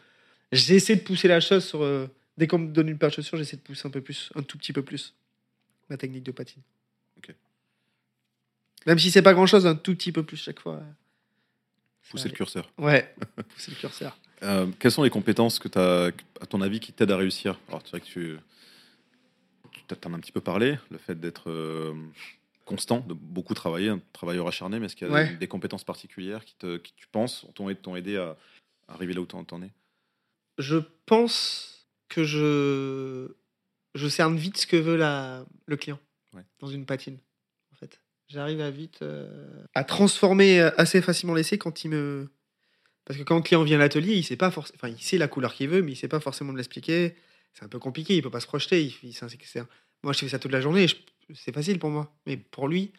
j'essaie 0.52 0.96
de 0.96 1.00
pousser 1.00 1.26
la 1.26 1.40
chose 1.40 1.64
sur. 1.64 1.82
euh, 1.82 2.06
dès 2.36 2.46
qu'on 2.46 2.58
me 2.58 2.68
donne 2.70 2.88
une 2.90 2.98
paire 2.98 3.08
de 3.08 3.14
chaussures, 3.14 3.38
j'essaie 3.38 3.56
de 3.56 3.62
pousser 3.62 3.88
un 3.88 3.90
peu 3.90 4.02
plus, 4.02 4.30
un 4.34 4.42
tout 4.42 4.58
petit 4.58 4.74
peu 4.74 4.82
plus 4.82 5.14
ma 5.88 5.96
technique 5.96 6.22
de 6.24 6.32
patine. 6.32 6.62
Même 8.86 8.98
si 8.98 9.10
c'est 9.10 9.22
pas 9.22 9.34
grand 9.34 9.46
chose, 9.46 9.66
un 9.66 9.74
tout 9.74 9.94
petit 9.94 10.12
peu 10.12 10.22
plus 10.22 10.36
chaque 10.36 10.60
fois. 10.60 10.78
Ça 12.02 12.10
Pousser 12.10 12.28
le 12.28 12.34
curseur. 12.34 12.70
Ouais, 12.78 13.14
pousser 13.54 13.70
le 13.70 13.76
curseur. 13.76 14.18
Euh, 14.42 14.66
quelles 14.78 14.92
sont 14.92 15.02
les 15.02 15.10
compétences 15.10 15.58
que 15.58 15.68
tu 15.68 15.78
as, 15.78 16.12
à 16.40 16.46
ton 16.46 16.60
avis, 16.60 16.80
qui 16.80 16.92
t'aident 16.92 17.10
à 17.12 17.16
réussir? 17.16 17.58
Alors, 17.68 17.82
c'est 17.84 17.90
vrai 17.90 18.00
que 18.00 18.06
tu, 18.06 18.38
tu 19.72 19.82
t'en 19.96 20.12
as 20.12 20.16
un 20.16 20.20
petit 20.20 20.32
peu 20.32 20.40
parlé, 20.40 20.78
le 20.90 20.98
fait 20.98 21.18
d'être 21.18 21.50
euh, 21.50 21.92
constant, 22.64 23.00
de 23.00 23.14
beaucoup 23.14 23.54
travailler, 23.54 23.88
un 23.90 24.00
travailleur 24.12 24.46
acharné, 24.46 24.78
mais 24.78 24.86
est-ce 24.86 24.96
qu'il 24.96 25.08
y 25.08 25.10
a 25.10 25.14
Ouais. 25.14 25.28
des, 25.30 25.36
des 25.36 25.48
compétences 25.48 25.84
particulières 25.84 26.44
qui, 26.44 26.54
te, 26.54 26.78
qui 26.78 26.94
tu 26.96 27.06
penses, 27.08 27.46
t'ont 27.54 27.96
aidé, 27.96 28.16
à, 28.16 28.36
à 28.88 28.94
arriver 28.94 29.12
là 29.12 29.20
où 29.20 29.26
t'en 29.26 29.44
t'en 29.44 29.62
es? 29.62 29.70
Je 30.58 30.78
pense 31.06 31.86
que 32.08 32.24
je, 32.24 33.28
je 33.94 34.08
cerne 34.08 34.36
vite 34.36 34.56
ce 34.58 34.66
que 34.66 34.76
veut 34.76 34.96
la, 34.96 35.44
le 35.66 35.76
client 35.76 35.98
Ouais. 36.34 36.44
dans 36.60 36.68
une 36.68 36.86
patine. 36.86 37.18
En 37.72 37.76
fait, 37.76 38.00
j'arrive 38.28 38.60
à 38.60 38.70
vite 38.70 39.02
euh, 39.02 39.64
à 39.74 39.84
transformer 39.84 40.60
assez 40.60 41.02
facilement 41.02 41.34
l'essai 41.34 41.58
quand 41.58 41.84
il 41.84 41.88
me 41.90 42.30
parce 43.10 43.18
que 43.18 43.24
quand 43.24 43.34
le 43.34 43.42
client 43.42 43.64
vient 43.64 43.74
à 43.76 43.80
l'atelier, 43.80 44.14
il 44.14 44.22
sait 44.22 44.36
pas 44.36 44.52
forcément, 44.52 44.76
enfin 44.80 44.88
il 44.96 45.02
sait 45.02 45.18
la 45.18 45.26
couleur 45.26 45.52
qu'il 45.52 45.68
veut, 45.68 45.82
mais 45.82 45.90
il 45.92 45.96
sait 45.96 46.06
pas 46.06 46.20
forcément 46.20 46.52
me 46.52 46.58
l'expliquer. 46.58 47.16
C'est 47.54 47.64
un 47.64 47.68
peu 47.68 47.80
compliqué, 47.80 48.14
il 48.14 48.22
peut 48.22 48.30
pas 48.30 48.38
se 48.38 48.46
projeter. 48.46 48.84
Il, 49.02 49.12
un- 49.58 49.66
moi, 50.04 50.12
je 50.12 50.18
fais 50.20 50.28
ça 50.28 50.38
toute 50.38 50.52
la 50.52 50.60
journée, 50.60 50.86
je- 50.86 50.94
c'est 51.34 51.52
facile 51.52 51.80
pour 51.80 51.90
moi, 51.90 52.14
mais 52.24 52.36
pour 52.36 52.68
lui, 52.68 52.92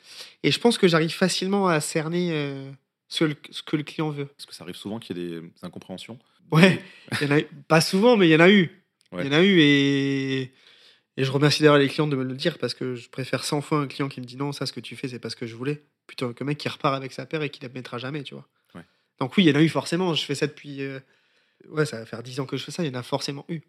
et 0.43 0.52
je 0.52 0.60
pense 0.60 0.78
que 0.78 0.89
j'arrive 0.89 1.12
facilement 1.13 1.69
à 1.69 1.80
cerner 1.80 2.32
euh, 2.34 2.69
ce, 3.08 3.24
le- 3.24 3.38
ce 3.52 3.63
que 3.63 3.78
le 3.78 3.84
client 3.84 4.10
veut. 4.10 4.26
Parce 4.26 4.45
que 4.47 4.54
ça 4.54 4.65
arrive 4.65 4.76
souvent 4.76 5.00
qu'il 5.00 5.17
y 5.17 5.21
ait 5.21 5.39
des 5.39 5.41
incompréhensions. 5.62 6.19
Ouais, 6.52 6.82
il 7.21 7.28
y 7.30 7.32
en 7.32 7.36
a 7.36 7.39
eu- 7.39 7.47
pas 7.69 7.80
souvent, 7.80 8.17
mais 8.17 8.28
il 8.28 8.32
y 8.32 8.36
en 8.36 8.41
a 8.41 8.50
eu. 8.52 8.69
Ouais. 9.13 9.24
Il 9.26 9.28
y 9.28 9.30
en 9.30 9.38
a 9.39 9.41
eu 9.43 9.60
et, 9.62 10.41
et 11.15 11.24
je 11.24 11.32
remercie 11.32 11.62
d'ailleurs 11.62 11.78
les 11.78 11.88
clients 11.88 12.08
de 12.10 12.17
me 12.17 12.26
le 12.26 12.36
dire 12.36 12.58
parce 12.58 12.74
que 12.74 12.95
je 12.95 13.08
préfère 13.10 13.45
100 13.45 13.62
fois 13.62 13.80
un 13.80 13.88
client 13.88 14.10
qui 14.10 14.19
me 14.19 14.26
dit 14.26 14.36
non, 14.36 14.52
ça 14.52 14.65
ce 14.65 14.74
que 14.74 14.82
tu 14.82 14.97
fais, 14.97 15.08
c'est 15.08 15.19
pas 15.19 15.30
ce 15.30 15.38
que 15.38 15.45
je 15.47 15.56
voulais, 15.56 15.84
plutôt 16.06 16.34
qu'un 16.34 16.43
mec 16.43 16.58
qui 16.58 16.67
repart 16.67 16.95
avec 16.97 17.13
sa 17.13 17.26
paire 17.26 17.41
et 17.43 17.50
qui 17.50 17.62
la 17.62 17.69
mettra 17.69 17.97
jamais, 17.97 18.24
tu 18.24 18.34
vois. 18.34 18.50
Donc 19.21 19.38
oui, 19.38 19.43
il 19.45 19.49
y 19.49 19.51
en 19.51 19.55
a 19.60 19.62
eu 19.62 19.69
forcément. 19.69 20.13
Je 20.13 20.25
fais 20.25 20.36
ça 20.36 20.47
depuis. 20.47 20.81
euh, 20.81 20.99
Ouais, 21.69 21.86
ça 21.86 21.99
va 21.99 22.05
faire 22.07 22.23
10 22.23 22.39
ans 22.39 22.45
que 22.47 22.57
je 22.57 22.63
fais 22.63 22.71
ça, 22.71 22.84
il 22.84 22.91
y 22.91 22.95
en 22.95 22.99
a 22.99 23.03
forcément 23.03 23.45
eu. 23.47 23.62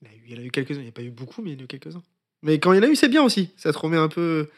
Il 0.00 0.06
y 0.06 0.08
en 0.08 0.12
a 0.12 0.14
eu, 0.14 0.22
il 0.26 0.32
y 0.32 0.38
en 0.38 0.42
a 0.42 0.44
eu 0.46 0.50
quelques-uns, 0.52 0.78
il 0.80 0.84
n'y 0.84 0.88
a 0.88 0.92
pas 0.92 1.02
eu 1.02 1.10
beaucoup, 1.10 1.42
mais 1.42 1.50
il 1.50 1.54
y 1.54 1.56
en 1.56 1.60
a 1.60 1.64
eu 1.64 1.66
quelques-uns. 1.66 2.02
Mais 2.42 2.60
quand 2.60 2.72
il 2.72 2.76
y 2.76 2.78
en 2.78 2.84
a 2.84 2.86
eu, 2.86 2.94
c'est 2.94 3.08
bien 3.08 3.22
aussi. 3.24 3.50
Ça 3.56 3.72
te 3.72 3.78
remet 3.78 3.96
un 3.96 4.08
peu. 4.08 4.48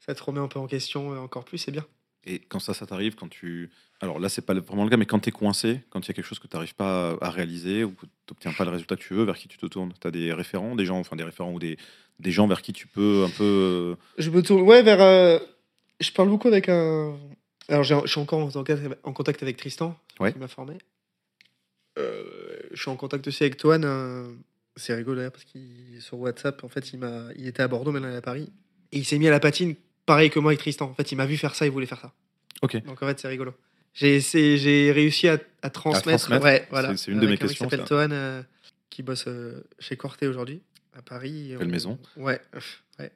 Ça 0.00 0.14
te 0.14 0.22
remet 0.22 0.40
un 0.40 0.48
peu 0.48 0.58
en 0.58 0.66
question 0.66 1.12
euh, 1.12 1.18
encore 1.18 1.44
plus, 1.44 1.58
c'est 1.58 1.70
bien. 1.70 1.84
Et 2.24 2.38
quand 2.40 2.60
ça, 2.60 2.72
ça 2.72 2.86
t'arrive, 2.86 3.14
quand 3.14 3.28
tu. 3.28 3.70
Alors 4.00 4.18
là, 4.18 4.30
c'est 4.30 4.40
pas 4.42 4.54
vraiment 4.54 4.84
le 4.84 4.90
cas, 4.90 4.96
mais 4.96 5.04
quand 5.06 5.20
tu 5.20 5.28
es 5.28 5.32
coincé, 5.32 5.80
quand 5.90 6.00
il 6.00 6.08
y 6.08 6.10
a 6.10 6.14
quelque 6.14 6.24
chose 6.24 6.38
que 6.38 6.46
tu 6.48 6.56
n'arrives 6.56 6.74
pas 6.74 7.16
à, 7.20 7.30
réaliser 7.30 7.84
ou 7.84 7.90
que 7.90 8.06
tu 8.06 8.12
n'obtiens 8.30 8.52
pas 8.54 8.64
le 8.64 8.70
résultat 8.70 8.96
que 8.96 9.02
tu 9.02 9.12
veux, 9.14 9.24
vers 9.24 9.36
qui 9.36 9.48
tu 9.48 9.58
te 9.58 9.66
tournes? 9.66 9.92
Tu 10.00 10.06
as 10.06 10.10
des 10.10 10.32
référents, 10.32 10.76
des 10.76 10.86
gens, 10.86 10.98
enfin 10.98 11.14
des 11.16 11.24
référents 11.24 11.52
ou 11.52 11.58
des, 11.58 11.76
des 12.20 12.30
gens 12.30 12.46
vers 12.46 12.62
qui 12.62 12.72
tu 12.72 12.86
peux 12.86 13.24
un 13.26 13.30
peu. 13.30 13.44
euh, 13.44 13.96
Je 14.16 14.30
me 14.30 14.42
tourne 14.42 14.62
ouais, 14.62 14.82
vers. 14.82 15.00
euh, 15.02 15.38
Je 16.00 16.10
parle 16.12 16.28
beaucoup 16.30 16.48
avec 16.48 16.68
un. 16.70 17.18
Alors, 17.68 17.84
je 17.84 18.06
suis 18.06 18.20
encore 18.20 18.40
en 18.40 19.12
contact 19.12 19.42
avec- 19.42 19.56
Tristan, 19.56 19.98
Ouais. 20.20 20.32
qui 20.32 20.38
m'a 20.38 20.48
formé. 20.48 20.78
Euh, 21.98 22.60
je 22.72 22.80
suis 22.80 22.90
en 22.90 22.96
contact 22.96 23.26
aussi 23.26 23.42
avec 23.44 23.56
Toine. 23.56 23.84
un- 23.84 24.34
C'est 24.76 24.94
rigolo 24.94 25.16
d'ailleurs, 25.16 25.32
parce 25.32 25.42
qu'il 25.44 26.00
sur 26.00 26.20
WhatsApp, 26.20 26.62
en 26.62 26.68
fait, 26.68 26.92
il, 26.92 27.00
m'a... 27.00 27.24
il 27.34 27.48
était 27.48 27.62
à 27.64 27.68
Bordeaux, 27.68 27.90
maintenant 27.90 28.08
il 28.10 28.14
est 28.14 28.18
à 28.18 28.22
Paris. 28.22 28.48
Et 28.92 28.98
il 28.98 29.04
s'est 29.04 29.18
mis 29.18 29.26
à 29.26 29.32
la 29.32 29.40
patine, 29.40 29.74
pareil 30.06 30.30
que 30.30 30.38
moi 30.38 30.52
avec 30.52 30.60
Tristan. 30.60 30.86
En 30.88 30.94
fait, 30.94 31.10
il 31.10 31.16
m'a 31.16 31.26
vu 31.26 31.36
faire 31.36 31.56
ça, 31.56 31.66
il 31.66 31.72
voulait 31.72 31.86
faire 31.86 32.00
ça. 32.00 32.12
Ok. 32.62 32.80
Donc, 32.84 33.02
en 33.02 33.06
fait, 33.08 33.18
c'est 33.18 33.26
rigolo. 33.26 33.52
J'ai, 33.92 34.20
réussi 34.92 35.26
à, 35.26 35.38
à 35.62 35.70
transmettre. 35.70 36.20
transmettre, 36.28 36.44
Ouais, 36.44 36.68
voilà. 36.70 36.90
c'est- 36.90 37.06
c'est 37.06 37.10
une 37.10 37.18
de 37.18 37.26
mes 37.26 37.32
un 37.32 37.36
questions, 37.36 37.64
qui 37.66 37.70
s'appelle. 37.72 37.86
Toine, 37.88 38.12
euh, 38.12 38.40
qui 38.88 39.02
bosse 39.02 39.24
euh, 39.26 39.64
chez 39.80 39.96
Corté 39.96 40.28
aujourd'hui, 40.28 40.62
à 40.96 41.02
Paris. 41.02 41.56
Belle 41.58 41.66
On- 41.66 41.70
maison. 41.70 41.98
Ouais, 42.16 42.40
ouais. 43.00 43.10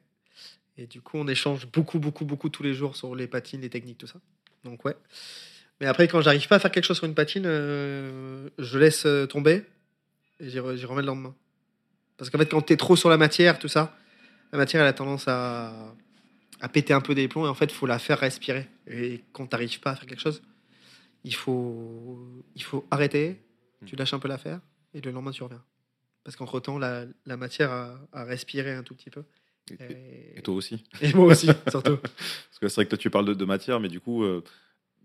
Et 0.77 0.85
du 0.87 0.99
coup, 0.99 1.17
on 1.17 1.27
échange 1.29 1.65
beaucoup, 1.71 1.99
beaucoup, 1.99 2.25
beaucoup 2.25 2.49
tous 2.49 2.63
les 2.63 2.73
jours 2.73 2.97
sur 2.97 3.15
les 3.15 3.27
patines, 3.27 3.61
les 3.61 3.69
techniques, 3.69 3.99
tout 3.99 4.07
ça. 4.07 4.19
Donc, 4.63 4.85
ouais. 4.85 4.95
Mais 5.81 5.87
après, 5.87 6.07
quand 6.07 6.21
j'arrive 6.21 6.47
pas 6.47 6.55
à 6.55 6.59
faire 6.59 6.71
quelque 6.71 6.85
chose 6.85 6.97
sur 6.97 7.05
une 7.05 7.15
patine, 7.15 7.43
euh, 7.45 8.49
je 8.57 8.77
laisse 8.79 9.05
euh, 9.05 9.25
tomber 9.25 9.65
et 10.39 10.49
j'y, 10.49 10.57
re- 10.59 10.75
j'y 10.75 10.85
remets 10.85 11.01
le 11.01 11.07
lendemain. 11.07 11.35
Parce 12.17 12.29
qu'en 12.29 12.37
fait, 12.37 12.49
quand 12.49 12.61
tu 12.61 12.73
es 12.73 12.77
trop 12.77 12.95
sur 12.95 13.09
la 13.09 13.17
matière, 13.17 13.59
tout 13.59 13.67
ça, 13.67 13.97
la 14.51 14.57
matière, 14.57 14.81
elle 14.81 14.87
a 14.87 14.93
tendance 14.93 15.27
à, 15.27 15.93
à 16.61 16.69
péter 16.69 16.93
un 16.93 17.01
peu 17.01 17.15
des 17.15 17.27
plombs 17.27 17.45
et 17.45 17.49
en 17.49 17.55
fait, 17.55 17.65
il 17.65 17.73
faut 17.73 17.87
la 17.87 17.99
faire 17.99 18.19
respirer. 18.19 18.69
Et 18.87 19.23
quand 19.33 19.47
tu 19.47 19.55
n'arrives 19.55 19.79
pas 19.79 19.91
à 19.91 19.95
faire 19.95 20.05
quelque 20.05 20.21
chose, 20.21 20.41
il 21.23 21.33
faut, 21.35 22.43
il 22.55 22.63
faut 22.63 22.85
arrêter, 22.91 23.41
tu 23.85 23.95
lâches 23.95 24.13
un 24.13 24.19
peu 24.19 24.27
l'affaire 24.27 24.59
et 24.93 25.01
le 25.01 25.11
lendemain, 25.11 25.31
tu 25.31 25.43
reviens. 25.43 25.63
Parce 26.23 26.37
qu'entre-temps, 26.37 26.77
la, 26.77 27.05
la 27.25 27.35
matière 27.35 27.71
a, 27.71 27.99
a 28.13 28.23
respiré 28.23 28.71
un 28.71 28.83
tout 28.83 28.95
petit 28.95 29.09
peu. 29.09 29.23
Et, 30.35 30.41
toi 30.41 30.55
aussi 30.55 30.83
et 31.01 31.13
moi 31.13 31.25
aussi, 31.25 31.47
surtout. 31.69 31.97
Parce 31.97 32.59
que 32.59 32.67
c'est 32.67 32.75
vrai 32.75 32.85
que 32.85 32.89
toi, 32.89 32.97
tu 32.97 33.09
parles 33.09 33.25
de, 33.25 33.33
de 33.33 33.45
matière, 33.45 33.79
mais 33.79 33.89
du 33.89 33.99
coup, 33.99 34.23
euh, 34.23 34.43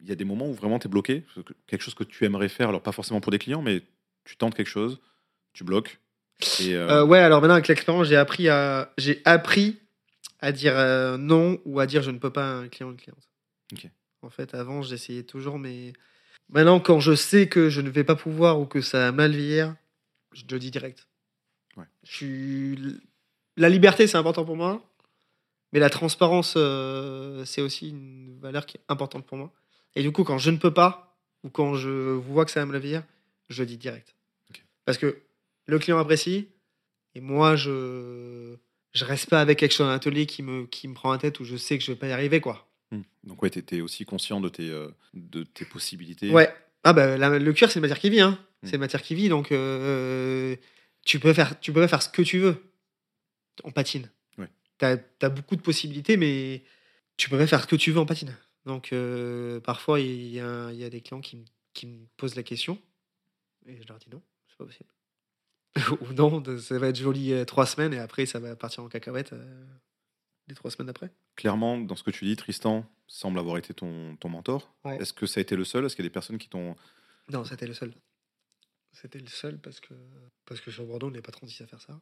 il 0.00 0.08
y 0.08 0.12
a 0.12 0.14
des 0.14 0.24
moments 0.24 0.48
où 0.48 0.54
vraiment 0.54 0.78
tu 0.78 0.86
es 0.86 0.90
bloqué. 0.90 1.24
Quelque 1.66 1.82
chose 1.82 1.94
que 1.94 2.04
tu 2.04 2.24
aimerais 2.24 2.48
faire, 2.48 2.68
alors 2.68 2.82
pas 2.82 2.92
forcément 2.92 3.20
pour 3.20 3.32
des 3.32 3.38
clients, 3.38 3.62
mais 3.62 3.82
tu 4.24 4.36
tentes 4.36 4.54
quelque 4.54 4.68
chose, 4.68 5.00
tu 5.52 5.64
bloques. 5.64 5.98
Et, 6.60 6.74
euh, 6.74 6.88
Euh, 6.88 7.04
ouais, 7.04 7.18
alors 7.18 7.40
maintenant 7.40 7.54
avec 7.54 7.68
l'expérience, 7.68 8.06
j'ai 8.06 8.16
appris 8.16 8.48
à 8.48 8.92
j'ai 8.96 9.20
appris 9.24 9.78
à 10.40 10.52
dire 10.52 10.74
non 11.18 11.58
ou 11.64 11.80
à 11.80 11.86
dire 11.86 12.02
je 12.02 12.12
ne 12.12 12.18
peux 12.18 12.30
pas 12.30 12.48
à 12.48 12.54
un 12.54 12.68
client 12.68 12.88
ou 12.88 12.92
une 12.92 12.96
cliente. 12.96 13.28
En 14.22 14.30
fait, 14.30 14.54
avant, 14.54 14.82
j'essayais 14.82 15.22
toujours, 15.22 15.58
mais 15.58 15.92
maintenant, 16.48 16.80
quand 16.80 17.00
je 17.00 17.14
sais 17.14 17.48
que 17.48 17.70
je 17.70 17.80
ne 17.80 17.88
vais 17.88 18.04
pas 18.04 18.16
pouvoir 18.16 18.60
ou 18.60 18.66
que 18.66 18.80
ça 18.80 19.08
a 19.08 19.12
mal 19.12 19.32
vieillir, 19.32 19.76
je 20.32 20.42
le 20.50 20.58
dis 20.58 20.70
direct. 20.70 21.08
Ouais. 21.76 21.84
Je 22.02 22.12
suis... 22.12 23.00
La 23.58 23.68
liberté, 23.68 24.06
c'est 24.06 24.16
important 24.16 24.44
pour 24.44 24.56
moi, 24.56 24.82
Mais 25.72 25.80
la 25.80 25.90
transparence, 25.90 26.54
euh, 26.56 27.44
c'est 27.44 27.60
aussi 27.60 27.90
une 27.90 28.38
valeur 28.40 28.64
qui 28.64 28.78
est 28.78 28.80
importante 28.88 29.26
pour 29.26 29.36
moi. 29.36 29.52
Et 29.96 30.02
du 30.02 30.12
coup, 30.12 30.24
quand 30.24 30.38
je 30.38 30.50
ne 30.50 30.56
peux 30.56 30.72
pas, 30.72 31.18
ou 31.44 31.50
quand 31.50 31.74
je 31.74 31.90
vois 32.14 32.44
que 32.44 32.50
ça 32.50 32.60
va 32.60 32.66
me 32.66 32.72
le 32.72 33.02
je 33.50 33.62
le 33.62 33.66
dis 33.66 33.76
direct. 33.76 34.14
Parce 34.86 34.96
que 34.96 35.18
le 35.66 35.78
client 35.78 35.98
apprécie, 35.98 36.48
et 37.14 37.20
moi, 37.20 37.56
je 37.56 38.56
je 38.94 39.04
reste 39.04 39.28
pas 39.28 39.40
avec 39.40 39.58
quelque 39.58 39.72
chose 39.72 39.86
dans 39.86 39.92
l'atelier 39.92 40.24
qui 40.24 40.42
me, 40.42 40.66
qui 40.66 40.88
me 40.88 40.94
prend 40.94 41.12
la 41.12 41.18
tête 41.18 41.40
où 41.40 41.44
je 41.44 41.56
sais 41.56 41.76
que 41.76 41.84
je 41.84 41.92
vais 41.92 41.98
pas 41.98 42.08
y 42.08 42.12
arriver, 42.12 42.40
quoi. 42.40 42.66
Hmm. 42.90 43.02
Donc 43.24 43.42
ouais, 43.42 43.50
tu 43.50 43.58
étais 43.58 43.80
aussi 43.80 44.04
conscient 44.06 44.40
de 44.40 44.48
tes, 44.48 44.70
euh, 44.70 44.88
de 45.14 45.42
tes 45.42 45.66
possibilités. 45.66 46.30
Ouais. 46.30 46.52
Ah 46.84 46.92
bah, 46.92 47.18
la- 47.18 47.38
le 47.38 47.52
cuir, 47.52 47.70
c'est 47.70 47.80
une 47.80 47.82
matière 47.82 47.98
qui 47.98 48.08
vit. 48.08 48.20
Hein. 48.20 48.38
Mm. 48.62 48.66
C'est 48.66 48.74
une 48.76 48.80
matière 48.80 49.02
qui 49.02 49.14
vit, 49.14 49.28
donc 49.28 49.52
euh, 49.52 50.56
tu, 51.04 51.18
peux 51.18 51.32
faire, 51.32 51.60
tu 51.60 51.72
peux 51.72 51.86
faire 51.86 52.02
ce 52.02 52.08
que 52.08 52.22
tu 52.22 52.38
veux 52.38 52.62
en 53.64 53.70
patine. 53.70 54.10
Ouais. 54.38 54.48
Tu 54.78 54.84
as, 54.84 55.28
beaucoup 55.28 55.56
de 55.56 55.60
possibilités, 55.62 56.16
mais 56.16 56.62
tu 57.16 57.28
peux 57.28 57.38
pas 57.38 57.46
faire 57.46 57.62
ce 57.62 57.66
que 57.66 57.76
tu 57.76 57.92
veux 57.92 58.00
en 58.00 58.06
patine. 58.06 58.36
Donc 58.66 58.92
euh, 58.92 59.60
parfois, 59.60 60.00
il 60.00 60.28
y, 60.28 60.40
a, 60.40 60.70
il 60.72 60.78
y 60.78 60.84
a 60.84 60.90
des 60.90 61.00
clients 61.00 61.20
qui, 61.20 61.36
me- 61.36 61.44
qui 61.72 61.86
me 61.86 62.06
posent 62.16 62.34
la 62.36 62.42
question, 62.42 62.78
et 63.66 63.80
je 63.80 63.86
leur 63.88 63.98
dis 63.98 64.10
non, 64.10 64.22
c'est 64.48 64.56
pas 64.58 64.64
possible. 64.66 64.90
Ou 66.02 66.12
non, 66.12 66.42
ça 66.58 66.78
va 66.78 66.88
être 66.88 66.96
joli 66.96 67.32
euh, 67.32 67.44
trois 67.44 67.66
semaines, 67.66 67.94
et 67.94 67.98
après, 67.98 68.26
ça 68.26 68.38
va 68.40 68.56
partir 68.56 68.82
en 68.82 68.88
cacahuète 68.88 69.32
euh, 69.32 69.64
les 70.48 70.54
trois 70.54 70.70
semaines 70.70 70.88
après. 70.88 71.10
Clairement, 71.36 71.78
dans 71.78 71.96
ce 71.96 72.02
que 72.02 72.10
tu 72.10 72.24
dis, 72.24 72.36
Tristan 72.36 72.84
semble 73.06 73.38
avoir 73.38 73.58
été 73.58 73.72
ton, 73.74 74.16
ton 74.16 74.28
mentor. 74.28 74.74
Ouais. 74.84 74.96
Est-ce 75.00 75.12
que 75.12 75.26
ça 75.26 75.38
a 75.38 75.42
été 75.42 75.56
le 75.56 75.64
seul? 75.64 75.84
Est-ce 75.84 75.94
qu'il 75.96 76.04
y 76.04 76.06
a 76.06 76.10
des 76.10 76.12
personnes 76.12 76.38
qui 76.38 76.48
t'ont... 76.48 76.74
Non, 77.30 77.44
c'était 77.44 77.66
le 77.66 77.74
seul. 77.74 77.92
C'était 78.92 79.18
le 79.18 79.28
seul 79.28 79.58
parce 79.60 79.80
que, 79.80 79.94
parce 80.46 80.60
que 80.60 80.70
sur 80.70 80.84
Bordeaux, 80.84 81.08
on 81.08 81.10
n'est 81.10 81.22
pas 81.22 81.30
36 81.32 81.62
à 81.62 81.66
faire 81.66 81.80
ça. 81.80 82.00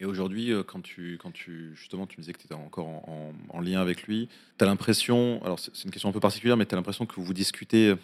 Et 0.00 0.04
aujourd'hui, 0.04 0.52
euh, 0.52 0.62
quand 0.62 0.80
tu, 0.80 1.18
quand 1.22 1.30
tu, 1.30 1.74
justement, 1.76 2.06
tu 2.06 2.16
me 2.18 2.22
disais 2.22 2.32
que 2.32 2.38
tu 2.38 2.46
étais 2.46 2.54
encore 2.54 2.86
en, 2.88 3.32
en- 3.52 3.56
en 3.56 3.60
lien 3.60 3.80
avec 3.80 4.02
lui, 4.04 4.28
tu 4.58 4.64
as 4.64 4.66
l'impression, 4.66 5.40
alors 5.44 5.58
c'est 5.60 5.84
une 5.84 5.90
question 5.90 6.08
un 6.08 6.12
peu 6.12 6.20
particulière, 6.20 6.56
mais 6.56 6.66
tu 6.66 6.74
as 6.74 6.76
l'impression 6.76 7.06
que 7.06 7.20
vous 7.20 7.32
discutez 7.34 7.94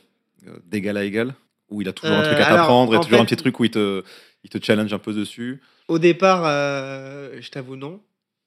euh, 0.47 0.59
d'égal 0.67 0.97
à 0.97 1.05
égal? 1.05 1.35
Où 1.71 1.83
il 1.83 1.89
a 1.89 1.93
toujours 1.93 2.17
un 2.17 2.21
Euh, 2.21 2.23
truc 2.23 2.39
à 2.41 2.47
alors, 2.47 2.59
t'apprendre 2.61 2.95
et 2.95 3.01
toujours 3.01 3.21
un 3.21 3.25
petit 3.27 3.37
truc 3.37 3.59
où 3.61 3.65
il 3.65 3.71
te, 3.71 4.03
il 4.45 4.49
te 4.49 4.63
challenge 4.65 4.93
un 4.93 4.99
peu 4.99 5.13
dessus? 5.13 5.61
Au 5.89 5.99
départ, 5.99 6.45
euh, 6.47 7.39
je 7.43 7.51
t'avoue 7.51 7.77
non, 7.77 8.01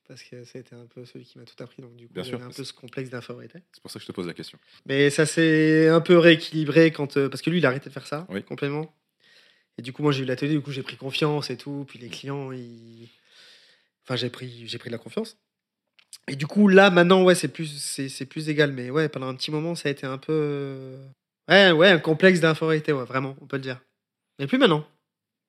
parce 0.08 0.24
que 0.24 0.44
c'était 0.44 0.76
un 0.76 0.88
peu 0.88 1.06
celui 1.06 1.26
qui 1.26 1.38
m'a 1.38 1.44
tout 1.46 1.62
appris, 1.62 1.82
donc 1.84 1.96
du 1.96 2.08
coup, 2.08 2.20
avait 2.20 2.34
un 2.42 2.50
peu 2.50 2.64
ce 2.64 2.74
complexe 2.74 3.10
d'infériorité. 3.12 3.60
C'est 3.74 3.82
pour 3.82 3.92
ça 3.92 4.00
que 4.00 4.04
je 4.04 4.08
te 4.08 4.12
pose 4.12 4.26
la 4.26 4.34
question. 4.34 4.58
Mais 4.88 5.10
ça 5.12 5.26
s'est 5.28 5.88
un 5.90 6.02
peu 6.02 6.18
rééquilibré 6.18 6.92
quand. 6.92 7.18
euh, 7.18 7.30
parce 7.30 7.42
que 7.44 7.50
lui, 7.52 7.60
il 7.60 7.66
a 7.66 7.70
arrêté 7.70 7.90
de 7.90 7.94
faire 7.94 8.08
ça, 8.08 8.26
Oui. 8.30 8.42
complètement. 8.44 8.92
Et 9.78 9.82
du 9.84 9.94
coup, 9.94 10.02
moi, 10.04 10.12
j'ai 10.12 10.24
eu 10.24 10.26
l'atelier, 10.26 10.54
du 10.54 10.62
coup, 10.62 10.72
j'ai 10.72 10.82
pris 10.84 10.98
confiance 10.98 11.50
et 11.52 11.58
tout. 11.58 11.86
Puis 11.88 12.00
les 12.00 12.10
clients, 12.10 12.52
ils. 12.52 13.08
Enfin, 14.06 14.16
j'ai 14.16 14.30
pris, 14.30 14.68
j'ai 14.68 14.78
pris 14.78 14.90
de 14.90 14.96
la 14.96 14.98
confiance. 15.00 15.38
Et 16.28 16.36
du 16.36 16.48
coup, 16.48 16.68
là, 16.68 16.90
maintenant, 16.90 17.24
ouais, 17.24 17.36
c'est 17.36 17.48
plus, 17.48 17.68
c'est, 17.80 18.10
c'est 18.10 18.26
plus 18.26 18.50
égal. 18.50 18.72
Mais 18.72 18.90
ouais, 18.90 19.10
pendant 19.10 19.28
un 19.28 19.36
petit 19.36 19.52
moment, 19.52 19.76
ça 19.76 19.90
a 19.90 19.92
été 19.92 20.06
un 20.06 20.18
peu. 20.18 20.32
euh, 20.34 21.08
Ouais, 21.50 21.72
ouais, 21.72 21.90
un 21.90 22.00
complexe 22.00 22.40
d'infériorité, 22.40 22.94
ouais, 22.94 23.06
vraiment, 23.06 23.36
on 23.42 23.46
peut 23.48 23.58
le 23.58 23.62
dire. 23.64 23.80
Mais 24.40 24.48
plus 24.48 24.58
maintenant. 24.58 24.86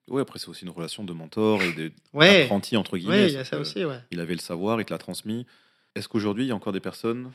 Oui, 0.08 0.20
après, 0.20 0.38
c'est 0.38 0.48
aussi 0.48 0.64
une 0.64 0.70
relation 0.70 1.04
de 1.04 1.12
mentor 1.12 1.60
et 1.62 1.92
Ouais. 2.12 2.40
d'apprenti, 2.40 2.76
entre 2.76 2.96
guillemets. 2.96 3.24
Ouais, 3.24 3.28
il 3.30 3.34
y 3.34 3.38
a 3.38 3.44
ça 3.44 3.58
aussi, 3.58 3.84
ouais. 3.84 3.98
Il 4.10 4.20
avait 4.20 4.34
le 4.34 4.40
savoir, 4.40 4.80
il 4.80 4.84
te 4.84 4.92
l'a 4.92 4.98
transmis. 4.98 5.46
Est-ce 5.94 6.08
qu'aujourd'hui, 6.08 6.44
il 6.44 6.48
y 6.48 6.52
a 6.52 6.54
encore 6.56 6.72
des 6.72 6.80
personnes 6.80 7.30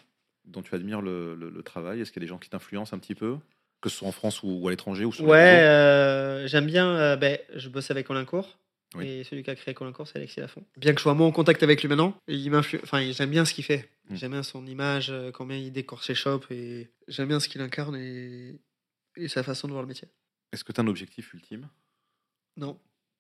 dont 0.45 0.61
tu 0.61 0.73
admires 0.75 1.01
le, 1.01 1.35
le- 1.35 1.49
le 1.49 1.63
travail? 1.63 2.01
Est-ce 2.01 2.11
qu'il 2.11 2.21
y 2.21 2.25
a 2.25 2.27
des 2.27 2.29
gens 2.29 2.37
qui 2.39 2.49
t'influencent 2.49 2.95
un 2.95 2.99
petit 2.99 3.15
peu? 3.15 3.37
Que 3.81 3.89
ce 3.89 3.97
soit 3.97 4.07
en 4.07 4.11
France 4.11 4.41
ou, 4.43 4.47
ou 4.61 4.67
à 4.67 4.71
l'étranger 4.71 5.05
ou 5.05 5.13
sur 5.13 5.25
Ouais, 5.25 5.61
euh, 5.61 6.47
j'aime 6.47 6.65
bien. 6.65 6.89
euh, 6.89 7.15
ben, 7.15 7.37
je 7.55 7.69
bosse 7.69 7.91
avec 7.91 8.07
Colin 8.07 8.25
Court. 8.25 8.57
Oui. 8.95 9.07
Et 9.07 9.23
celui 9.23 9.43
qui 9.43 9.49
a 9.49 9.55
créé 9.55 9.73
Colin 9.73 9.91
Court, 9.91 10.07
c'est 10.07 10.17
Alexis 10.17 10.39
Lafont. 10.39 10.65
Bien 10.77 10.93
que 10.93 10.99
je 10.99 11.03
sois 11.03 11.13
moins 11.13 11.27
en 11.27 11.31
contact 11.31 11.61
avec 11.63 11.81
lui 11.81 11.89
maintenant, 11.89 12.17
il 12.27 12.49
m'influe. 12.49 12.79
Enfin, 12.83 13.11
j'aime 13.11 13.29
bien 13.29 13.43
ce 13.45 13.53
qu'il 13.53 13.63
fait. 13.65 13.89
Mm. 14.09 14.15
J'aime 14.15 14.31
bien 14.31 14.43
son 14.43 14.65
image, 14.65 15.09
euh, 15.11 15.31
combien 15.31 15.57
il 15.57 15.71
décore 15.71 16.03
ses 16.03 16.15
shops. 16.15 16.45
Et 16.51 16.89
j'aime 17.07 17.27
bien 17.27 17.39
ce 17.39 17.49
qu'il 17.49 17.61
incarne 17.61 17.95
et... 17.97 18.59
et 19.17 19.27
sa 19.27 19.43
façon 19.43 19.67
de 19.67 19.73
voir 19.73 19.83
le 19.83 19.87
métier. 19.89 20.07
Est-ce 20.53 20.63
que 20.63 20.71
tu 20.71 20.79
as 20.79 20.83
un 20.83 20.87
objectif 20.87 21.33
ultime? 21.33 21.67
Non. 22.55 22.79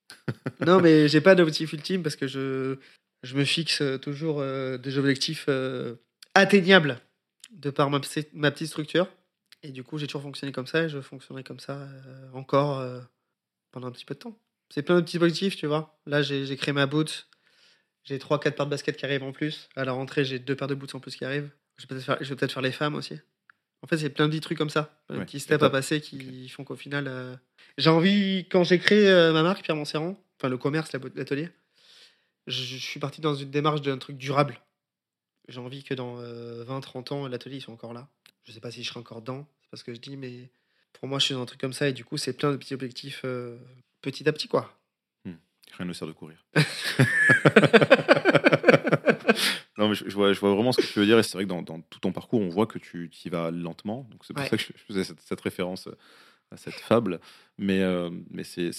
non, 0.65 0.79
mais 0.79 1.09
j'ai 1.09 1.19
pas 1.21 1.35
d'objectif 1.35 1.73
ultime 1.73 2.01
parce 2.01 2.15
que 2.15 2.27
je, 2.27 2.77
je 3.23 3.35
me 3.35 3.43
fixe 3.43 3.81
euh, 3.81 3.97
toujours 3.97 4.39
euh, 4.39 4.77
des 4.77 4.97
objectifs 4.97 5.45
euh, 5.49 5.95
atteignables 6.33 7.01
de 7.51 7.69
par 7.69 7.89
ma, 7.89 7.99
petite- 7.99 8.33
ma 8.33 8.51
petite 8.51 8.67
structure. 8.67 9.07
Et 9.63 9.71
du 9.71 9.83
coup, 9.83 9.97
j'ai 9.97 10.07
toujours 10.07 10.21
fonctionné 10.21 10.53
comme 10.53 10.67
ça 10.67 10.83
et 10.83 10.89
je 10.89 11.01
fonctionnerai 11.01 11.43
comme 11.43 11.59
ça 11.59 11.81
euh, 11.81 12.31
encore 12.33 12.79
euh, 12.79 13.01
pendant 13.71 13.87
un 13.87 13.91
petit 13.91 14.05
peu 14.05 14.13
de 14.13 14.19
temps. 14.19 14.39
C'est 14.69 14.83
plein 14.83 14.95
de 14.95 15.01
petits 15.01 15.17
objectifs, 15.17 15.55
tu 15.55 15.67
vois. 15.67 15.97
Là, 16.05 16.21
j'ai 16.21 16.55
créé 16.57 16.73
ma 16.73 16.85
boot. 16.85 17.27
J'ai 18.03 18.17
3-4 18.17 18.51
paires 18.51 18.65
de 18.65 18.71
basket 18.71 18.97
qui 18.97 19.05
arrivent 19.05 19.23
en 19.23 19.31
plus. 19.31 19.69
À 19.75 19.85
la 19.85 19.91
rentrée, 19.91 20.23
j'ai 20.23 20.39
deux 20.39 20.55
paires 20.55 20.67
de 20.67 20.75
boots 20.75 20.93
en 20.95 20.99
plus 20.99 21.15
qui 21.15 21.25
arrivent. 21.25 21.49
Je 21.77 21.83
vais 21.85 22.35
peut-être 22.35 22.51
faire, 22.51 22.61
les 22.61 22.71
femmes 22.71 22.95
aussi. 22.95 23.19
En 23.81 23.87
fait, 23.87 23.97
c'est 23.97 24.09
plein 24.09 24.25
de 24.25 24.31
petits 24.31 24.41
trucs 24.41 24.57
comme 24.57 24.69
ça. 24.69 25.01
De 25.09 25.17
Ouais, 25.17 25.25
petits 25.25 25.39
steps 25.39 25.61
à 25.61 25.69
passer 25.69 26.01
qui 26.01 26.49
font 26.49 26.63
qu'au 26.63 26.75
final. 26.75 27.07
euh, 27.07 27.35
J'ai 27.77 27.89
envie, 27.89 28.47
quand 28.49 28.63
j'ai 28.63 28.79
créé 28.79 29.07
euh, 29.09 29.33
ma 29.33 29.43
marque, 29.43 29.63
Pierre 29.63 29.75
Montserrand, 29.75 30.17
enfin 30.37 30.49
le 30.49 30.57
commerce, 30.57 30.91
l'atelier, 31.15 31.49
je, 32.47 32.77
suis 32.77 32.99
parti 32.99 33.21
dans 33.21 33.35
une 33.35 33.51
démarche 33.51 33.81
d'un 33.81 33.97
truc 33.97 34.17
durable. 34.17 34.59
J'ai 35.47 35.59
envie 35.59 35.83
que 35.83 35.93
dans 35.93 36.21
20-30 36.21 37.13
ans, 37.13 37.27
l'atelier, 37.27 37.59
sont 37.59 37.73
encore 37.73 37.93
là. 37.93 38.09
Je 38.45 38.51
sais 38.51 38.59
pas 38.59 38.71
si 38.71 38.83
je 38.83 38.89
serai 38.89 38.99
encore 38.99 39.21
dedans, 39.21 39.47
c'est 39.61 39.69
pas 39.69 39.77
ce 39.77 39.83
que 39.83 39.93
je 39.93 39.99
dis, 39.99 40.17
mais 40.17 40.49
pour 40.93 41.07
moi, 41.07 41.19
je 41.19 41.25
suis 41.25 41.33
dans 41.33 41.41
un 41.41 41.45
truc 41.45 41.59
comme 41.59 41.73
ça 41.73 41.87
et 41.89 41.93
du 41.93 42.05
coup, 42.05 42.17
c'est 42.17 42.33
plein 42.33 42.51
de 42.51 42.57
petits 42.57 42.73
objectifs 42.73 43.21
euh, 43.25 43.57
petit 44.01 44.27
à 44.27 44.33
petit, 44.33 44.47
quoi. 44.47 44.73
Rien 45.77 45.85
ne 45.85 45.93
sert 45.93 46.07
de 46.07 46.13
courir. 46.13 46.43
non, 49.77 49.89
mais 49.89 49.95
je, 49.95 50.09
je 50.09 50.15
vois, 50.15 50.33
je 50.33 50.39
vois 50.39 50.53
vraiment 50.55 50.71
ce 50.71 50.81
que 50.81 50.85
tu 50.87 50.99
veux 50.99 51.05
dire. 51.05 51.19
Et 51.19 51.23
c'est 51.23 51.33
vrai 51.33 51.43
que 51.43 51.49
dans, 51.49 51.61
dans 51.61 51.81
tout 51.81 51.99
ton 51.99 52.11
parcours, 52.11 52.41
on 52.41 52.49
voit 52.49 52.65
que 52.65 52.79
tu 52.79 53.11
y 53.25 53.29
vas 53.29 53.51
lentement. 53.51 54.07
Donc 54.09 54.23
c'est 54.25 54.33
pour 54.33 54.41
Ouais. 54.43 54.49
ça 54.49 54.57
que 54.57 54.63
je, 54.63 54.69
je 54.75 54.83
faisais 54.83 55.03
cette, 55.03 55.21
cette 55.21 55.41
référence 55.41 55.87
à 56.51 56.57
cette 56.57 56.73
fable. 56.75 57.19
Mais, 57.57 57.81
euh, 57.81 58.09
mais 58.31 58.43
c'est, 58.43 58.71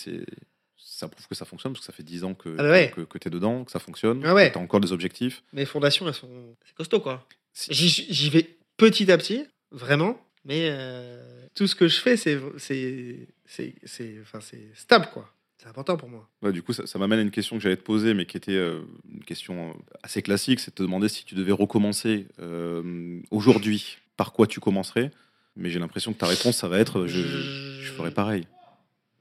ça 0.76 1.08
prouve 1.08 1.28
que 1.28 1.34
ça 1.34 1.44
fonctionne 1.44 1.72
parce 1.72 1.80
que 1.80 1.86
ça 1.86 1.92
fait 1.92 2.02
10 2.02 2.24
ans 2.24 2.34
que, 2.34 2.48
Ah 2.58 2.62
bah 2.62 2.70
ouais. 2.70 2.92
que, 3.08 3.18
tu 3.18 3.28
es 3.28 3.30
dedans, 3.30 3.64
que 3.64 3.70
ça 3.70 3.78
fonctionne. 3.78 4.24
Ah 4.24 4.34
ouais. 4.34 4.50
Tu 4.50 4.58
as 4.58 4.60
encore 4.60 4.80
des 4.80 4.92
objectifs. 4.92 5.42
Mes 5.52 5.66
fondations, 5.66 6.08
elles 6.08 6.14
sont. 6.14 6.56
C'est 6.64 6.74
costaud, 6.74 7.00
quoi. 7.00 7.26
Si- 7.52 7.72
j'y 7.74 8.30
vais 8.30 8.56
petit 8.76 9.10
à 9.12 9.18
petit, 9.18 9.44
vraiment, 9.70 10.18
mais 10.48 10.68
euh, 10.72 11.46
tout 11.54 11.66
ce 11.68 11.74
que 11.76 11.86
je 11.86 12.00
fais, 12.00 12.16
c'est 12.16 12.40
enfin 14.22 14.40
stable 14.74 15.08
quoi. 15.12 15.32
C'est 15.60 15.68
important 15.68 15.96
pour 15.96 16.08
moi. 16.08 16.28
Ouais, 16.40 16.52
du 16.52 16.62
coup, 16.62 16.72
ça, 16.72 16.86
ça 16.86 17.00
m'amène 17.00 17.18
à 17.18 17.22
une 17.22 17.32
question 17.32 17.56
que 17.56 17.62
j'allais 17.62 17.76
te 17.76 17.82
poser, 17.82 18.14
mais 18.14 18.26
qui 18.26 18.36
était 18.36 18.52
euh, 18.52 18.80
une 19.12 19.24
question 19.24 19.70
euh, 19.70 19.72
assez 20.04 20.22
classique, 20.22 20.60
c'est 20.60 20.70
de 20.70 20.76
te 20.76 20.82
demander 20.84 21.08
si 21.08 21.24
tu 21.24 21.34
devais 21.34 21.50
recommencer 21.50 22.26
euh, 22.38 23.20
aujourd'hui, 23.32 23.98
par 24.16 24.32
quoi 24.32 24.46
tu 24.46 24.60
commencerais. 24.60 25.10
Mais 25.56 25.68
j'ai 25.70 25.80
l'impression 25.80 26.12
que 26.12 26.18
ta 26.18 26.26
réponse, 26.26 26.56
ça 26.56 26.68
va 26.68 26.78
être, 26.78 27.08
je, 27.08 27.20
je, 27.20 27.38
je 27.82 27.92
ferais 27.92 28.12
pareil. 28.12 28.46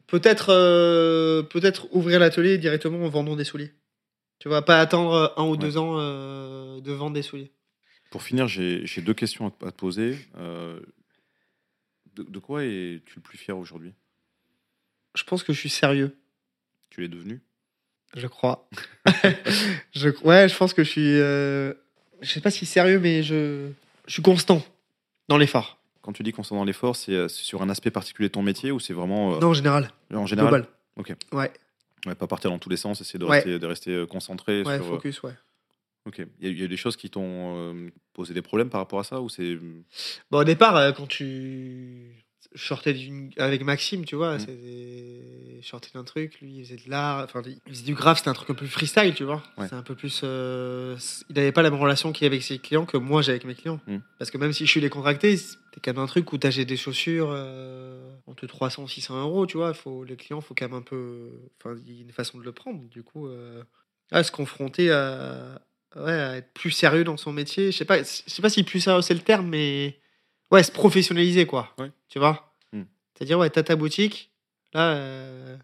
Peut-être 0.06 1.42
peut-être 1.50 1.88
ouvrir 1.92 2.20
l'atelier 2.20 2.60
directement 2.60 3.04
en 3.04 3.10
vendant 3.10 3.36
des 3.36 3.44
souliers. 3.44 3.74
Tu 4.40 4.48
vois, 4.48 4.62
pas 4.64 4.80
attendre 4.80 5.34
un 5.38 5.44
ou 5.46 5.52
Ouais. 5.54 5.58
deux 5.58 5.78
ans 5.78 5.98
de 5.98 6.92
vendre 6.92 7.16
des 7.16 7.24
souliers. 7.24 7.52
Pour 8.12 8.22
finir, 8.22 8.48
j'ai 8.48 9.02
deux 9.02 9.16
questions 9.16 9.48
à 9.48 9.52
te, 9.52 9.66
à 9.66 9.72
te 9.72 9.76
poser. 9.78 10.16
Euh, 10.38 10.80
de, 12.18 12.24
de 12.24 12.40
quoi 12.40 12.64
es-tu 12.64 13.16
le 13.16 13.22
plus 13.22 13.38
fier 13.38 13.58
aujourd'hui? 13.58 13.94
Je 15.16 15.24
pense 15.24 15.44
que 15.44 15.54
je 15.54 15.60
suis 15.60 15.70
sérieux. 15.70 16.16
Tu 16.90 17.02
l'es 17.02 17.08
devenu? 17.08 17.42
Je 18.16 18.28
crois. 18.28 18.70
je 19.94 20.10
ouais, 20.24 20.48
je 20.50 20.56
pense 20.56 20.74
que 20.74 20.84
je 20.84 20.90
suis. 20.90 21.20
euh, 21.20 21.74
je 22.22 22.30
sais 22.32 22.42
pas 22.42 22.52
si 22.52 22.66
sérieux, 22.66 23.00
mais 23.00 23.24
je 23.24 23.70
je 24.08 24.14
suis 24.14 24.22
constant 24.22 24.64
dans 25.28 25.38
l'effort. 25.38 25.80
Quand 26.02 26.14
tu 26.14 26.24
dis 26.24 26.32
constant 26.32 26.56
dans 26.56 26.64
l'effort, 26.64 26.96
c'est 26.96 27.12
euh, 27.12 27.28
sur 27.28 27.62
un 27.62 27.70
aspect 27.70 27.92
particulier 27.92 28.30
de 28.30 28.34
ton 28.34 28.42
métier 28.44 28.72
ou 28.72 28.80
c'est 28.80 28.94
vraiment 28.94 29.36
euh, 29.36 29.40
Non, 29.40 29.48
en 29.50 29.54
général. 29.54 29.92
en 30.14 30.26
général? 30.26 30.50
Global. 30.52 30.70
Ok. 30.96 31.14
Ouais. 31.34 31.52
Ouais, 32.06 32.16
pas 32.16 32.28
partir 32.28 32.50
dans 32.50 32.60
tous 32.60 32.70
les 32.70 32.78
sens, 32.78 33.02
essayer 33.02 33.20
de 33.20 33.26
Ouais. 33.26 33.38
rester, 33.38 33.60
de 33.60 33.66
rester 33.66 33.92
euh, 33.92 34.06
concentré 34.06 34.62
Ouais, 34.64 34.78
sur. 34.78 34.86
focus, 34.88 35.22
ouais. 35.24 35.34
Ok. 36.08 36.20
Il 36.40 36.48
y, 36.48 36.50
a- 36.50 36.52
il 36.54 36.60
y 36.60 36.64
a 36.64 36.68
des 36.68 36.78
choses 36.78 36.96
qui 36.96 37.10
t'ont 37.10 37.74
euh, 37.76 37.90
posé 38.14 38.34
des 38.34 38.42
problèmes 38.42 38.70
par 38.70 38.82
rapport 38.82 39.00
à 39.00 39.04
ça 39.04 39.22
ou 39.22 39.30
c'est 39.30 39.58
Bon, 40.32 40.40
au 40.40 40.44
départ, 40.44 40.76
euh, 40.76 40.92
quand 40.92 41.08
tu. 41.08 42.24
Je 42.54 42.64
sortais 42.66 42.96
avec 43.38 43.64
Maxime, 43.64 44.06
tu 44.06 44.16
vois, 44.16 44.36
Mm. 44.38 44.40
c'était- 44.40 45.60
je 45.62 45.68
sortais 45.68 45.90
d'un 45.94 46.04
truc, 46.06 46.40
lui 46.40 46.56
il 46.60 46.64
faisait 46.66 46.78
de 46.78 46.90
l'art, 46.90 47.24
enfin 47.26 47.42
il 47.46 47.60
faisait 47.74 47.84
du 47.84 47.94
graphe, 47.94 48.20
c'était 48.20 48.30
un 48.30 48.34
truc 48.34 48.50
un 48.50 48.54
peu 48.54 48.60
plus 48.66 48.68
freestyle, 48.70 49.14
tu 49.14 49.26
vois. 49.26 49.44
Ouais. 49.58 49.68
C'est 49.68 49.76
un 49.76 49.82
peu 49.84 49.96
plus. 49.96 50.22
euh, 50.24 50.96
Il 51.30 51.36
n'avait 51.36 51.52
pas 51.52 51.62
la 51.62 51.70
même 51.70 51.80
relation 51.80 52.12
qu'il 52.14 52.26
avait 52.26 52.38
avec 52.38 52.44
ses 52.44 52.58
clients 52.58 52.86
que 52.86 52.96
moi 52.98 53.22
j'ai 53.22 53.32
avec 53.32 53.44
mes 53.44 53.54
clients. 53.54 53.82
Mm. 53.86 53.98
Parce 54.18 54.32
que 54.32 54.38
même 54.38 54.54
si 54.54 54.66
je 54.66 54.72
suis 54.72 54.82
décontracté, 54.82 55.36
c'était 55.36 55.82
quand 55.84 55.94
même 55.94 56.02
un 56.04 56.08
truc 56.08 56.32
où 56.32 56.38
tu 56.38 56.66
des 56.66 56.78
chaussures 56.78 57.30
euh, 57.32 58.16
entre 58.28 58.48
300 58.48 58.86
et 58.86 58.88
600 58.88 59.20
euros, 59.22 59.46
tu 59.46 59.58
vois. 59.58 59.74
Faut, 59.74 60.04
les 60.06 60.16
clients, 60.16 60.40
faut 60.42 60.56
quand 60.56 60.66
même 60.70 60.78
un 60.78 60.82
peu. 60.82 61.30
Enfin, 61.60 61.76
il 61.86 61.94
y 61.94 62.00
a 62.00 62.02
une 62.02 62.12
façon 62.12 62.38
de 62.40 62.44
le 62.44 62.54
prendre. 62.54 62.88
Du 62.90 63.04
coup, 63.04 63.28
euh, 63.28 63.62
à 64.12 64.24
se 64.24 64.32
confronter 64.32 64.90
à, 64.90 65.62
ouais, 65.96 66.12
à 66.12 66.38
être 66.38 66.54
plus 66.54 66.72
sérieux 66.72 67.04
dans 67.04 67.18
son 67.18 67.34
métier. 67.34 67.72
Je 67.72 67.78
sais 67.78 67.86
pas, 67.86 68.00
je 68.00 68.04
sais 68.04 68.42
pas 68.42 68.50
si 68.50 68.64
plus 68.64 68.82
sérieux 68.82 69.02
c'est 69.02 69.14
le 69.14 69.22
terme, 69.22 69.48
mais 69.48 70.00
ouais, 70.52 70.64
se 70.64 70.72
professionnaliser 70.72 71.46
quoi. 71.46 71.74
Ouais. 71.78 71.92
Tu 72.10 72.20
vois? 72.20 72.54
Hmm. 72.74 72.84
C'est-à-dire 73.14 73.40
ouais, 73.40 73.50
t'as 73.50 73.64
ta 73.64 73.76
boutique, 73.76 74.32
là, 74.74 74.94
euh, 74.96 75.58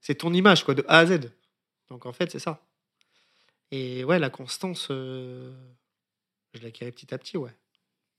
c'est 0.00 0.16
ton 0.16 0.32
image 0.32 0.64
quoi, 0.64 0.74
de 0.74 0.84
A 0.88 0.98
à 0.98 1.06
Z. 1.06 1.32
Donc 1.88 2.06
en 2.06 2.12
fait, 2.12 2.30
c'est 2.30 2.38
ça. 2.38 2.60
Et 3.70 4.04
ouais, 4.04 4.18
la 4.18 4.30
constance, 4.30 4.88
euh, 4.90 5.52
je 6.54 6.62
l'acquérais 6.62 6.90
petit 6.90 7.14
à 7.14 7.18
petit, 7.18 7.36
ouais. 7.36 7.54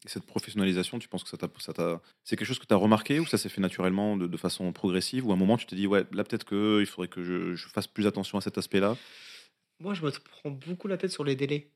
Et 0.06 0.10
cette 0.10 0.26
professionnalisation, 0.26 0.98
tu 0.98 1.08
penses 1.08 1.24
que 1.24 1.30
ça 1.30 1.38
t'a, 1.74 2.02
c'est 2.24 2.36
quelque 2.36 2.48
chose 2.48 2.58
que 2.58 2.66
tu 2.66 2.74
as 2.74 2.78
remarqué 2.78 3.20
ou 3.20 3.28
ça 3.28 3.38
s'est 3.38 3.50
fait 3.50 3.62
naturellement 3.62 4.18
de, 4.18 4.26
de 4.26 4.38
façon 4.38 4.72
progressive 4.72 5.28
ou 5.28 5.32
à 5.32 5.36
un 5.36 5.38
moment 5.38 5.58
tu 5.58 5.68
te 5.68 5.76
dis 5.76 5.86
ouais 5.86 6.06
là 6.12 6.24
peut-être 6.24 6.44
qu'il 6.46 6.88
faudrait 6.88 7.08
que 7.08 7.24
je, 7.24 7.54
je 7.54 7.68
fasse 7.68 7.86
plus 7.86 8.08
attention 8.08 8.40
à 8.40 8.42
cet 8.42 8.58
aspect-là? 8.58 8.98
Moi, 9.82 9.94
je 9.96 10.06
me 10.06 10.12
prends 10.12 10.52
beaucoup 10.52 10.88
la 10.88 10.98
tête 10.98 11.12
sur 11.12 11.24
les 11.24 11.36
délais. 11.36 11.72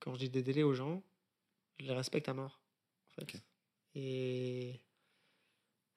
Quand 0.00 0.12
je 0.14 0.18
dis 0.18 0.28
des 0.30 0.42
délais 0.42 0.62
aux 0.62 0.74
gens, 0.74 1.02
je 1.78 1.86
les 1.86 1.94
respecte 1.94 2.28
à 2.28 2.34
mort. 2.34 2.60
En 3.18 3.24
fait. 3.26 3.42
Et 3.94 4.78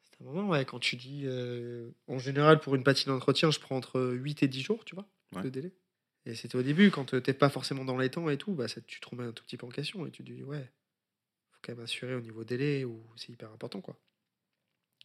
c'est 0.03 0.21
un 0.21 0.25
moment, 0.25 0.47
ouais, 0.49 0.65
quand 0.65 0.79
tu 0.79 0.95
dis. 0.95 1.23
euh, 1.25 1.91
en 2.07 2.17
général, 2.17 2.59
pour 2.59 2.75
une 2.75 2.83
patine 2.83 3.11
d'entretien, 3.11 3.51
je 3.51 3.59
prends 3.59 3.75
entre 3.75 4.01
8 4.13 4.41
et 4.43 4.47
10 4.47 4.61
jours, 4.61 4.85
tu 4.85 4.95
vois, 4.95 5.07
Ouais. 5.35 5.43
de 5.43 5.49
délai. 5.49 5.73
Et 6.25 6.35
c'était 6.35 6.55
au 6.55 6.63
début, 6.63 6.89
quand 6.91 7.13
euh, 7.13 7.19
t'es 7.19 7.33
pas 7.33 7.49
forcément 7.49 7.83
dans 7.83 7.97
les 7.97 8.09
temps 8.09 8.29
et 8.29 8.37
tout, 8.37 8.53
bah, 8.53 8.69
ça, 8.69 8.79
tu 8.81 9.01
te 9.01 9.09
remets 9.09 9.25
un 9.25 9.33
tout 9.33 9.43
petit 9.43 9.57
peu 9.57 9.65
en 9.65 9.69
question 9.69 10.05
et 10.07 10.11
tu 10.11 10.23
te 10.23 10.31
dis, 10.31 10.43
ouais, 10.43 10.71
faut 11.51 11.59
quand 11.61 11.73
même 11.75 11.83
assurer 11.83 12.15
au 12.15 12.21
niveau 12.21 12.45
délai 12.45 12.85
ou 12.85 13.05
c'est 13.17 13.29
hyper 13.33 13.51
important, 13.51 13.81
quoi. 13.81 13.99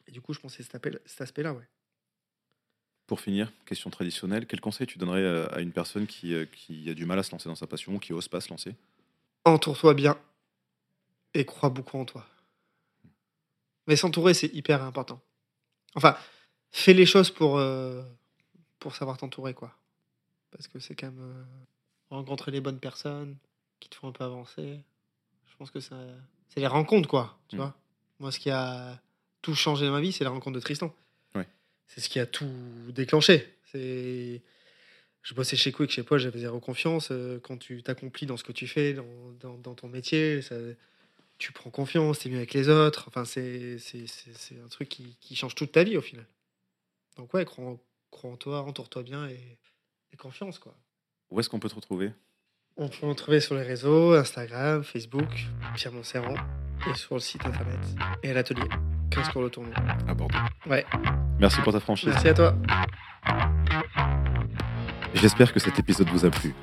Et 0.06 0.12
du 0.12 0.20
coup, 0.20 0.32
je 0.32 0.38
pensais 0.40 0.62
cet, 0.62 0.76
appel- 0.76 1.00
cet 1.06 1.20
aspect-là, 1.22 1.52
ouais. 1.54 1.68
Pour 3.08 3.20
finir, 3.20 3.50
question 3.64 3.88
traditionnelle, 3.90 4.46
quel 4.46 4.60
conseil 4.60 4.86
tu 4.86 4.98
donnerais 4.98 5.26
à 5.26 5.46
à 5.56 5.60
une 5.60 5.72
personne 5.72 6.06
qui, 6.06 6.34
euh, 6.34 6.44
qui 6.44 6.88
a 6.90 6.94
du 6.94 7.06
mal 7.06 7.18
à 7.18 7.22
se 7.24 7.32
lancer 7.32 7.48
dans 7.48 7.54
sa 7.56 7.66
passion, 7.66 7.98
qui 7.98 8.12
ose 8.12 8.28
pas 8.28 8.40
se 8.40 8.50
lancer? 8.50 8.74
Entoure-toi 9.46 9.94
bien 9.94 10.16
et 11.34 11.44
crois 11.46 11.70
beaucoup 11.70 11.98
en 11.98 12.04
toi. 12.04 12.26
Mais 13.86 13.96
s'entourer, 13.96 14.34
c'est 14.34 14.52
hyper 14.54 14.82
important. 14.82 15.20
Enfin, 15.94 16.16
fais 16.70 16.92
les 16.92 17.06
choses 17.06 17.30
pour, 17.30 17.56
euh, 17.56 18.02
pour 18.78 18.94
savoir 18.94 19.16
t'entourer, 19.16 19.54
quoi. 19.54 19.74
Parce 20.50 20.68
que 20.68 20.78
c'est 20.78 20.94
quand 20.94 21.06
même 21.06 21.20
euh, 21.22 21.44
rencontrer 22.10 22.50
les 22.52 22.60
bonnes 22.60 22.78
personnes 22.78 23.36
qui 23.80 23.88
te 23.88 23.94
font 23.94 24.08
un 24.08 24.12
peu 24.12 24.24
avancer. 24.24 24.80
Je 25.50 25.56
pense 25.56 25.70
que 25.70 25.80
c'est 25.80 25.94
les 26.56 26.66
rencontres, 26.66 27.08
quoi. 27.08 27.38
Tu 27.48 27.56
Mm. 27.56 27.60
vois 27.60 27.74
Moi, 28.20 28.32
ce 28.32 28.38
qui 28.38 28.50
a 28.50 29.00
tout 29.40 29.54
changé 29.54 29.86
dans 29.86 29.92
ma 29.92 30.00
vie, 30.00 30.12
c'est 30.12 30.24
la 30.24 30.30
rencontre 30.30 30.56
de 30.56 30.60
Tristan. 30.60 30.92
C'est 31.88 32.00
ce 32.00 32.08
qui 32.08 32.20
a 32.20 32.26
tout 32.26 32.48
déclenché. 32.90 33.58
C'est 33.72 34.40
je 35.22 35.34
bossais 35.34 35.56
chez 35.56 35.72
Quick, 35.72 35.90
chez 35.90 36.02
Paul, 36.04 36.18
j'avais 36.18 36.38
zéro 36.38 36.58
confiance. 36.60 37.08
Euh, 37.10 37.38
Quand 37.42 37.58
tu 37.58 37.82
t'accomplis 37.82 38.24
dans 38.26 38.36
ce 38.36 38.44
que 38.44 38.52
tu 38.52 38.66
fais, 38.66 38.94
dans, 38.94 39.04
dans- 39.40 39.58
dans 39.58 39.74
ton 39.74 39.88
métier, 39.88 40.40
ça- 40.42 40.54
tu 41.38 41.52
prends 41.52 41.70
confiance, 41.70 42.20
tu 42.20 42.28
es 42.28 42.30
mieux 42.30 42.38
avec 42.38 42.54
les 42.54 42.68
autres. 42.68 43.04
Enfin, 43.08 43.24
c'est 43.24 43.78
c'est- 43.78 44.06
c'est- 44.06 44.32
c'est 44.36 44.58
un 44.60 44.68
truc 44.68 44.88
qui, 44.88 45.16
qui 45.20 45.36
change 45.36 45.54
toute 45.54 45.72
ta 45.72 45.84
vie 45.84 45.96
au 45.96 46.00
final. 46.02 46.26
Donc 47.16 47.34
ouais, 47.34 47.44
crois 47.44 47.64
en, 47.64 47.80
crois 48.10 48.30
en 48.30 48.36
toi, 48.36 48.62
entoure-toi 48.62 49.02
bien 49.02 49.28
et, 49.28 49.58
et 50.12 50.16
confiance. 50.16 50.58
quoi. 50.58 50.74
Où 51.30 51.40
est-ce 51.40 51.48
qu'on 51.48 51.58
peut 51.60 51.68
te 51.68 51.74
retrouver? 51.74 52.10
On 52.76 52.88
peut 52.88 53.06
me 53.06 53.14
trouver 53.14 53.40
sur 53.40 53.54
les 53.56 53.62
réseaux, 53.62 54.12
Instagram, 54.14 54.82
Facebook, 54.84 55.28
Pierre 55.74 55.92
Montserrand, 55.92 56.36
et 56.88 56.94
sur 56.94 57.14
le 57.16 57.20
site 57.20 57.44
internet, 57.44 57.80
et 58.22 58.30
à 58.30 58.34
l'atelier, 58.34 58.68
15 59.10 59.28
cours 59.30 59.42
le 59.42 59.50
tournoi. 59.50 59.72
à 60.08 60.14
Bordeaux 60.14 60.36
Ouais, 60.68 60.84
Merci 61.38 61.60
pour 61.62 61.72
ta 61.72 61.80
franchise. 61.80 62.08
merci 62.12 62.28
à 62.28 62.34
toi. 62.34 62.54
J'espère 65.14 65.52
que 65.52 65.60
cet 65.60 65.78
épisode 65.78 66.08
vous 66.10 66.24
a 66.26 66.30
plu. 66.30 66.54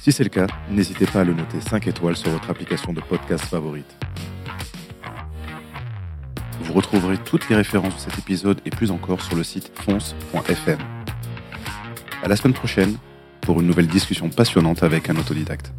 Si 0.00 0.12
c'est 0.12 0.24
le 0.24 0.30
cas, 0.30 0.46
n'hésitez 0.70 1.06
pas 1.06 1.20
à 1.20 1.24
le 1.24 1.34
noter 1.34 1.60
5 1.60 1.86
étoiles 1.86 2.16
sur 2.16 2.30
votre 2.30 2.50
application 2.50 2.92
de 2.92 3.00
podcast 3.00 3.44
favorite. 3.44 3.96
Vous 6.60 6.72
retrouverez 6.72 7.18
toutes 7.18 7.48
les 7.48 7.56
références 7.56 7.94
de 7.94 8.00
cet 8.00 8.18
épisode 8.18 8.60
et 8.64 8.70
plus 8.70 8.90
encore 8.90 9.20
sur 9.22 9.36
le 9.36 9.42
site 9.44 9.70
fonce.fm. 9.74 10.78
À 12.22 12.28
la 12.28 12.36
semaine 12.36 12.54
prochaine 12.54 12.96
pour 13.42 13.60
une 13.60 13.66
nouvelle 13.66 13.86
discussion 13.86 14.30
passionnante 14.30 14.82
avec 14.82 15.10
un 15.10 15.16
autodidacte. 15.16 15.72